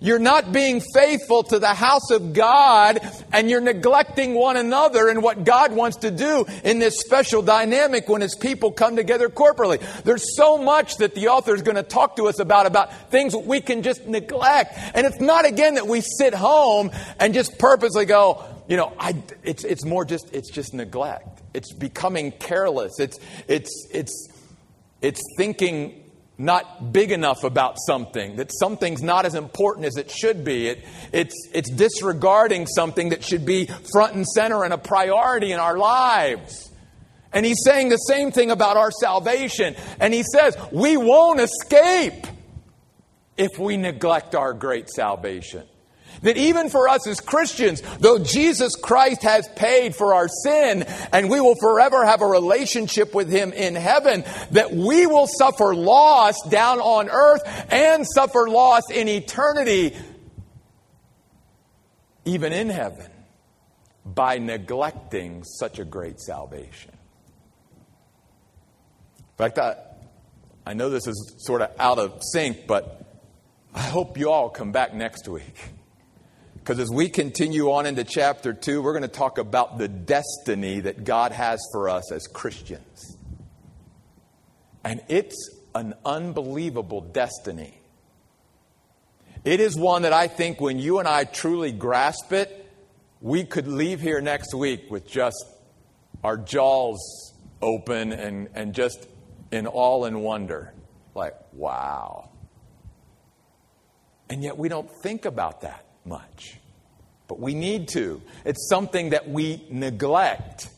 You're 0.03 0.19
not 0.19 0.51
being 0.51 0.81
faithful 0.93 1.43
to 1.43 1.59
the 1.59 1.73
house 1.73 2.11
of 2.11 2.33
God 2.33 2.99
and 3.31 3.49
you're 3.49 3.61
neglecting 3.61 4.33
one 4.33 4.57
another 4.57 5.07
and 5.07 5.23
what 5.23 5.45
God 5.45 5.71
wants 5.71 5.97
to 5.97 6.11
do 6.11 6.45
in 6.65 6.79
this 6.79 6.99
special 6.99 7.41
dynamic 7.41 8.09
when 8.09 8.19
his 8.19 8.35
people 8.35 8.73
come 8.73 8.97
together 8.97 9.29
corporately. 9.29 9.79
There's 10.03 10.35
so 10.35 10.57
much 10.57 10.97
that 10.97 11.15
the 11.15 11.29
author 11.29 11.55
is 11.55 11.61
going 11.61 11.77
to 11.77 11.83
talk 11.83 12.17
to 12.17 12.27
us 12.27 12.39
about, 12.39 12.65
about 12.65 13.11
things 13.11 13.33
we 13.33 13.61
can 13.61 13.81
just 13.81 14.05
neglect. 14.05 14.77
And 14.93 15.07
it's 15.07 15.21
not 15.21 15.45
again 15.45 15.75
that 15.75 15.87
we 15.87 16.01
sit 16.01 16.33
home 16.33 16.91
and 17.17 17.33
just 17.33 17.57
purposely 17.57 18.03
go, 18.03 18.43
you 18.67 18.75
know, 18.75 18.91
I, 18.99 19.15
it's, 19.41 19.63
it's 19.63 19.85
more 19.85 20.03
just, 20.03 20.33
it's 20.33 20.51
just 20.51 20.73
neglect. 20.73 21.41
It's 21.53 21.71
becoming 21.71 22.33
careless. 22.33 22.99
It's, 22.99 23.19
it's, 23.47 23.87
it's, 23.89 24.27
it's 25.01 25.21
thinking 25.37 26.02
not 26.43 26.91
big 26.91 27.11
enough 27.11 27.43
about 27.43 27.77
something, 27.87 28.35
that 28.35 28.51
something's 28.53 29.01
not 29.01 29.25
as 29.25 29.33
important 29.33 29.85
as 29.85 29.95
it 29.97 30.11
should 30.11 30.43
be. 30.43 30.67
It, 30.67 30.85
it's, 31.11 31.35
it's 31.53 31.69
disregarding 31.71 32.67
something 32.67 33.09
that 33.09 33.23
should 33.23 33.45
be 33.45 33.67
front 33.91 34.15
and 34.15 34.27
center 34.27 34.63
and 34.63 34.73
a 34.73 34.77
priority 34.77 35.51
in 35.51 35.59
our 35.59 35.77
lives. 35.77 36.71
And 37.31 37.45
he's 37.45 37.63
saying 37.65 37.89
the 37.89 37.97
same 37.97 38.31
thing 38.31 38.51
about 38.51 38.77
our 38.77 38.91
salvation. 38.91 39.75
And 39.99 40.13
he 40.13 40.23
says, 40.23 40.55
we 40.71 40.97
won't 40.97 41.39
escape 41.39 42.27
if 43.37 43.57
we 43.57 43.77
neglect 43.77 44.35
our 44.35 44.53
great 44.53 44.89
salvation. 44.89 45.63
That 46.21 46.37
even 46.37 46.69
for 46.69 46.87
us 46.87 47.05
as 47.07 47.19
Christians, 47.19 47.81
though 47.99 48.19
Jesus 48.19 48.75
Christ 48.75 49.23
has 49.23 49.47
paid 49.55 49.95
for 49.95 50.13
our 50.13 50.27
sin 50.27 50.83
and 51.11 51.29
we 51.29 51.41
will 51.41 51.55
forever 51.55 52.05
have 52.05 52.21
a 52.21 52.27
relationship 52.27 53.13
with 53.13 53.29
Him 53.29 53.51
in 53.51 53.75
heaven, 53.75 54.23
that 54.51 54.73
we 54.73 55.05
will 55.05 55.27
suffer 55.27 55.75
loss 55.75 56.35
down 56.49 56.79
on 56.79 57.09
earth 57.09 57.41
and 57.69 58.05
suffer 58.07 58.47
loss 58.47 58.89
in 58.89 59.07
eternity, 59.07 59.97
even 62.25 62.53
in 62.53 62.69
heaven, 62.69 63.11
by 64.05 64.37
neglecting 64.37 65.43
such 65.43 65.79
a 65.79 65.85
great 65.85 66.19
salvation. 66.19 66.91
In 69.33 69.37
fact, 69.37 69.57
I, 69.57 69.75
I 70.65 70.73
know 70.73 70.89
this 70.89 71.07
is 71.07 71.35
sort 71.39 71.61
of 71.61 71.71
out 71.79 71.97
of 71.97 72.21
sync, 72.31 72.67
but 72.67 73.03
I 73.73 73.81
hope 73.81 74.17
you 74.17 74.29
all 74.29 74.49
come 74.49 74.71
back 74.71 74.93
next 74.93 75.27
week. 75.27 75.55
Because 76.63 76.79
as 76.79 76.89
we 76.89 77.09
continue 77.09 77.73
on 77.73 77.85
into 77.85 78.05
chapter 78.05 78.53
2, 78.53 78.81
we're 78.81 78.93
going 78.93 79.01
to 79.01 79.09
talk 79.09 79.37
about 79.37 79.77
the 79.77 79.89
destiny 79.89 80.79
that 80.79 81.03
God 81.03 81.33
has 81.33 81.59
for 81.73 81.89
us 81.89 82.09
as 82.09 82.25
Christians. 82.25 83.17
And 84.81 85.01
it's 85.09 85.49
an 85.75 85.93
unbelievable 86.05 87.01
destiny. 87.01 87.77
It 89.43 89.59
is 89.59 89.75
one 89.75 90.03
that 90.03 90.13
I 90.13 90.29
think 90.29 90.61
when 90.61 90.79
you 90.79 90.99
and 90.99 91.07
I 91.07 91.25
truly 91.25 91.73
grasp 91.73 92.31
it, 92.31 92.71
we 93.19 93.43
could 93.43 93.67
leave 93.67 93.99
here 93.99 94.21
next 94.21 94.53
week 94.53 94.89
with 94.89 95.05
just 95.05 95.43
our 96.23 96.37
jaws 96.37 97.33
open 97.61 98.13
and, 98.13 98.47
and 98.53 98.73
just 98.73 99.05
in 99.51 99.67
awe 99.67 100.05
and 100.05 100.23
wonder. 100.23 100.73
Like, 101.13 101.35
wow. 101.51 102.29
And 104.29 104.41
yet 104.41 104.57
we 104.57 104.69
don't 104.69 104.89
think 104.89 105.25
about 105.25 105.59
that 105.61 105.82
much. 106.05 106.57
But 107.27 107.39
we 107.39 107.53
need 107.53 107.87
to. 107.89 108.21
It's 108.45 108.67
something 108.69 109.11
that 109.11 109.29
we 109.29 109.65
neglect, 109.69 110.69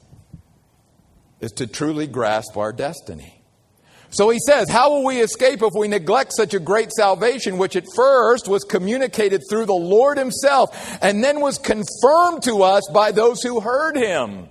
is 1.42 1.52
to 1.54 1.68
truly 1.68 2.08
grasp 2.08 2.56
our 2.58 2.72
destiny. 2.72 3.42
So 4.10 4.30
he 4.30 4.40
says, 4.48 4.70
How 4.70 4.92
will 4.92 5.04
we 5.04 5.20
escape 5.20 5.62
if 5.62 5.74
we 5.78 5.88
neglect 5.88 6.34
such 6.34 6.54
a 6.54 6.60
great 6.60 6.92
salvation, 6.92 7.58
which 7.58 7.76
at 7.76 7.84
first 7.96 8.48
was 8.48 8.64
communicated 8.64 9.42
through 9.50 9.66
the 9.66 9.74
Lord 9.74 10.18
Himself 10.18 10.98
and 11.02 11.24
then 11.24 11.42
was 11.42 11.58
confirmed 11.58 12.44
to 12.44 12.64
us 12.64 12.84
by 12.94 13.12
those 13.12 13.42
who 13.42 13.60
heard 13.60 13.98
Him? 13.98 14.48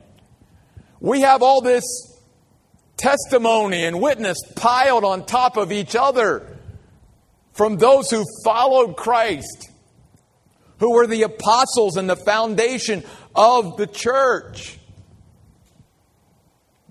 We 1.00 1.22
have 1.22 1.42
all 1.42 1.60
this 1.60 1.84
testimony 2.96 3.84
and 3.84 4.00
witness 4.00 4.38
piled 4.54 5.04
on 5.04 5.24
top 5.24 5.56
of 5.56 5.72
each 5.72 5.96
other 5.96 6.58
from 7.52 7.76
those 7.76 8.10
who 8.10 8.24
followed 8.44 8.96
Christ 8.96 9.70
who 10.78 10.92
were 10.92 11.06
the 11.06 11.22
apostles 11.22 11.96
and 11.96 12.08
the 12.08 12.16
foundation 12.16 13.04
of 13.34 13.76
the 13.76 13.86
church. 13.86 14.78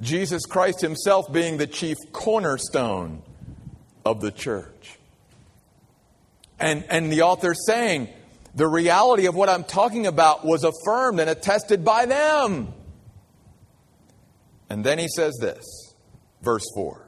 Jesus 0.02 0.46
Christ 0.46 0.82
himself 0.82 1.32
being 1.32 1.58
the 1.58 1.68
chief 1.68 1.98
cornerstone 2.12 3.22
of 4.06 4.22
the 4.22 4.32
church. 4.32 4.98
And, 6.60 6.84
and 6.90 7.12
the 7.12 7.24
author 7.24 7.54
saying, 7.54 8.10
the 8.56 8.68
reality 8.68 9.26
of 9.26 9.36
what 9.36 9.50
I'm 9.50 9.64
talking 9.64 10.06
about 10.06 10.46
was 10.46 10.64
affirmed 10.64 11.20
and 11.20 11.30
attested 11.30 11.84
by 11.84 12.06
them. 12.06 12.74
And 14.70 14.84
then 14.84 15.00
he 15.00 15.08
says 15.08 15.38
this, 15.42 15.64
verse 16.42 16.66
4 16.76 17.08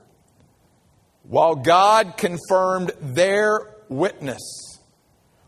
While 1.23 1.55
God 1.55 2.17
confirmed 2.17 2.91
their 2.99 3.75
witness, 3.89 4.74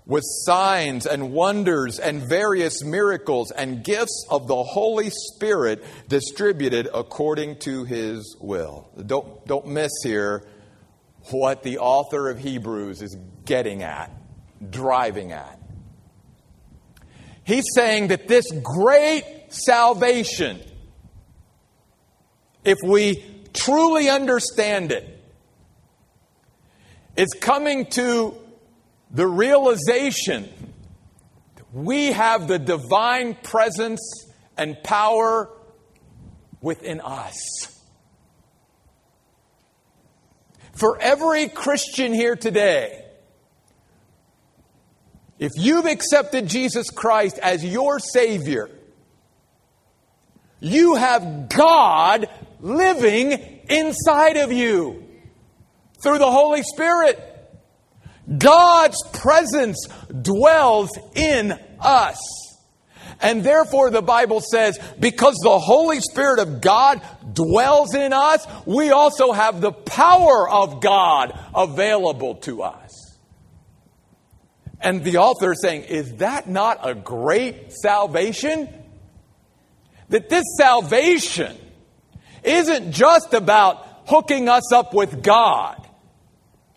with 0.08 0.24
signs 0.26 1.06
and 1.06 1.34
wonders 1.34 2.00
and 2.00 2.28
various 2.28 2.82
miracles 2.84 3.52
and 3.52 3.84
gifts 3.84 4.26
of 4.30 4.48
the 4.48 4.64
Holy 4.64 5.10
Spirit 5.10 5.84
distributed 6.08 6.88
according 6.94 7.60
to 7.60 7.84
his 7.84 8.38
will. 8.40 8.90
Don't, 9.06 9.46
don't 9.46 9.68
miss 9.68 9.92
here 10.04 10.48
what 11.30 11.62
the 11.62 11.80
author 11.80 12.30
of 12.30 12.40
Hebrews 12.40 13.02
is 13.02 13.18
getting 13.44 13.84
at, 13.84 14.10
driving 14.70 15.34
at. 15.34 15.60
He's 17.44 17.66
saying 17.76 18.08
that 18.08 18.30
this 18.30 18.46
great 18.64 19.24
salvation, 19.50 20.62
if 22.64 22.78
we 22.84 23.24
truly 23.54 24.10
understand 24.10 24.94
it, 24.94 25.06
is 27.18 27.30
coming 27.42 27.88
to 27.88 28.38
the 29.12 29.28
realization 29.28 30.50
that 31.56 31.74
we 31.74 32.12
have 32.12 32.48
the 32.48 32.60
divine 32.60 33.36
presence 33.36 34.02
and 34.58 34.82
power 34.84 35.50
within 36.62 37.02
us. 37.02 37.36
For 40.74 41.00
every 41.00 41.48
Christian 41.48 42.14
here 42.14 42.36
today, 42.36 43.04
if 45.40 45.52
you've 45.56 45.86
accepted 45.86 46.48
Jesus 46.48 46.90
Christ 46.90 47.40
as 47.40 47.64
your 47.64 48.00
Savior, 48.00 48.70
you 50.60 50.96
have 50.96 51.50
God 51.50 52.28
living 52.60 53.32
inside 53.70 54.38
of 54.38 54.52
you 54.52 55.04
through 56.02 56.18
the 56.18 56.32
Holy 56.32 56.64
Spirit. 56.64 57.37
God's 58.36 59.02
presence 59.14 59.88
dwells 60.22 60.90
in 61.16 61.58
us. 61.80 62.20
And 63.20 63.44
therefore, 63.44 63.90
the 63.90 64.02
Bible 64.02 64.42
says, 64.42 64.80
because 65.00 65.36
the 65.42 65.58
Holy 65.58 66.02
Spirit 66.02 66.40
of 66.40 66.62
God 66.62 67.02
dwells 67.34 67.96
in 67.96 68.14
us, 68.14 68.46
we 68.66 68.92
also 68.92 69.32
have 69.32 69.60
the 69.60 69.72
power 69.72 70.48
of 70.50 70.82
God 70.82 71.38
available 71.56 72.36
to 72.36 72.64
us. 72.64 73.18
And 74.80 75.04
the 75.04 75.18
author 75.18 75.54
is 75.54 75.62
saying, 75.62 75.84
is 75.84 76.18
that 76.18 76.48
not 76.48 76.88
a 76.88 76.94
great 76.94 77.74
salvation? 77.74 78.70
That 80.10 80.30
this 80.30 80.44
salvation 80.58 81.58
isn't 82.44 82.92
just 82.92 83.34
about 83.34 83.86
hooking 84.06 84.48
us 84.48 84.72
up 84.72 84.94
with 84.94 85.24
God 85.24 85.87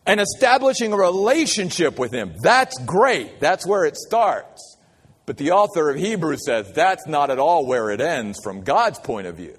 and 0.06 0.20
establishing 0.20 0.92
a 0.92 0.96
relationship 0.96 1.98
with 1.98 2.12
Him. 2.12 2.34
That's 2.42 2.78
great. 2.84 3.40
That's 3.40 3.66
where 3.66 3.84
it 3.84 3.96
starts. 3.96 4.78
But 5.26 5.36
the 5.36 5.52
author 5.52 5.90
of 5.90 5.96
Hebrews 5.96 6.44
says 6.44 6.72
that's 6.72 7.06
not 7.06 7.30
at 7.30 7.38
all 7.38 7.66
where 7.66 7.90
it 7.90 8.00
ends 8.00 8.40
from 8.42 8.62
God's 8.62 8.98
point 8.98 9.26
of 9.26 9.36
view. 9.36 9.56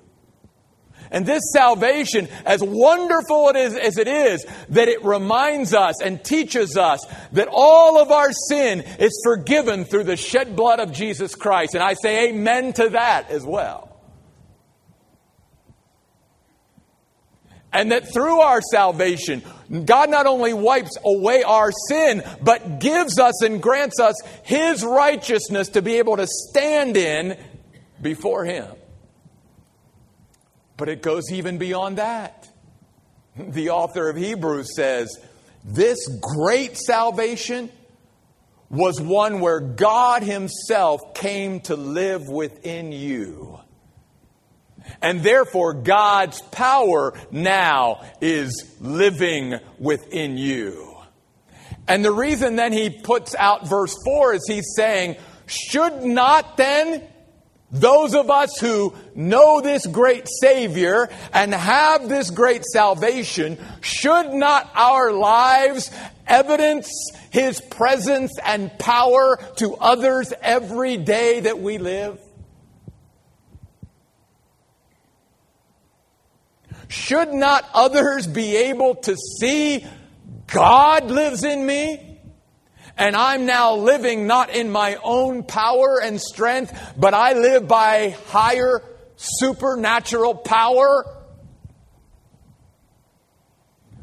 And 1.12 1.26
this 1.26 1.42
salvation, 1.54 2.30
as 2.46 2.62
wonderful 2.64 3.50
it 3.50 3.58
is, 3.58 3.76
as 3.76 3.98
it 3.98 4.08
is, 4.08 4.46
that 4.70 4.88
it 4.88 5.04
reminds 5.04 5.74
us 5.74 6.02
and 6.02 6.24
teaches 6.24 6.78
us 6.78 7.06
that 7.34 7.50
all 7.52 8.02
of 8.02 8.12
our 8.12 8.32
sin 8.50 8.82
is 8.98 9.12
forgiven 9.26 9.84
through 9.84 10.06
the 10.06 10.16
shed 10.16 10.56
blood 10.56 10.80
of 10.80 10.94
Jesus 10.94 11.36
Christ. 11.36 11.74
And 11.74 11.84
I 11.84 11.96
say 11.96 12.30
amen 12.30 12.74
to 12.74 12.90
that 12.90 13.30
as 13.30 13.46
well. 13.46 13.91
And 17.74 17.92
that 17.92 18.14
through 18.14 18.40
our 18.40 18.62
salvation, 18.62 19.44
God 19.86 20.10
not 20.10 20.26
only 20.26 20.54
wipes 20.54 20.98
away 21.06 21.44
our 21.44 21.72
sin, 21.90 22.22
but 22.42 22.80
gives 22.80 23.18
us 23.18 23.42
and 23.44 23.62
grants 23.62 24.00
us 24.00 24.16
His 24.44 24.84
righteousness 24.84 25.70
to 25.70 25.82
be 25.82 25.96
able 25.96 26.18
to 26.18 26.28
stand 26.28 26.98
in 26.98 27.38
before 28.02 28.44
Him. 28.44 28.68
But 30.76 30.90
it 30.90 31.02
goes 31.02 31.32
even 31.32 31.58
beyond 31.58 31.98
that. 31.98 32.48
The 33.38 33.70
author 33.70 34.10
of 34.10 34.18
Hebrews 34.18 34.76
says, 34.76 35.18
This 35.64 36.06
great 36.20 36.78
salvation 36.78 37.72
was 38.70 39.00
one 39.00 39.40
where 39.40 39.62
God 39.62 40.24
Himself 40.24 41.14
came 41.14 41.62
to 41.62 41.78
live 41.78 42.28
within 42.28 42.92
you. 42.92 43.60
And 45.02 45.22
therefore, 45.22 45.74
God's 45.74 46.42
power 46.42 47.14
now 47.32 48.04
is 48.22 48.76
living 48.80 49.60
within 49.80 50.38
you. 50.38 50.98
And 51.88 52.06
the 52.06 52.12
reason 52.12 52.56
then 52.56 52.74
he 52.74 52.90
puts 52.90 53.36
out 53.36 53.68
verse 53.68 53.96
4 54.06 54.36
is 54.36 54.46
he's 54.48 54.74
saying, 54.76 55.18
should 55.46 56.04
not 56.04 56.56
then 56.56 57.08
those 57.72 58.16
of 58.16 58.30
us 58.30 58.58
who 58.60 58.94
know 59.16 59.62
this 59.62 59.86
great 59.86 60.28
Savior 60.42 61.10
and 61.34 61.54
have 61.54 62.10
this 62.10 62.30
great 62.30 62.66
salvation, 62.66 63.58
should 63.80 64.34
not 64.34 64.70
our 64.76 65.14
lives 65.14 65.90
evidence 66.28 66.90
His 67.30 67.62
presence 67.62 68.32
and 68.44 68.78
power 68.78 69.40
to 69.58 69.76
others 69.76 70.34
every 70.42 70.98
day 70.98 71.42
that 71.42 71.60
we 71.60 71.78
live? 71.78 72.20
Should 76.92 77.34
not 77.34 77.64
others 77.74 78.28
be 78.28 78.54
able 78.58 78.96
to 78.96 79.16
see 79.16 79.86
God 80.48 81.06
lives 81.06 81.46
in 81.46 81.66
me? 81.66 82.20
And 82.98 83.16
I'm 83.16 83.46
now 83.46 83.76
living 83.76 84.28
not 84.28 84.50
in 84.50 84.70
my 84.70 84.98
own 85.02 85.44
power 85.44 86.02
and 86.04 86.20
strength, 86.20 86.78
but 86.98 87.14
I 87.14 87.32
live 87.32 87.66
by 87.66 88.10
higher 88.28 88.84
supernatural 89.16 90.36
power. 90.36 91.06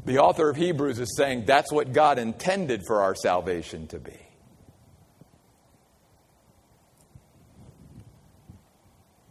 The 0.05 0.17
author 0.17 0.49
of 0.49 0.55
Hebrews 0.55 0.97
is 0.97 1.15
saying 1.15 1.45
that's 1.45 1.71
what 1.71 1.93
God 1.93 2.17
intended 2.17 2.81
for 2.87 3.03
our 3.03 3.13
salvation 3.13 3.85
to 3.89 3.99
be. 3.99 4.17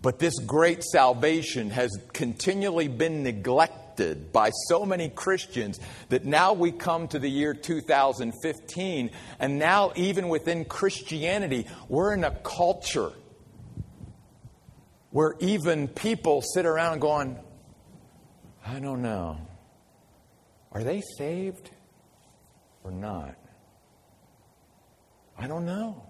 But 0.01 0.19
this 0.19 0.39
great 0.39 0.85
salvation 0.85 1.71
has 1.71 1.91
continually 2.13 2.89
been 2.89 3.23
neglected 3.23 4.33
by 4.33 4.51
so 4.69 4.85
many 4.85 5.09
Christians 5.09 5.81
that 6.09 6.25
now 6.25 6.53
we 6.53 6.71
come 6.71 7.09
to 7.09 7.19
the 7.19 7.29
year 7.29 7.53
2015, 7.53 9.11
and 9.41 9.59
now, 9.59 9.93
even 9.97 10.29
within 10.29 10.65
Christianity, 10.65 11.67
we're 11.89 12.15
in 12.15 12.23
a 12.23 12.31
culture 12.31 13.13
where 15.11 15.35
even 15.41 15.89
people 15.89 16.43
sit 16.43 16.65
around 16.65 17.01
going, 17.01 17.39
I 18.65 18.79
don't 18.79 19.03
know. 19.03 19.39
Are 20.71 20.85
they 20.85 21.03
saved 21.17 21.71
or 22.85 22.93
not? 22.93 23.35
I 25.37 25.47
don't 25.47 25.65
know. 25.65 26.08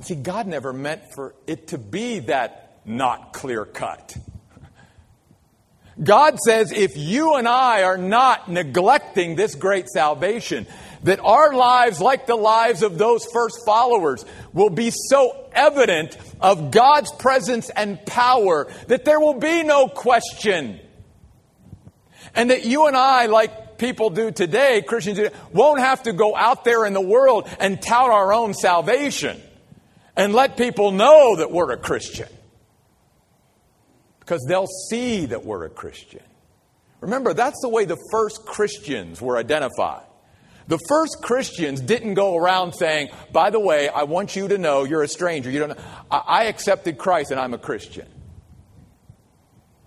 See, 0.00 0.14
God 0.14 0.46
never 0.46 0.72
meant 0.72 1.12
for 1.14 1.34
it 1.46 1.68
to 1.68 1.78
be 1.78 2.20
that 2.20 2.80
not 2.84 3.32
clear 3.32 3.64
cut. 3.64 4.16
God 6.02 6.38
says 6.38 6.70
if 6.70 6.96
you 6.96 7.34
and 7.34 7.48
I 7.48 7.82
are 7.82 7.98
not 7.98 8.48
neglecting 8.48 9.34
this 9.34 9.56
great 9.56 9.88
salvation, 9.88 10.66
that 11.02 11.18
our 11.20 11.52
lives, 11.52 12.00
like 12.00 12.26
the 12.26 12.36
lives 12.36 12.82
of 12.82 12.98
those 12.98 13.24
first 13.32 13.64
followers, 13.66 14.24
will 14.52 14.70
be 14.70 14.92
so 14.92 15.48
evident 15.52 16.16
of 16.40 16.70
God's 16.70 17.12
presence 17.12 17.68
and 17.70 18.04
power 18.06 18.68
that 18.86 19.04
there 19.04 19.18
will 19.18 19.38
be 19.40 19.64
no 19.64 19.88
question. 19.88 20.78
And 22.34 22.50
that 22.50 22.64
you 22.64 22.86
and 22.86 22.96
I, 22.96 23.26
like 23.26 23.78
people 23.78 24.10
do 24.10 24.30
today, 24.30 24.82
Christians 24.82 25.18
won't 25.52 25.80
have 25.80 26.04
to 26.04 26.12
go 26.12 26.36
out 26.36 26.64
there 26.64 26.86
in 26.86 26.92
the 26.92 27.00
world 27.00 27.48
and 27.58 27.82
tout 27.82 28.10
our 28.10 28.32
own 28.32 28.54
salvation 28.54 29.40
and 30.18 30.34
let 30.34 30.56
people 30.56 30.90
know 30.90 31.36
that 31.36 31.52
we're 31.52 31.70
a 31.70 31.76
Christian. 31.76 32.28
Because 34.18 34.44
they'll 34.48 34.66
see 34.90 35.26
that 35.26 35.44
we're 35.44 35.64
a 35.64 35.70
Christian. 35.70 36.24
Remember, 37.00 37.32
that's 37.32 37.60
the 37.62 37.68
way 37.68 37.84
the 37.84 37.96
first 38.10 38.44
Christians 38.44 39.22
were 39.22 39.38
identified. 39.38 40.02
The 40.66 40.78
first 40.88 41.22
Christians 41.22 41.80
didn't 41.80 42.14
go 42.14 42.36
around 42.36 42.74
saying, 42.74 43.10
by 43.32 43.50
the 43.50 43.60
way, 43.60 43.88
I 43.88 44.02
want 44.02 44.34
you 44.34 44.48
to 44.48 44.58
know 44.58 44.84
you're 44.84 45.04
a 45.04 45.08
stranger. 45.08 45.50
You 45.50 45.60
don't 45.60 45.68
know. 45.70 45.84
I 46.10 46.46
accepted 46.46 46.98
Christ 46.98 47.30
and 47.30 47.38
I'm 47.40 47.54
a 47.54 47.58
Christian. 47.58 48.08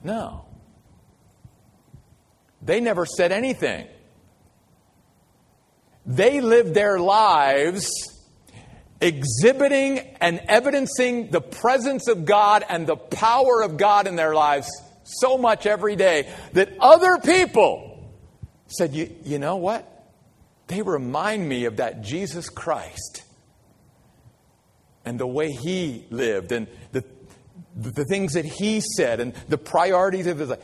No. 0.01 0.45
They 2.61 2.79
never 2.79 3.05
said 3.05 3.33
anything. 3.33 3.85
They 6.05 6.39
lived 6.41 6.73
their 6.73 6.99
lives 6.99 7.91
exhibiting 9.01 9.99
and 10.21 10.39
evidencing 10.47 11.31
the 11.31 11.41
presence 11.41 12.07
of 12.07 12.25
God 12.25 12.63
and 12.69 12.85
the 12.85 12.95
power 12.95 13.61
of 13.61 13.77
God 13.77 14.07
in 14.07 14.15
their 14.15 14.33
lives 14.33 14.69
so 15.03 15.37
much 15.37 15.65
every 15.65 15.95
day 15.95 16.31
that 16.53 16.69
other 16.79 17.17
people 17.17 18.13
said, 18.67 18.93
You, 18.93 19.13
you 19.23 19.39
know 19.39 19.57
what? 19.57 19.87
They 20.67 20.81
remind 20.81 21.47
me 21.47 21.65
of 21.65 21.77
that 21.77 22.01
Jesus 22.01 22.49
Christ 22.49 23.23
and 25.03 25.19
the 25.19 25.27
way 25.27 25.51
he 25.51 26.05
lived 26.09 26.51
and 26.51 26.67
the, 26.91 27.03
the 27.75 28.05
things 28.05 28.33
that 28.33 28.45
he 28.45 28.81
said 28.81 29.19
and 29.19 29.33
the 29.49 29.57
priorities 29.57 30.27
of 30.27 30.39
his 30.39 30.49
life. 30.49 30.63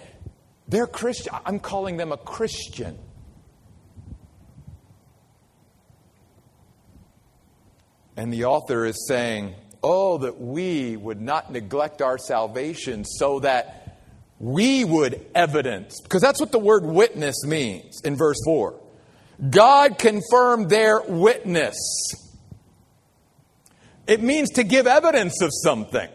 They're 0.67 0.87
Christian. 0.87 1.33
I'm 1.45 1.59
calling 1.59 1.97
them 1.97 2.11
a 2.11 2.17
Christian. 2.17 2.99
And 8.17 8.33
the 8.33 8.45
author 8.45 8.85
is 8.85 9.07
saying, 9.07 9.55
Oh, 9.83 10.17
that 10.17 10.41
we 10.41 10.97
would 10.97 11.21
not 11.21 11.51
neglect 11.51 12.01
our 12.01 12.17
salvation 12.17 13.05
so 13.05 13.39
that 13.41 13.99
we 14.39 14.83
would 14.83 15.25
evidence, 15.33 16.01
because 16.01 16.21
that's 16.21 16.39
what 16.39 16.51
the 16.51 16.59
word 16.59 16.85
witness 16.85 17.45
means 17.45 18.01
in 18.03 18.15
verse 18.15 18.37
4. 18.43 18.79
God 19.49 19.99
confirmed 19.99 20.69
their 20.69 21.01
witness. 21.01 21.75
It 24.07 24.21
means 24.21 24.49
to 24.51 24.63
give 24.63 24.87
evidence 24.87 25.41
of 25.41 25.51
something. 25.53 26.09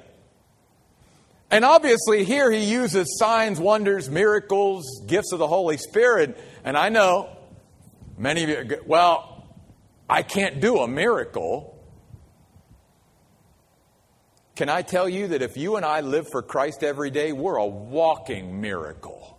And 1.50 1.64
obviously, 1.64 2.24
here 2.24 2.50
he 2.50 2.64
uses 2.64 3.18
signs, 3.18 3.60
wonders, 3.60 4.08
miracles, 4.08 5.02
gifts 5.06 5.32
of 5.32 5.38
the 5.38 5.46
Holy 5.46 5.76
Spirit. 5.76 6.38
And 6.64 6.76
I 6.76 6.88
know 6.88 7.36
many 8.16 8.44
of 8.44 8.70
you, 8.70 8.82
well, 8.86 9.46
I 10.08 10.22
can't 10.22 10.60
do 10.60 10.78
a 10.78 10.88
miracle. 10.88 11.71
Can 14.54 14.68
I 14.68 14.82
tell 14.82 15.08
you 15.08 15.28
that 15.28 15.40
if 15.40 15.56
you 15.56 15.76
and 15.76 15.84
I 15.84 16.00
live 16.00 16.28
for 16.30 16.42
Christ 16.42 16.82
every 16.82 17.10
day, 17.10 17.32
we're 17.32 17.56
a 17.56 17.66
walking 17.66 18.60
miracle? 18.60 19.38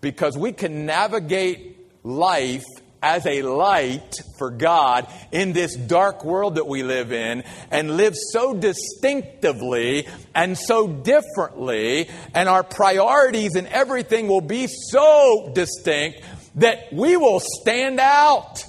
Because 0.00 0.36
we 0.36 0.52
can 0.52 0.84
navigate 0.84 1.76
life 2.02 2.64
as 3.00 3.24
a 3.26 3.42
light 3.42 4.16
for 4.38 4.50
God 4.50 5.06
in 5.30 5.52
this 5.52 5.76
dark 5.76 6.24
world 6.24 6.56
that 6.56 6.66
we 6.66 6.82
live 6.82 7.12
in 7.12 7.44
and 7.70 7.96
live 7.96 8.14
so 8.32 8.54
distinctively 8.54 10.08
and 10.34 10.58
so 10.58 10.88
differently, 10.88 12.08
and 12.34 12.48
our 12.48 12.64
priorities 12.64 13.54
and 13.54 13.68
everything 13.68 14.26
will 14.26 14.40
be 14.40 14.66
so 14.66 15.52
distinct 15.54 16.22
that 16.56 16.92
we 16.92 17.16
will 17.16 17.40
stand 17.40 18.00
out 18.00 18.64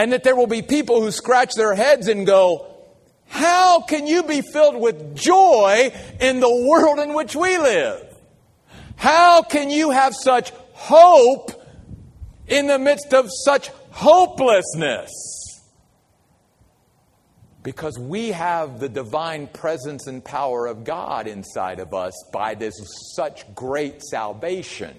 and 0.00 0.14
that 0.14 0.24
there 0.24 0.34
will 0.34 0.46
be 0.46 0.62
people 0.62 1.02
who 1.02 1.10
scratch 1.10 1.52
their 1.56 1.74
heads 1.74 2.08
and 2.08 2.26
go, 2.26 2.66
How 3.26 3.82
can 3.82 4.06
you 4.06 4.22
be 4.22 4.40
filled 4.40 4.80
with 4.80 5.14
joy 5.14 5.92
in 6.18 6.40
the 6.40 6.66
world 6.66 6.98
in 7.00 7.12
which 7.12 7.36
we 7.36 7.58
live? 7.58 8.02
How 8.96 9.42
can 9.42 9.68
you 9.68 9.90
have 9.90 10.14
such 10.14 10.52
hope 10.72 11.52
in 12.48 12.66
the 12.66 12.78
midst 12.78 13.12
of 13.12 13.28
such 13.44 13.68
hopelessness? 13.90 15.10
Because 17.62 17.98
we 17.98 18.28
have 18.28 18.80
the 18.80 18.88
divine 18.88 19.48
presence 19.48 20.06
and 20.06 20.24
power 20.24 20.66
of 20.66 20.82
God 20.82 21.26
inside 21.26 21.78
of 21.78 21.92
us 21.92 22.14
by 22.32 22.54
this 22.54 22.74
such 23.14 23.54
great 23.54 24.02
salvation. 24.02 24.98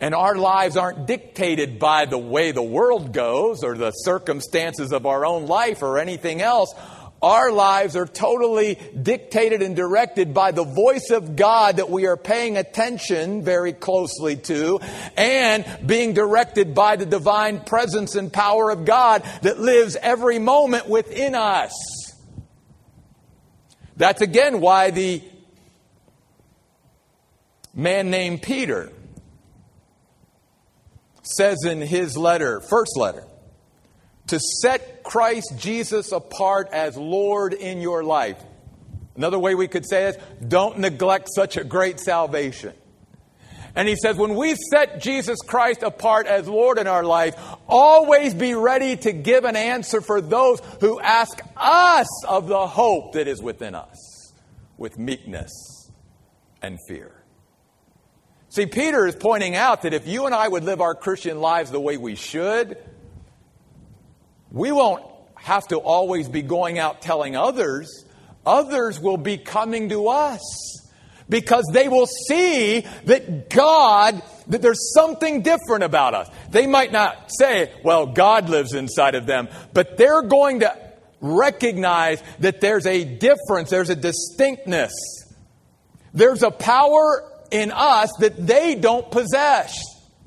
And 0.00 0.14
our 0.14 0.34
lives 0.34 0.78
aren't 0.78 1.06
dictated 1.06 1.78
by 1.78 2.06
the 2.06 2.18
way 2.18 2.52
the 2.52 2.62
world 2.62 3.12
goes 3.12 3.62
or 3.62 3.76
the 3.76 3.90
circumstances 3.90 4.92
of 4.92 5.04
our 5.04 5.26
own 5.26 5.46
life 5.46 5.82
or 5.82 5.98
anything 5.98 6.40
else. 6.40 6.74
Our 7.22 7.52
lives 7.52 7.96
are 7.96 8.06
totally 8.06 8.78
dictated 9.02 9.60
and 9.60 9.76
directed 9.76 10.32
by 10.32 10.52
the 10.52 10.64
voice 10.64 11.10
of 11.10 11.36
God 11.36 11.76
that 11.76 11.90
we 11.90 12.06
are 12.06 12.16
paying 12.16 12.56
attention 12.56 13.44
very 13.44 13.74
closely 13.74 14.36
to 14.36 14.80
and 15.18 15.66
being 15.84 16.14
directed 16.14 16.74
by 16.74 16.96
the 16.96 17.04
divine 17.04 17.60
presence 17.60 18.14
and 18.14 18.32
power 18.32 18.70
of 18.70 18.86
God 18.86 19.22
that 19.42 19.60
lives 19.60 19.96
every 20.00 20.38
moment 20.38 20.88
within 20.88 21.34
us. 21.34 21.74
That's 23.98 24.22
again 24.22 24.62
why 24.62 24.90
the 24.90 25.22
man 27.74 28.08
named 28.10 28.40
Peter 28.40 28.90
says 31.22 31.64
in 31.64 31.80
his 31.80 32.16
letter, 32.16 32.60
first 32.60 32.96
letter, 32.96 33.24
to 34.28 34.38
set 34.38 35.02
Christ 35.02 35.54
Jesus 35.56 36.12
apart 36.12 36.68
as 36.72 36.96
Lord 36.96 37.52
in 37.52 37.80
your 37.80 38.04
life. 38.04 38.40
Another 39.16 39.38
way 39.38 39.54
we 39.54 39.68
could 39.68 39.86
say 39.86 40.06
it, 40.06 40.22
don't 40.46 40.78
neglect 40.78 41.28
such 41.34 41.56
a 41.56 41.64
great 41.64 42.00
salvation. 42.00 42.72
And 43.74 43.86
he 43.88 43.96
says, 43.96 44.16
when 44.16 44.34
we 44.34 44.56
set 44.70 45.00
Jesus 45.00 45.38
Christ 45.46 45.82
apart 45.82 46.26
as 46.26 46.48
Lord 46.48 46.78
in 46.78 46.86
our 46.86 47.04
life, 47.04 47.34
always 47.68 48.34
be 48.34 48.54
ready 48.54 48.96
to 48.96 49.12
give 49.12 49.44
an 49.44 49.56
answer 49.56 50.00
for 50.00 50.20
those 50.20 50.60
who 50.80 51.00
ask 51.00 51.40
us 51.56 52.24
of 52.24 52.48
the 52.48 52.66
hope 52.66 53.12
that 53.12 53.28
is 53.28 53.40
within 53.40 53.74
us 53.74 54.32
with 54.76 54.98
meekness 54.98 55.90
and 56.62 56.78
fear. 56.88 57.19
See, 58.50 58.66
Peter 58.66 59.06
is 59.06 59.14
pointing 59.14 59.54
out 59.54 59.82
that 59.82 59.94
if 59.94 60.08
you 60.08 60.26
and 60.26 60.34
I 60.34 60.46
would 60.46 60.64
live 60.64 60.80
our 60.80 60.96
Christian 60.96 61.40
lives 61.40 61.70
the 61.70 61.80
way 61.80 61.96
we 61.96 62.16
should, 62.16 62.76
we 64.50 64.72
won't 64.72 65.04
have 65.36 65.68
to 65.68 65.76
always 65.76 66.28
be 66.28 66.42
going 66.42 66.76
out 66.76 67.00
telling 67.00 67.36
others. 67.36 68.04
Others 68.44 68.98
will 68.98 69.16
be 69.16 69.38
coming 69.38 69.90
to 69.90 70.08
us 70.08 70.40
because 71.28 71.64
they 71.72 71.86
will 71.86 72.06
see 72.06 72.80
that 73.04 73.50
God, 73.50 74.20
that 74.48 74.60
there's 74.60 74.92
something 74.94 75.42
different 75.42 75.84
about 75.84 76.14
us. 76.14 76.28
They 76.50 76.66
might 76.66 76.90
not 76.90 77.30
say, 77.38 77.72
well, 77.84 78.06
God 78.06 78.48
lives 78.48 78.74
inside 78.74 79.14
of 79.14 79.26
them, 79.26 79.48
but 79.72 79.96
they're 79.96 80.22
going 80.22 80.60
to 80.60 80.76
recognize 81.20 82.20
that 82.40 82.60
there's 82.60 82.86
a 82.86 83.04
difference, 83.04 83.70
there's 83.70 83.90
a 83.90 83.96
distinctness. 83.96 84.92
There's 86.12 86.42
a 86.42 86.50
power 86.50 87.30
in 87.50 87.72
us 87.72 88.10
that 88.20 88.46
they 88.46 88.74
don't 88.74 89.10
possess. 89.10 89.74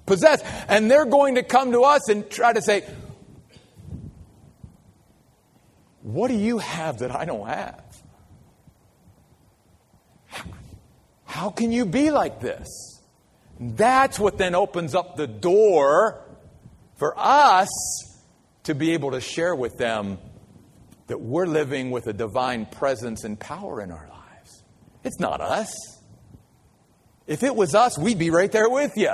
Possess. 0.05 0.41
And 0.67 0.89
they're 0.89 1.05
going 1.05 1.36
to 1.36 1.43
come 1.43 1.71
to 1.71 1.82
us 1.82 2.09
and 2.09 2.30
try 2.30 2.53
to 2.53 2.61
say, 2.61 2.84
What 6.01 6.28
do 6.28 6.36
you 6.36 6.57
have 6.57 6.99
that 6.99 7.15
I 7.15 7.24
don't 7.24 7.47
have? 7.47 7.82
How 11.24 11.49
can 11.49 11.71
you 11.71 11.86
be 11.86 12.11
like 12.11 12.41
this? 12.41 12.67
That's 13.59 14.19
what 14.19 14.38
then 14.38 14.53
opens 14.53 14.93
up 14.93 15.15
the 15.15 15.28
door 15.28 16.21
for 16.95 17.13
us 17.17 17.69
to 18.63 18.76
be 18.76 18.91
able 18.91 19.11
to 19.11 19.21
share 19.21 19.55
with 19.55 19.78
them 19.78 20.19
that 21.07 21.19
we're 21.19 21.47
living 21.47 21.91
with 21.91 22.07
a 22.07 22.13
divine 22.13 22.65
presence 22.65 23.24
and 23.24 23.39
power 23.39 23.82
in 23.82 23.91
our 23.91 24.07
lives. 24.09 24.63
It's 25.03 25.19
not 25.19 25.41
us. 25.41 25.74
If 27.26 27.43
it 27.43 27.55
was 27.55 27.74
us, 27.76 27.97
we'd 27.97 28.19
be 28.19 28.30
right 28.30 28.51
there 28.51 28.69
with 28.69 28.93
you. 28.95 29.13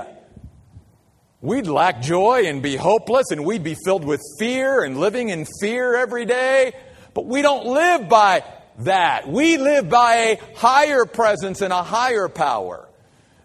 We'd 1.42 1.68
lack 1.68 2.02
joy 2.02 2.48
and 2.48 2.62
be 2.62 2.76
hopeless, 2.76 3.32
and 3.32 3.46
we'd 3.46 3.64
be 3.64 3.76
filled 3.86 4.04
with 4.04 4.22
fear 4.38 4.84
and 4.84 5.00
living 5.00 5.30
in 5.30 5.46
fear 5.62 5.96
every 5.96 6.26
day. 6.26 6.74
But 7.14 7.26
we 7.26 7.42
don't 7.42 7.66
live 7.66 8.10
by 8.10 8.44
that. 8.80 9.30
We 9.30 9.58
live 9.58 9.90
by 9.90 10.16
a 10.16 10.40
higher 10.56 11.06
presence 11.06 11.62
and 11.62 11.72
a 11.72 11.84
higher 11.84 12.28
power. 12.28 12.88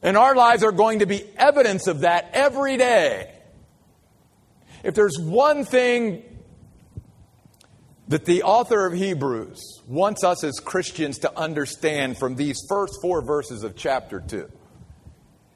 And 0.03 0.17
our 0.17 0.35
lives 0.35 0.63
are 0.65 0.73
going 0.73 0.99
to 0.99 1.07
be 1.07 1.25
evidence 1.37 1.87
of 1.87 2.01
that 2.01 2.31
every 2.33 2.77
day. 2.77 3.33
If 4.83 4.95
there's 4.95 5.19
one 5.19 5.65
thing 5.65 6.23
that 8.09 8.25
the 8.25 8.43
author 8.43 8.87
of 8.87 8.93
Hebrews 8.93 9.83
wants 9.87 10.25
us 10.25 10.45
as 10.45 10.61
Christians 10.61 11.19
to 11.19 11.39
understand 11.39 12.19
from 12.19 12.37
these 12.37 12.61
first 12.69 13.01
four 13.01 13.23
verses 13.23 13.65
of 13.65 13.77
chapter 13.77 14.21
2, 14.21 14.51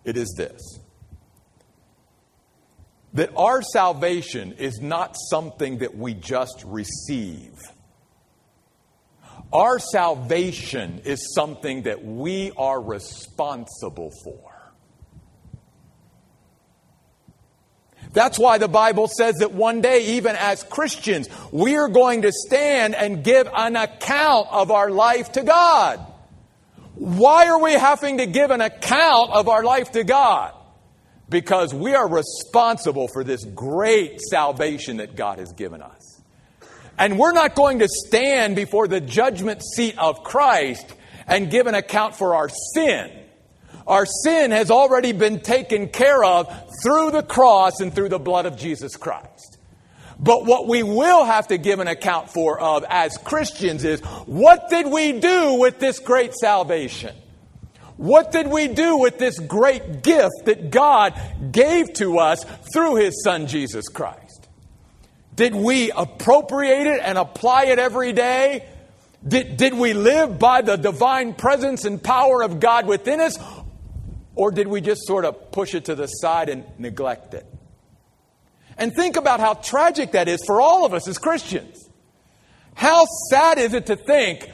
it 0.04 0.16
is 0.16 0.34
this 0.36 0.80
that 3.14 3.30
our 3.36 3.62
salvation 3.62 4.52
is 4.52 4.80
not 4.80 5.16
something 5.30 5.78
that 5.78 5.96
we 5.96 6.12
just 6.14 6.62
receive. 6.66 7.54
Our 9.52 9.78
salvation 9.78 11.00
is 11.04 11.34
something 11.34 11.84
that 11.84 12.04
we 12.04 12.52
are 12.56 12.80
responsible 12.80 14.12
for. 14.22 14.47
That's 18.12 18.38
why 18.38 18.58
the 18.58 18.68
Bible 18.68 19.08
says 19.08 19.36
that 19.36 19.52
one 19.52 19.80
day, 19.80 20.16
even 20.16 20.34
as 20.36 20.64
Christians, 20.64 21.28
we 21.52 21.76
are 21.76 21.88
going 21.88 22.22
to 22.22 22.32
stand 22.32 22.94
and 22.94 23.22
give 23.22 23.48
an 23.54 23.76
account 23.76 24.48
of 24.50 24.70
our 24.70 24.90
life 24.90 25.32
to 25.32 25.42
God. 25.42 26.00
Why 26.94 27.48
are 27.48 27.62
we 27.62 27.72
having 27.72 28.18
to 28.18 28.26
give 28.26 28.50
an 28.50 28.60
account 28.60 29.30
of 29.30 29.48
our 29.48 29.62
life 29.62 29.92
to 29.92 30.04
God? 30.04 30.54
Because 31.28 31.74
we 31.74 31.94
are 31.94 32.08
responsible 32.08 33.08
for 33.08 33.22
this 33.22 33.44
great 33.44 34.20
salvation 34.20 34.96
that 34.96 35.14
God 35.14 35.38
has 35.38 35.52
given 35.52 35.82
us. 35.82 36.20
And 36.98 37.18
we're 37.18 37.32
not 37.32 37.54
going 37.54 37.78
to 37.80 37.88
stand 37.88 38.56
before 38.56 38.88
the 38.88 39.00
judgment 39.00 39.62
seat 39.62 39.96
of 39.98 40.24
Christ 40.24 40.92
and 41.28 41.50
give 41.50 41.66
an 41.66 41.74
account 41.74 42.16
for 42.16 42.34
our 42.34 42.48
sin. 42.74 43.12
Our 43.88 44.04
sin 44.04 44.50
has 44.50 44.70
already 44.70 45.12
been 45.12 45.40
taken 45.40 45.88
care 45.88 46.22
of 46.22 46.54
through 46.82 47.10
the 47.10 47.22
cross 47.22 47.80
and 47.80 47.92
through 47.92 48.10
the 48.10 48.18
blood 48.18 48.44
of 48.44 48.58
Jesus 48.58 48.96
Christ. 48.96 49.56
But 50.20 50.44
what 50.44 50.68
we 50.68 50.82
will 50.82 51.24
have 51.24 51.48
to 51.48 51.56
give 51.56 51.80
an 51.80 51.88
account 51.88 52.28
for 52.30 52.60
of 52.60 52.84
as 52.88 53.16
Christians 53.16 53.84
is 53.84 54.00
what 54.26 54.68
did 54.68 54.86
we 54.88 55.18
do 55.18 55.54
with 55.54 55.78
this 55.78 56.00
great 56.00 56.34
salvation? 56.34 57.16
What 57.96 58.30
did 58.30 58.46
we 58.46 58.68
do 58.68 58.98
with 58.98 59.18
this 59.18 59.38
great 59.38 60.02
gift 60.02 60.44
that 60.44 60.70
God 60.70 61.18
gave 61.50 61.92
to 61.94 62.18
us 62.18 62.44
through 62.72 62.96
His 62.96 63.22
Son 63.24 63.46
Jesus 63.46 63.88
Christ? 63.88 64.48
Did 65.34 65.54
we 65.54 65.90
appropriate 65.92 66.86
it 66.86 67.00
and 67.02 67.16
apply 67.16 67.66
it 67.66 67.78
every 67.78 68.12
day? 68.12 68.66
Did, 69.26 69.56
did 69.56 69.74
we 69.74 69.94
live 69.94 70.38
by 70.38 70.62
the 70.62 70.76
divine 70.76 71.34
presence 71.34 71.84
and 71.84 72.02
power 72.02 72.42
of 72.42 72.60
God 72.60 72.86
within 72.86 73.20
us? 73.20 73.36
Or 74.38 74.52
did 74.52 74.68
we 74.68 74.80
just 74.80 75.04
sort 75.04 75.24
of 75.24 75.50
push 75.50 75.74
it 75.74 75.86
to 75.86 75.96
the 75.96 76.06
side 76.06 76.48
and 76.48 76.64
neglect 76.78 77.34
it? 77.34 77.44
And 78.78 78.94
think 78.94 79.16
about 79.16 79.40
how 79.40 79.54
tragic 79.54 80.12
that 80.12 80.28
is 80.28 80.44
for 80.46 80.60
all 80.60 80.86
of 80.86 80.94
us 80.94 81.08
as 81.08 81.18
Christians. 81.18 81.90
How 82.74 83.04
sad 83.30 83.58
is 83.58 83.74
it 83.74 83.86
to 83.86 83.96
think 83.96 84.48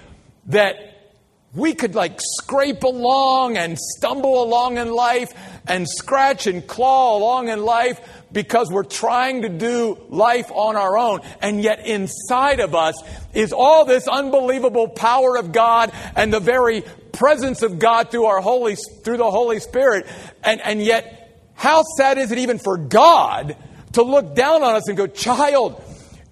that 0.46 0.76
we 1.54 1.74
could 1.74 1.94
like 1.94 2.18
scrape 2.18 2.82
along 2.82 3.58
and 3.58 3.78
stumble 3.78 4.42
along 4.42 4.78
in 4.78 4.90
life 4.90 5.34
and 5.68 5.86
scratch 5.86 6.46
and 6.46 6.66
claw 6.66 7.18
along 7.18 7.48
in 7.48 7.62
life 7.62 8.00
because 8.32 8.72
we're 8.72 8.84
trying 8.84 9.42
to 9.42 9.50
do 9.50 9.98
life 10.08 10.50
on 10.50 10.76
our 10.76 10.96
own. 10.96 11.20
And 11.42 11.62
yet 11.62 11.86
inside 11.86 12.60
of 12.60 12.74
us 12.74 12.94
is 13.34 13.52
all 13.52 13.84
this 13.84 14.08
unbelievable 14.08 14.88
power 14.88 15.36
of 15.36 15.52
God 15.52 15.92
and 16.16 16.32
the 16.32 16.40
very 16.40 16.84
presence 17.16 17.62
of 17.62 17.78
God 17.78 18.10
through 18.10 18.26
our 18.26 18.40
Holy, 18.40 18.76
through 18.76 19.16
the 19.16 19.30
Holy 19.30 19.60
Spirit. 19.60 20.06
And, 20.42 20.60
and 20.60 20.82
yet, 20.82 21.52
how 21.54 21.82
sad 21.96 22.18
is 22.18 22.32
it 22.32 22.38
even 22.38 22.58
for 22.58 22.76
God 22.76 23.56
to 23.92 24.02
look 24.02 24.34
down 24.34 24.62
on 24.62 24.74
us 24.74 24.88
and 24.88 24.96
go, 24.96 25.06
child, 25.06 25.82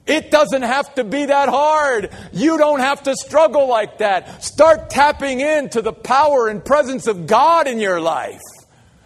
it 0.07 0.31
doesn't 0.31 0.63
have 0.63 0.95
to 0.97 1.05
be 1.05 1.27
that 1.27 1.49
hard. 1.49 2.11
You 2.33 2.59
don't 2.59 2.81
have 2.81 3.05
to 3.05 3.15
struggle 3.15 3.69
like 3.69 3.99
that. 3.99 4.43
Start 4.43 4.91
tapping 4.91 5.41
into 5.41 5.81
the 5.81 5.93
power 5.93 6.49
and 6.49 6.65
presence 6.65 7.07
of 7.07 7.27
God 7.27 7.69
in 7.69 7.79
your 7.79 8.01
life. 8.01 8.41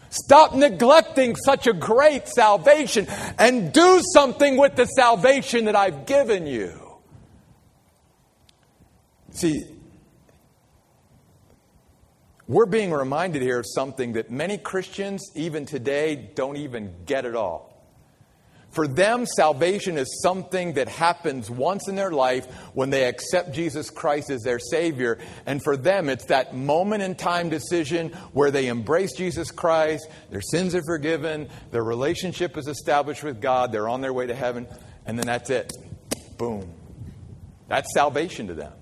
Stop 0.09 0.55
neglecting 0.55 1.37
such 1.37 1.67
a 1.67 1.75
great 1.75 2.27
salvation 2.27 3.07
and 3.39 3.73
do 3.73 4.01
something 4.15 4.57
with 4.57 4.75
the 4.77 4.87
salvation 4.87 5.67
that 5.67 5.77
I've 5.77 6.07
given 6.07 6.47
you. 6.47 6.73
See, 9.33 9.65
we're 12.49 12.67
being 12.67 12.93
reminded 12.93 13.43
here 13.43 13.59
of 13.59 13.67
something 13.67 14.13
that 14.13 14.31
many 14.31 14.57
Christians, 14.59 15.31
even 15.35 15.67
today, 15.67 16.31
don't 16.35 16.57
even 16.57 16.95
get 17.05 17.25
at 17.25 17.35
all. 17.35 17.77
For 18.71 18.87
them, 18.87 19.25
salvation 19.25 19.97
is 19.97 20.21
something 20.23 20.75
that 20.75 20.87
happens 20.87 21.51
once 21.51 21.89
in 21.89 21.95
their 21.95 22.11
life 22.11 22.45
when 22.75 22.91
they 22.91 23.05
accept 23.05 23.55
Jesus 23.55 23.89
Christ 23.89 24.29
as 24.29 24.43
their 24.43 24.59
Savior. 24.59 25.19
And 25.47 25.63
for 25.63 25.79
them, 25.79 26.11
it's 26.11 26.27
that 26.27 26.55
moment 26.55 27.03
in 27.03 27.15
time 27.15 27.49
decision 27.49 28.11
where 28.33 28.51
they 28.51 28.69
embrace 28.69 29.15
Jesus 29.15 29.51
Christ, 29.51 30.07
their 30.31 30.43
sins 30.43 30.75
are 30.75 30.83
forgiven, 30.85 31.49
their 31.71 31.85
relationship 31.85 32.59
is 32.59 32.69
established 32.69 33.23
with 33.23 33.41
God, 33.41 33.73
they're 33.73 33.89
on 33.89 34.03
their 34.03 34.13
way 34.13 34.27
to 34.27 34.35
heaven, 34.35 34.67
and 35.07 35.19
then 35.19 35.27
that's 35.27 35.49
it. 35.49 35.73
Boom. 36.37 36.71
That's 37.69 37.93
salvation 37.95 38.49
to 38.49 38.55
them. 38.55 38.73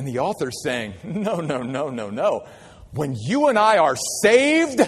And 0.00 0.08
the 0.08 0.20
author's 0.20 0.62
saying, 0.62 0.94
no, 1.04 1.42
no, 1.42 1.60
no, 1.62 1.90
no, 1.90 2.08
no. 2.08 2.46
When 2.92 3.14
you 3.14 3.48
and 3.48 3.58
I 3.58 3.76
are 3.76 3.96
saved 4.22 4.80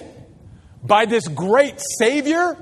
by 0.82 1.04
this 1.04 1.28
great 1.28 1.78
Savior, 1.98 2.56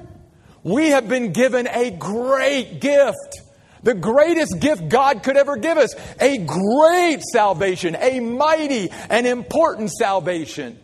we 0.65 0.89
have 0.89 1.09
been 1.09 1.31
given 1.33 1.69
a 1.69 1.93
great 1.93 2.81
gift. 2.81 3.41
The 3.85 3.95
greatest 3.95 4.59
gift 4.59 4.89
God 4.89 5.23
could 5.23 5.37
ever 5.37 5.59
give 5.59 5.79
us. 5.79 5.95
A 6.19 6.39
great 6.39 7.23
salvation, 7.23 7.97
a 7.97 8.19
mighty 8.19 8.91
and 9.09 9.29
important 9.29 9.93
salvation. 9.93 10.77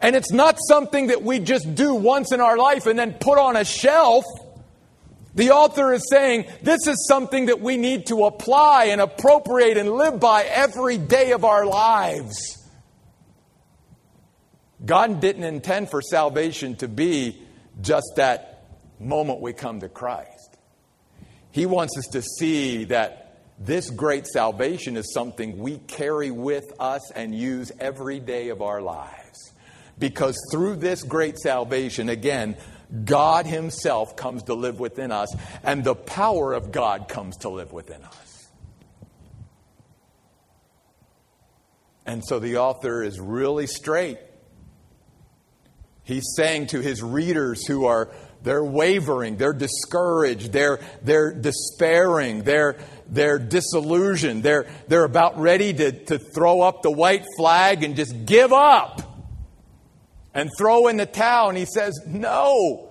And 0.00 0.14
it's 0.14 0.30
not 0.30 0.56
something 0.68 1.08
that 1.08 1.24
we 1.24 1.40
just 1.40 1.74
do 1.74 1.94
once 1.94 2.30
in 2.30 2.40
our 2.40 2.56
life 2.56 2.86
and 2.86 2.96
then 2.96 3.14
put 3.14 3.38
on 3.38 3.56
a 3.56 3.64
shelf. 3.64 4.24
The 5.38 5.52
author 5.52 5.92
is 5.92 6.02
saying 6.10 6.46
this 6.62 6.88
is 6.88 7.06
something 7.06 7.46
that 7.46 7.60
we 7.60 7.76
need 7.76 8.06
to 8.06 8.24
apply 8.24 8.86
and 8.86 9.00
appropriate 9.00 9.76
and 9.76 9.92
live 9.92 10.18
by 10.18 10.42
every 10.42 10.98
day 10.98 11.30
of 11.30 11.44
our 11.44 11.64
lives. 11.64 12.58
God 14.84 15.20
didn't 15.20 15.44
intend 15.44 15.90
for 15.90 16.02
salvation 16.02 16.74
to 16.78 16.88
be 16.88 17.40
just 17.80 18.14
that 18.16 18.64
moment 18.98 19.40
we 19.40 19.52
come 19.52 19.78
to 19.78 19.88
Christ. 19.88 20.56
He 21.52 21.66
wants 21.66 21.96
us 21.96 22.06
to 22.14 22.22
see 22.22 22.86
that 22.86 23.38
this 23.60 23.90
great 23.90 24.26
salvation 24.26 24.96
is 24.96 25.12
something 25.14 25.58
we 25.58 25.78
carry 25.78 26.32
with 26.32 26.72
us 26.80 27.12
and 27.12 27.32
use 27.32 27.70
every 27.78 28.18
day 28.18 28.48
of 28.48 28.60
our 28.60 28.82
lives. 28.82 29.52
Because 30.00 30.36
through 30.50 30.76
this 30.76 31.04
great 31.04 31.38
salvation, 31.38 32.08
again, 32.08 32.56
God 33.04 33.46
Himself 33.46 34.16
comes 34.16 34.44
to 34.44 34.54
live 34.54 34.80
within 34.80 35.12
us, 35.12 35.34
and 35.62 35.84
the 35.84 35.94
power 35.94 36.52
of 36.54 36.72
God 36.72 37.08
comes 37.08 37.36
to 37.38 37.48
live 37.48 37.72
within 37.72 38.02
us. 38.02 38.48
And 42.06 42.24
so 42.24 42.38
the 42.38 42.56
author 42.56 43.02
is 43.02 43.20
really 43.20 43.66
straight 43.66 44.18
He's 46.08 46.32
saying 46.36 46.68
to 46.68 46.80
his 46.80 47.02
readers 47.02 47.66
who 47.66 47.84
are 47.84 48.08
they're 48.42 48.64
wavering, 48.64 49.36
they're 49.36 49.52
discouraged, 49.52 50.52
they're, 50.52 50.80
they're 51.02 51.34
despairing, 51.34 52.44
they're, 52.44 52.78
they're 53.10 53.38
disillusioned, 53.38 54.42
they're, 54.42 54.70
they're 54.86 55.04
about 55.04 55.38
ready 55.38 55.74
to, 55.74 55.92
to 56.06 56.18
throw 56.18 56.62
up 56.62 56.80
the 56.80 56.90
white 56.90 57.24
flag 57.36 57.84
and 57.84 57.94
just 57.94 58.24
give 58.24 58.54
up 58.54 59.02
and 60.34 60.50
throw 60.58 60.88
in 60.88 60.96
the 60.96 61.06
towel. 61.06 61.48
And 61.48 61.58
he 61.58 61.66
says, 61.66 62.00
No. 62.06 62.84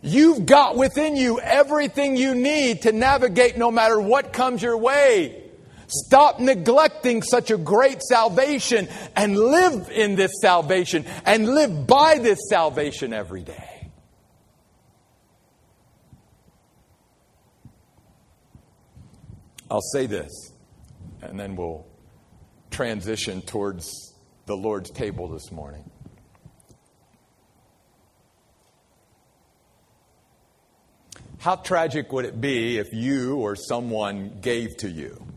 You've 0.00 0.46
got 0.46 0.76
within 0.76 1.16
you 1.16 1.40
everything 1.40 2.16
you 2.16 2.34
need 2.34 2.82
to 2.82 2.92
navigate 2.92 3.56
no 3.56 3.70
matter 3.70 4.00
what 4.00 4.32
comes 4.32 4.62
your 4.62 4.76
way. 4.76 5.42
Stop 5.88 6.38
neglecting 6.38 7.22
such 7.22 7.50
a 7.50 7.56
great 7.56 8.02
salvation 8.02 8.88
and 9.16 9.36
live 9.36 9.90
in 9.90 10.14
this 10.14 10.32
salvation 10.40 11.04
and 11.24 11.48
live 11.48 11.86
by 11.86 12.18
this 12.18 12.38
salvation 12.48 13.12
every 13.12 13.42
day. 13.42 13.90
I'll 19.70 19.80
say 19.80 20.06
this, 20.06 20.52
and 21.22 21.38
then 21.38 21.56
we'll 21.56 21.86
transition 22.70 23.42
towards 23.42 24.14
the 24.46 24.56
Lord's 24.56 24.90
table 24.90 25.28
this 25.28 25.50
morning. 25.50 25.90
How 31.38 31.56
tragic 31.56 32.12
would 32.12 32.24
it 32.24 32.40
be 32.40 32.78
if 32.78 32.92
you 32.92 33.36
or 33.36 33.56
someone 33.56 34.38
gave 34.40 34.76
to 34.78 34.90
you? 34.90 35.28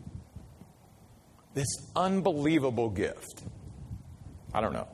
this 1.54 1.68
unbelievable 1.94 2.90
gift. 2.90 3.42
I 4.54 4.60
don't 4.60 4.72
know. 4.72 4.88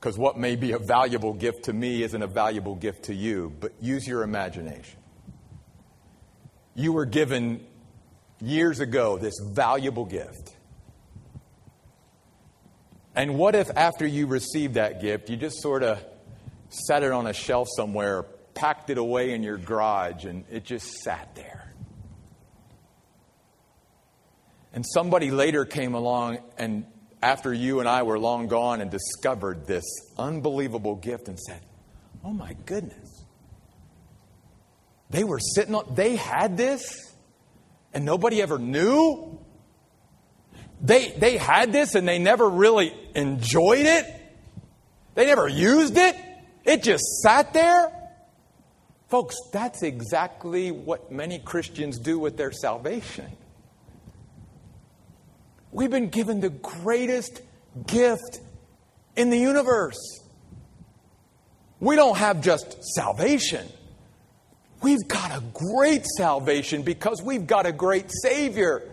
Because 0.00 0.18
what 0.18 0.38
may 0.38 0.56
be 0.56 0.72
a 0.72 0.78
valuable 0.78 1.32
gift 1.32 1.64
to 1.64 1.72
me 1.72 2.02
isn't 2.02 2.22
a 2.22 2.26
valuable 2.26 2.74
gift 2.74 3.04
to 3.04 3.14
you, 3.14 3.52
but 3.60 3.72
use 3.80 4.06
your 4.06 4.22
imagination. 4.22 4.98
You 6.74 6.92
were 6.92 7.06
given 7.06 7.66
years 8.40 8.80
ago 8.80 9.16
this 9.16 9.34
valuable 9.40 10.04
gift. 10.04 10.54
And 13.14 13.38
what 13.38 13.54
if 13.54 13.70
after 13.76 14.06
you 14.06 14.26
received 14.26 14.74
that 14.74 15.00
gift, 15.00 15.30
you 15.30 15.36
just 15.36 15.62
sort 15.62 15.82
of 15.82 16.04
set 16.68 17.02
it 17.02 17.12
on 17.12 17.26
a 17.26 17.32
shelf 17.32 17.68
somewhere, 17.74 18.24
packed 18.54 18.90
it 18.90 18.98
away 18.98 19.32
in 19.32 19.42
your 19.42 19.58
garage, 19.58 20.24
and 20.24 20.44
it 20.50 20.64
just 20.64 20.86
sat 21.02 21.34
there? 21.34 21.72
And 24.72 24.84
somebody 24.84 25.30
later 25.30 25.64
came 25.64 25.94
along 25.94 26.38
and 26.58 26.84
after 27.24 27.54
you 27.54 27.80
and 27.80 27.88
I 27.88 28.02
were 28.02 28.18
long 28.18 28.48
gone 28.48 28.82
and 28.82 28.90
discovered 28.90 29.66
this 29.66 29.84
unbelievable 30.18 30.96
gift 30.96 31.28
and 31.28 31.40
said, 31.40 31.60
Oh 32.22 32.32
my 32.32 32.54
goodness. 32.66 33.24
They 35.08 35.24
were 35.24 35.38
sitting 35.38 35.74
on, 35.74 35.94
they 35.94 36.16
had 36.16 36.56
this 36.56 37.14
and 37.94 38.04
nobody 38.04 38.42
ever 38.42 38.58
knew. 38.58 39.38
They, 40.82 41.10
they 41.12 41.38
had 41.38 41.72
this 41.72 41.94
and 41.94 42.06
they 42.06 42.18
never 42.18 42.48
really 42.48 42.92
enjoyed 43.14 43.86
it. 43.86 44.04
They 45.14 45.24
never 45.24 45.48
used 45.48 45.96
it. 45.96 46.16
It 46.64 46.82
just 46.82 47.04
sat 47.22 47.54
there. 47.54 47.90
Folks, 49.08 49.36
that's 49.52 49.82
exactly 49.82 50.70
what 50.70 51.12
many 51.12 51.38
Christians 51.38 51.98
do 51.98 52.18
with 52.18 52.36
their 52.36 52.52
salvation. 52.52 53.30
We've 55.72 55.90
been 55.90 56.08
given 56.08 56.40
the 56.40 56.50
greatest 56.50 57.40
gift 57.86 58.40
in 59.16 59.30
the 59.30 59.38
universe. 59.38 60.20
We 61.80 61.96
don't 61.96 62.16
have 62.16 62.40
just 62.40 62.82
salvation. 62.94 63.66
We've 64.82 65.06
got 65.08 65.30
a 65.32 65.42
great 65.52 66.06
salvation 66.06 66.82
because 66.82 67.22
we've 67.22 67.46
got 67.46 67.66
a 67.66 67.72
great 67.72 68.10
Savior. 68.22 68.90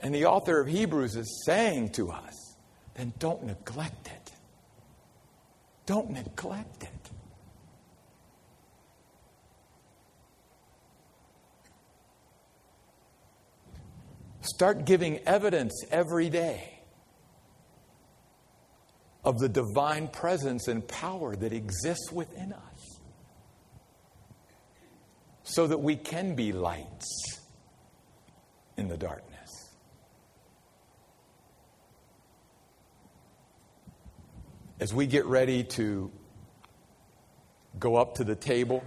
And 0.00 0.14
the 0.14 0.26
author 0.26 0.60
of 0.60 0.66
Hebrews 0.66 1.16
is 1.16 1.42
saying 1.44 1.90
to 1.90 2.10
us, 2.10 2.56
then 2.94 3.12
don't 3.18 3.44
neglect 3.44 4.08
it. 4.08 4.32
Don't 5.86 6.10
neglect 6.10 6.82
it. 6.82 6.99
Start 14.50 14.84
giving 14.84 15.18
evidence 15.20 15.84
every 15.92 16.28
day 16.28 16.80
of 19.24 19.38
the 19.38 19.48
divine 19.48 20.08
presence 20.08 20.66
and 20.66 20.86
power 20.86 21.36
that 21.36 21.52
exists 21.52 22.10
within 22.10 22.52
us 22.52 22.98
so 25.44 25.68
that 25.68 25.78
we 25.78 25.94
can 25.94 26.34
be 26.34 26.52
lights 26.52 27.38
in 28.76 28.88
the 28.88 28.96
darkness. 28.96 29.70
As 34.80 34.92
we 34.92 35.06
get 35.06 35.26
ready 35.26 35.62
to 35.62 36.10
go 37.78 37.94
up 37.94 38.16
to 38.16 38.24
the 38.24 38.34
table 38.34 38.82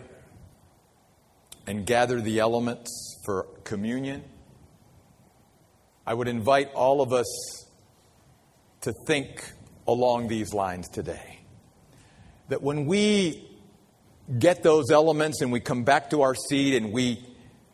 and 1.65 1.85
gather 1.85 2.19
the 2.19 2.39
elements 2.39 3.17
for 3.25 3.47
communion, 3.63 4.25
I 6.05 6.13
would 6.13 6.27
invite 6.27 6.73
all 6.73 7.01
of 7.01 7.13
us 7.13 7.65
to 8.81 8.93
think 9.07 9.43
along 9.87 10.27
these 10.27 10.53
lines 10.53 10.89
today. 10.89 11.39
That 12.49 12.61
when 12.61 12.85
we 12.85 13.49
get 14.39 14.63
those 14.63 14.91
elements 14.91 15.41
and 15.41 15.51
we 15.51 15.59
come 15.59 15.83
back 15.83 16.09
to 16.09 16.21
our 16.21 16.35
seat 16.35 16.75
and 16.75 16.91
we 16.91 17.25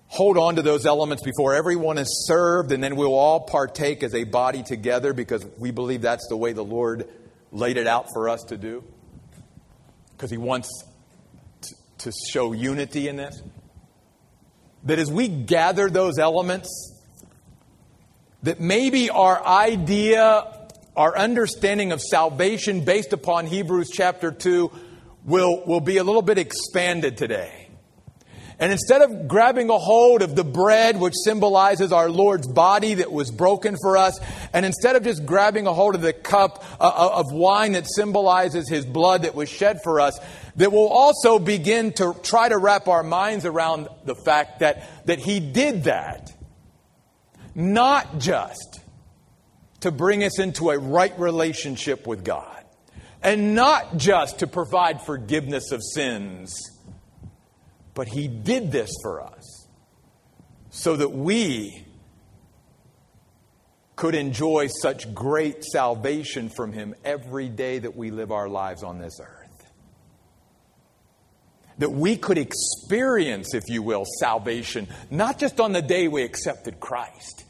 hold 0.07 0.38
on 0.38 0.55
to 0.55 0.61
those 0.61 0.86
elements 0.86 1.23
before 1.23 1.53
everyone 1.53 1.97
is 1.97 2.25
served, 2.27 2.71
and 2.71 2.84
then 2.84 2.95
we'll 2.95 3.13
all 3.13 3.41
partake 3.41 4.03
as 4.03 4.13
a 4.13 4.23
body 4.23 4.63
together 4.63 5.13
because 5.13 5.45
we 5.57 5.71
believe 5.71 6.01
that's 6.01 6.27
the 6.30 6.38
way 6.38 6.53
the 6.53 6.63
Lord 6.63 7.07
laid 7.51 7.77
it 7.77 7.88
out 7.88 8.07
for 8.13 8.30
us 8.30 8.43
to 8.45 8.57
do. 8.57 8.84
Because 10.11 10.32
He 10.32 10.38
wants 10.38 10.69
to, 11.61 11.75
to 11.99 12.11
show 12.32 12.53
unity 12.53 13.07
in 13.07 13.15
this. 13.15 13.41
That 14.84 14.99
as 14.99 15.11
we 15.11 15.27
gather 15.27 15.89
those 15.89 16.17
elements, 16.17 16.99
that 18.43 18.59
maybe 18.59 19.09
our 19.09 19.45
idea, 19.45 20.45
our 20.95 21.17
understanding 21.17 21.91
of 21.91 22.01
salvation 22.01 22.85
based 22.85 23.13
upon 23.13 23.47
Hebrews 23.47 23.89
chapter 23.91 24.31
2 24.31 24.71
will, 25.25 25.63
will 25.65 25.81
be 25.81 25.97
a 25.97 26.03
little 26.03 26.21
bit 26.21 26.37
expanded 26.37 27.17
today. 27.17 27.69
And 28.61 28.73
instead 28.73 29.01
of 29.01 29.29
grabbing 29.29 29.69
a 29.69 29.77
hold 29.77 30.21
of 30.21 30.35
the 30.35 30.43
bread, 30.43 30.99
which 30.99 31.13
symbolizes 31.23 31.93
our 31.93 32.09
Lord's 32.09 32.45
body 32.45 32.95
that 32.95 33.09
was 33.09 33.31
broken 33.31 33.77
for 33.81 33.95
us, 33.95 34.19
and 34.51 34.65
instead 34.65 34.97
of 34.97 35.03
just 35.05 35.25
grabbing 35.25 35.65
a 35.65 35.73
hold 35.73 35.95
of 35.95 36.01
the 36.01 36.11
cup 36.11 36.65
uh, 36.77 36.83
uh, 36.83 37.19
of 37.19 37.31
wine 37.31 37.71
that 37.71 37.85
symbolizes 37.89 38.67
his 38.67 38.85
blood 38.85 39.21
that 39.21 39.33
was 39.33 39.47
shed 39.47 39.79
for 39.81 40.01
us, 40.01 40.19
that 40.57 40.73
we'll 40.73 40.89
also 40.89 41.39
begin 41.39 41.93
to 41.93 42.13
try 42.21 42.49
to 42.49 42.57
wrap 42.57 42.89
our 42.89 43.01
minds 43.01 43.45
around 43.45 43.87
the 44.03 44.15
fact 44.15 44.59
that, 44.59 44.83
that 45.05 45.19
he 45.19 45.39
did 45.39 45.85
that, 45.85 46.33
not 47.56 48.20
just 48.20 48.82
to 49.82 49.91
bring 49.91 50.24
us 50.24 50.39
into 50.39 50.70
a 50.70 50.78
right 50.78 51.18
relationship 51.20 52.06
with 52.06 52.24
God, 52.24 52.64
and 53.22 53.56
not 53.56 53.97
just 53.97 54.39
to 54.39 54.47
provide 54.47 55.02
forgiveness 55.02 55.72
of 55.72 55.82
sins 55.84 56.62
but 58.00 58.08
He 58.08 58.30
did 58.30 58.72
this 58.72 58.89
for 59.02 59.22
us 59.22 59.68
so 60.70 60.95
that 60.95 61.12
we 61.12 61.86
could 63.97 64.16
enjoy 64.16 64.68
such 64.68 65.14
great 65.14 65.66
salvation 65.66 66.47
from 66.47 66.72
Him 66.72 66.95
every 67.04 67.50
day 67.50 67.80
that 67.80 67.97
we 67.97 68.10
live 68.10 68.32
our 68.32 68.47
lives 68.47 68.84
on 68.84 69.00
this 69.00 69.20
earth. 69.20 69.38
That 71.80 71.91
we 71.91 72.15
could 72.17 72.38
experience, 72.38 73.53
if 73.53 73.63
you 73.67 73.82
will, 73.82 74.05
salvation, 74.19 74.88
not 75.09 75.39
just 75.39 75.59
on 75.59 75.71
the 75.71 75.82
day 75.82 76.07
we 76.07 76.23
accepted 76.23 76.80
Christ, 76.80 77.43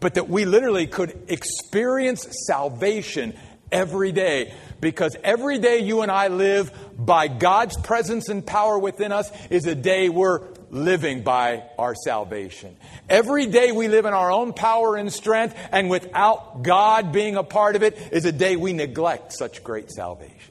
but 0.00 0.14
that 0.14 0.28
we 0.28 0.44
literally 0.44 0.86
could 0.86 1.26
experience 1.28 2.26
salvation 2.46 3.34
every 3.70 4.12
day. 4.12 4.54
Because 4.80 5.14
every 5.22 5.58
day 5.58 5.80
you 5.80 6.00
and 6.00 6.10
I 6.10 6.28
live 6.28 6.72
by 6.96 7.28
God's 7.28 7.76
presence 7.76 8.28
and 8.28 8.46
power 8.46 8.78
within 8.78 9.12
us 9.12 9.30
is 9.50 9.66
a 9.66 9.74
day 9.74 10.08
we're 10.08 10.40
living 10.70 11.22
by 11.22 11.64
our 11.78 11.94
salvation. 11.94 12.76
Every 13.08 13.46
day 13.46 13.72
we 13.72 13.88
live 13.88 14.06
in 14.06 14.14
our 14.14 14.30
own 14.30 14.52
power 14.52 14.96
and 14.96 15.12
strength, 15.12 15.54
and 15.72 15.90
without 15.90 16.62
God 16.62 17.12
being 17.12 17.36
a 17.36 17.42
part 17.42 17.76
of 17.76 17.82
it, 17.82 17.98
is 18.12 18.24
a 18.24 18.32
day 18.32 18.56
we 18.56 18.72
neglect 18.72 19.32
such 19.32 19.62
great 19.62 19.90
salvation. 19.90 20.49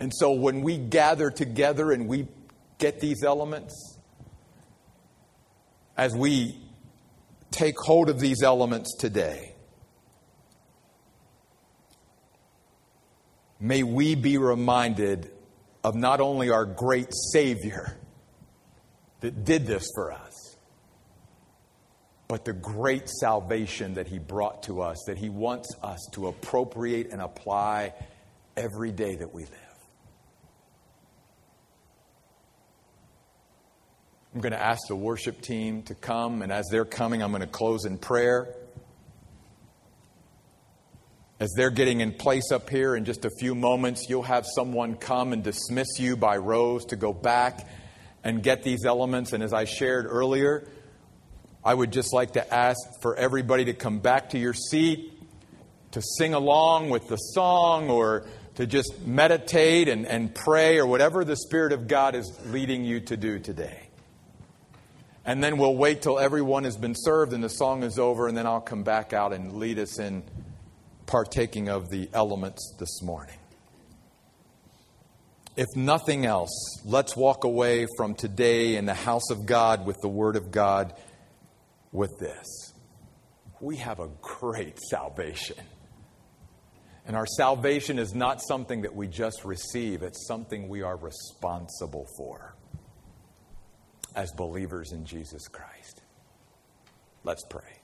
And 0.00 0.12
so 0.14 0.32
when 0.32 0.62
we 0.62 0.78
gather 0.78 1.30
together 1.30 1.90
and 1.92 2.08
we 2.08 2.28
get 2.78 3.00
these 3.00 3.24
elements, 3.24 3.98
as 5.96 6.14
we 6.14 6.60
take 7.50 7.76
hold 7.78 8.08
of 8.08 8.20
these 8.20 8.42
elements 8.42 8.96
today, 8.96 9.54
may 13.58 13.82
we 13.82 14.14
be 14.14 14.38
reminded 14.38 15.32
of 15.82 15.96
not 15.96 16.20
only 16.20 16.50
our 16.50 16.64
great 16.64 17.12
Savior 17.32 17.96
that 19.20 19.44
did 19.44 19.66
this 19.66 19.88
for 19.94 20.12
us, 20.12 20.56
but 22.28 22.44
the 22.44 22.52
great 22.52 23.08
salvation 23.08 23.94
that 23.94 24.06
He 24.06 24.18
brought 24.18 24.62
to 24.64 24.82
us, 24.82 25.02
that 25.06 25.18
He 25.18 25.30
wants 25.30 25.74
us 25.82 25.98
to 26.12 26.28
appropriate 26.28 27.10
and 27.10 27.20
apply 27.20 27.94
every 28.56 28.92
day 28.92 29.16
that 29.16 29.32
we 29.32 29.42
live. 29.42 29.67
I'm 34.34 34.40
going 34.42 34.52
to 34.52 34.62
ask 34.62 34.88
the 34.88 34.96
worship 34.96 35.40
team 35.40 35.82
to 35.84 35.94
come, 35.94 36.42
and 36.42 36.52
as 36.52 36.66
they're 36.70 36.84
coming, 36.84 37.22
I'm 37.22 37.30
going 37.30 37.40
to 37.40 37.46
close 37.46 37.86
in 37.86 37.96
prayer. 37.96 38.54
As 41.40 41.50
they're 41.56 41.70
getting 41.70 42.00
in 42.00 42.12
place 42.12 42.52
up 42.52 42.68
here 42.68 42.94
in 42.94 43.04
just 43.04 43.24
a 43.24 43.30
few 43.38 43.54
moments, 43.54 44.06
you'll 44.08 44.22
have 44.24 44.44
someone 44.44 44.96
come 44.96 45.32
and 45.32 45.42
dismiss 45.42 45.98
you 45.98 46.16
by 46.16 46.36
rows 46.36 46.84
to 46.86 46.96
go 46.96 47.12
back 47.12 47.66
and 48.22 48.42
get 48.42 48.62
these 48.62 48.84
elements. 48.84 49.32
And 49.32 49.42
as 49.42 49.54
I 49.54 49.64
shared 49.64 50.04
earlier, 50.06 50.68
I 51.64 51.72
would 51.72 51.90
just 51.90 52.12
like 52.12 52.32
to 52.32 52.54
ask 52.54 52.78
for 53.00 53.16
everybody 53.16 53.64
to 53.66 53.72
come 53.72 54.00
back 54.00 54.30
to 54.30 54.38
your 54.38 54.52
seat, 54.52 55.12
to 55.92 56.02
sing 56.02 56.34
along 56.34 56.90
with 56.90 57.08
the 57.08 57.16
song, 57.16 57.88
or 57.88 58.26
to 58.56 58.66
just 58.66 59.06
meditate 59.06 59.88
and, 59.88 60.06
and 60.06 60.34
pray, 60.34 60.78
or 60.78 60.86
whatever 60.86 61.24
the 61.24 61.36
Spirit 61.36 61.72
of 61.72 61.88
God 61.88 62.14
is 62.14 62.30
leading 62.46 62.84
you 62.84 63.00
to 63.00 63.16
do 63.16 63.38
today. 63.38 63.87
And 65.28 65.44
then 65.44 65.58
we'll 65.58 65.76
wait 65.76 66.00
till 66.00 66.18
everyone 66.18 66.64
has 66.64 66.78
been 66.78 66.94
served 66.96 67.34
and 67.34 67.44
the 67.44 67.50
song 67.50 67.82
is 67.82 67.98
over, 67.98 68.28
and 68.28 68.34
then 68.34 68.46
I'll 68.46 68.62
come 68.62 68.82
back 68.82 69.12
out 69.12 69.34
and 69.34 69.58
lead 69.58 69.78
us 69.78 69.98
in 69.98 70.22
partaking 71.04 71.68
of 71.68 71.90
the 71.90 72.08
elements 72.14 72.74
this 72.78 73.02
morning. 73.02 73.36
If 75.54 75.66
nothing 75.76 76.24
else, 76.24 76.80
let's 76.86 77.14
walk 77.14 77.44
away 77.44 77.86
from 77.98 78.14
today 78.14 78.76
in 78.76 78.86
the 78.86 78.94
house 78.94 79.30
of 79.30 79.44
God 79.44 79.84
with 79.84 79.98
the 80.00 80.08
Word 80.08 80.34
of 80.34 80.50
God 80.50 80.94
with 81.92 82.18
this. 82.18 82.72
We 83.60 83.76
have 83.76 84.00
a 84.00 84.08
great 84.22 84.78
salvation. 84.80 85.58
And 87.06 87.14
our 87.14 87.26
salvation 87.26 87.98
is 87.98 88.14
not 88.14 88.40
something 88.40 88.80
that 88.80 88.94
we 88.94 89.08
just 89.08 89.44
receive, 89.44 90.02
it's 90.02 90.26
something 90.26 90.70
we 90.70 90.80
are 90.80 90.96
responsible 90.96 92.06
for 92.16 92.54
as 94.18 94.32
believers 94.32 94.90
in 94.90 95.04
Jesus 95.04 95.46
Christ. 95.46 96.02
Let's 97.22 97.44
pray. 97.44 97.78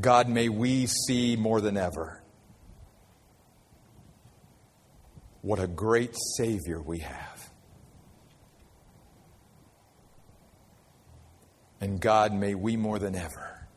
God, 0.00 0.26
may 0.26 0.48
we 0.48 0.86
see 0.86 1.36
more 1.36 1.60
than 1.60 1.76
ever 1.76 2.22
what 5.42 5.58
a 5.58 5.66
great 5.66 6.14
Savior 6.38 6.80
we 6.80 7.00
have. 7.00 7.50
And 11.82 12.00
God, 12.00 12.32
may 12.32 12.54
we 12.54 12.78
more 12.78 12.98
than 12.98 13.14
ever 13.14 13.68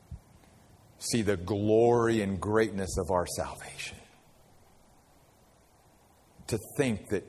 see 0.99 1.21
the 1.21 1.35
glory 1.35 2.21
and 2.21 2.39
greatness 2.39 2.97
of 2.97 3.11
our 3.11 3.27
salvation. 3.35 3.97
To 6.47 6.57
think 6.77 7.09
that 7.09 7.25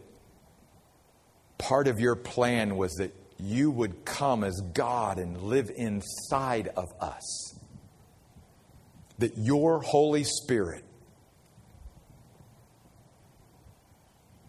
part 1.62 1.86
of 1.86 2.00
your 2.00 2.16
plan 2.16 2.76
was 2.76 2.94
that 2.96 3.14
you 3.38 3.70
would 3.70 4.04
come 4.04 4.44
as 4.44 4.60
God 4.74 5.18
and 5.18 5.40
live 5.42 5.70
inside 5.74 6.68
of 6.76 6.88
us 7.00 7.54
that 9.18 9.38
your 9.38 9.80
Holy 9.80 10.24
Spirit 10.24 10.84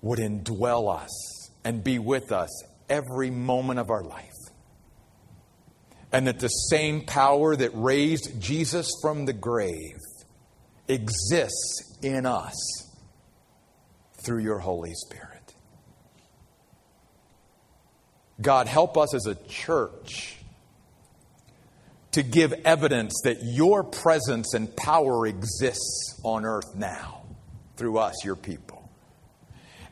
would 0.02 0.18
indwell 0.18 0.94
us 0.94 1.52
and 1.64 1.84
be 1.84 2.00
with 2.00 2.32
us 2.32 2.50
every 2.90 3.30
moment 3.30 3.80
of 3.80 3.92
our 3.92 4.04
life. 4.04 4.32
And 6.12 6.28
that 6.28 6.40
the 6.40 6.48
same 6.48 7.06
power 7.06 7.56
that 7.56 7.72
raised 7.74 8.42
Jesus 8.42 8.90
from 9.02 9.26
the 9.26 9.34
grave 9.34 9.98
exists 10.88 11.98
in 12.02 12.26
us 12.26 12.56
through 14.26 14.40
your 14.40 14.60
Holy 14.60 14.94
Spirit. 14.94 15.33
God, 18.42 18.68
help 18.68 18.98
us 18.98 19.14
as 19.14 19.26
a 19.26 19.36
church 19.36 20.38
to 22.14 22.24
give 22.24 22.54
evidence 22.66 23.22
that 23.24 23.38
your 23.44 23.84
presence 23.84 24.54
and 24.54 24.74
power 24.76 25.26
exists 25.26 26.20
on 26.24 26.46
earth 26.46 26.76
now 26.76 27.24
through 27.76 27.98
us, 27.98 28.24
your 28.24 28.36
people. 28.36 28.90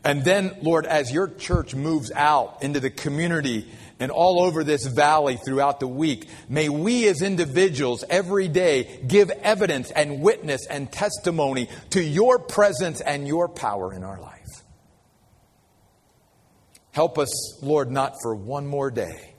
And 0.04 0.24
then, 0.24 0.56
Lord, 0.62 0.86
as 0.86 1.12
your 1.12 1.28
church 1.28 1.76
moves 1.76 2.12
out 2.12 2.64
into 2.64 2.80
the 2.80 2.90
community 2.90 3.68
and 4.00 4.12
all 4.12 4.42
over 4.42 4.64
this 4.64 4.86
valley 4.86 5.38
throughout 5.38 5.80
the 5.80 5.88
week, 5.88 6.28
may 6.50 6.70
we 6.70 7.08
as 7.08 7.22
individuals 7.22 8.04
every 8.10 8.48
day 8.48 9.00
give 9.08 9.30
evidence 9.30 9.92
and 9.92 10.22
witness 10.22 10.66
and 10.66 10.92
testimony 10.92 11.70
to 11.92 12.04
your 12.04 12.40
presence 12.40 13.00
and 13.02 13.28
your 13.28 13.48
power 13.48 13.94
in 13.94 14.04
our 14.04 14.20
life. 14.20 14.41
Help 16.92 17.18
us, 17.18 17.64
Lord, 17.64 17.90
not 17.90 18.16
for 18.22 18.36
one 18.36 18.68
more 18.68 18.92
day 18.92 19.34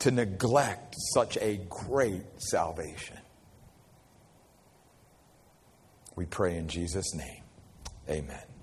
to 0.00 0.10
neglect 0.10 0.94
such 1.14 1.36
a 1.38 1.60
great 1.68 2.22
salvation. 2.38 3.18
We 6.14 6.26
pray 6.26 6.56
in 6.56 6.68
Jesus' 6.68 7.14
name. 7.14 7.42
Amen. 8.08 8.53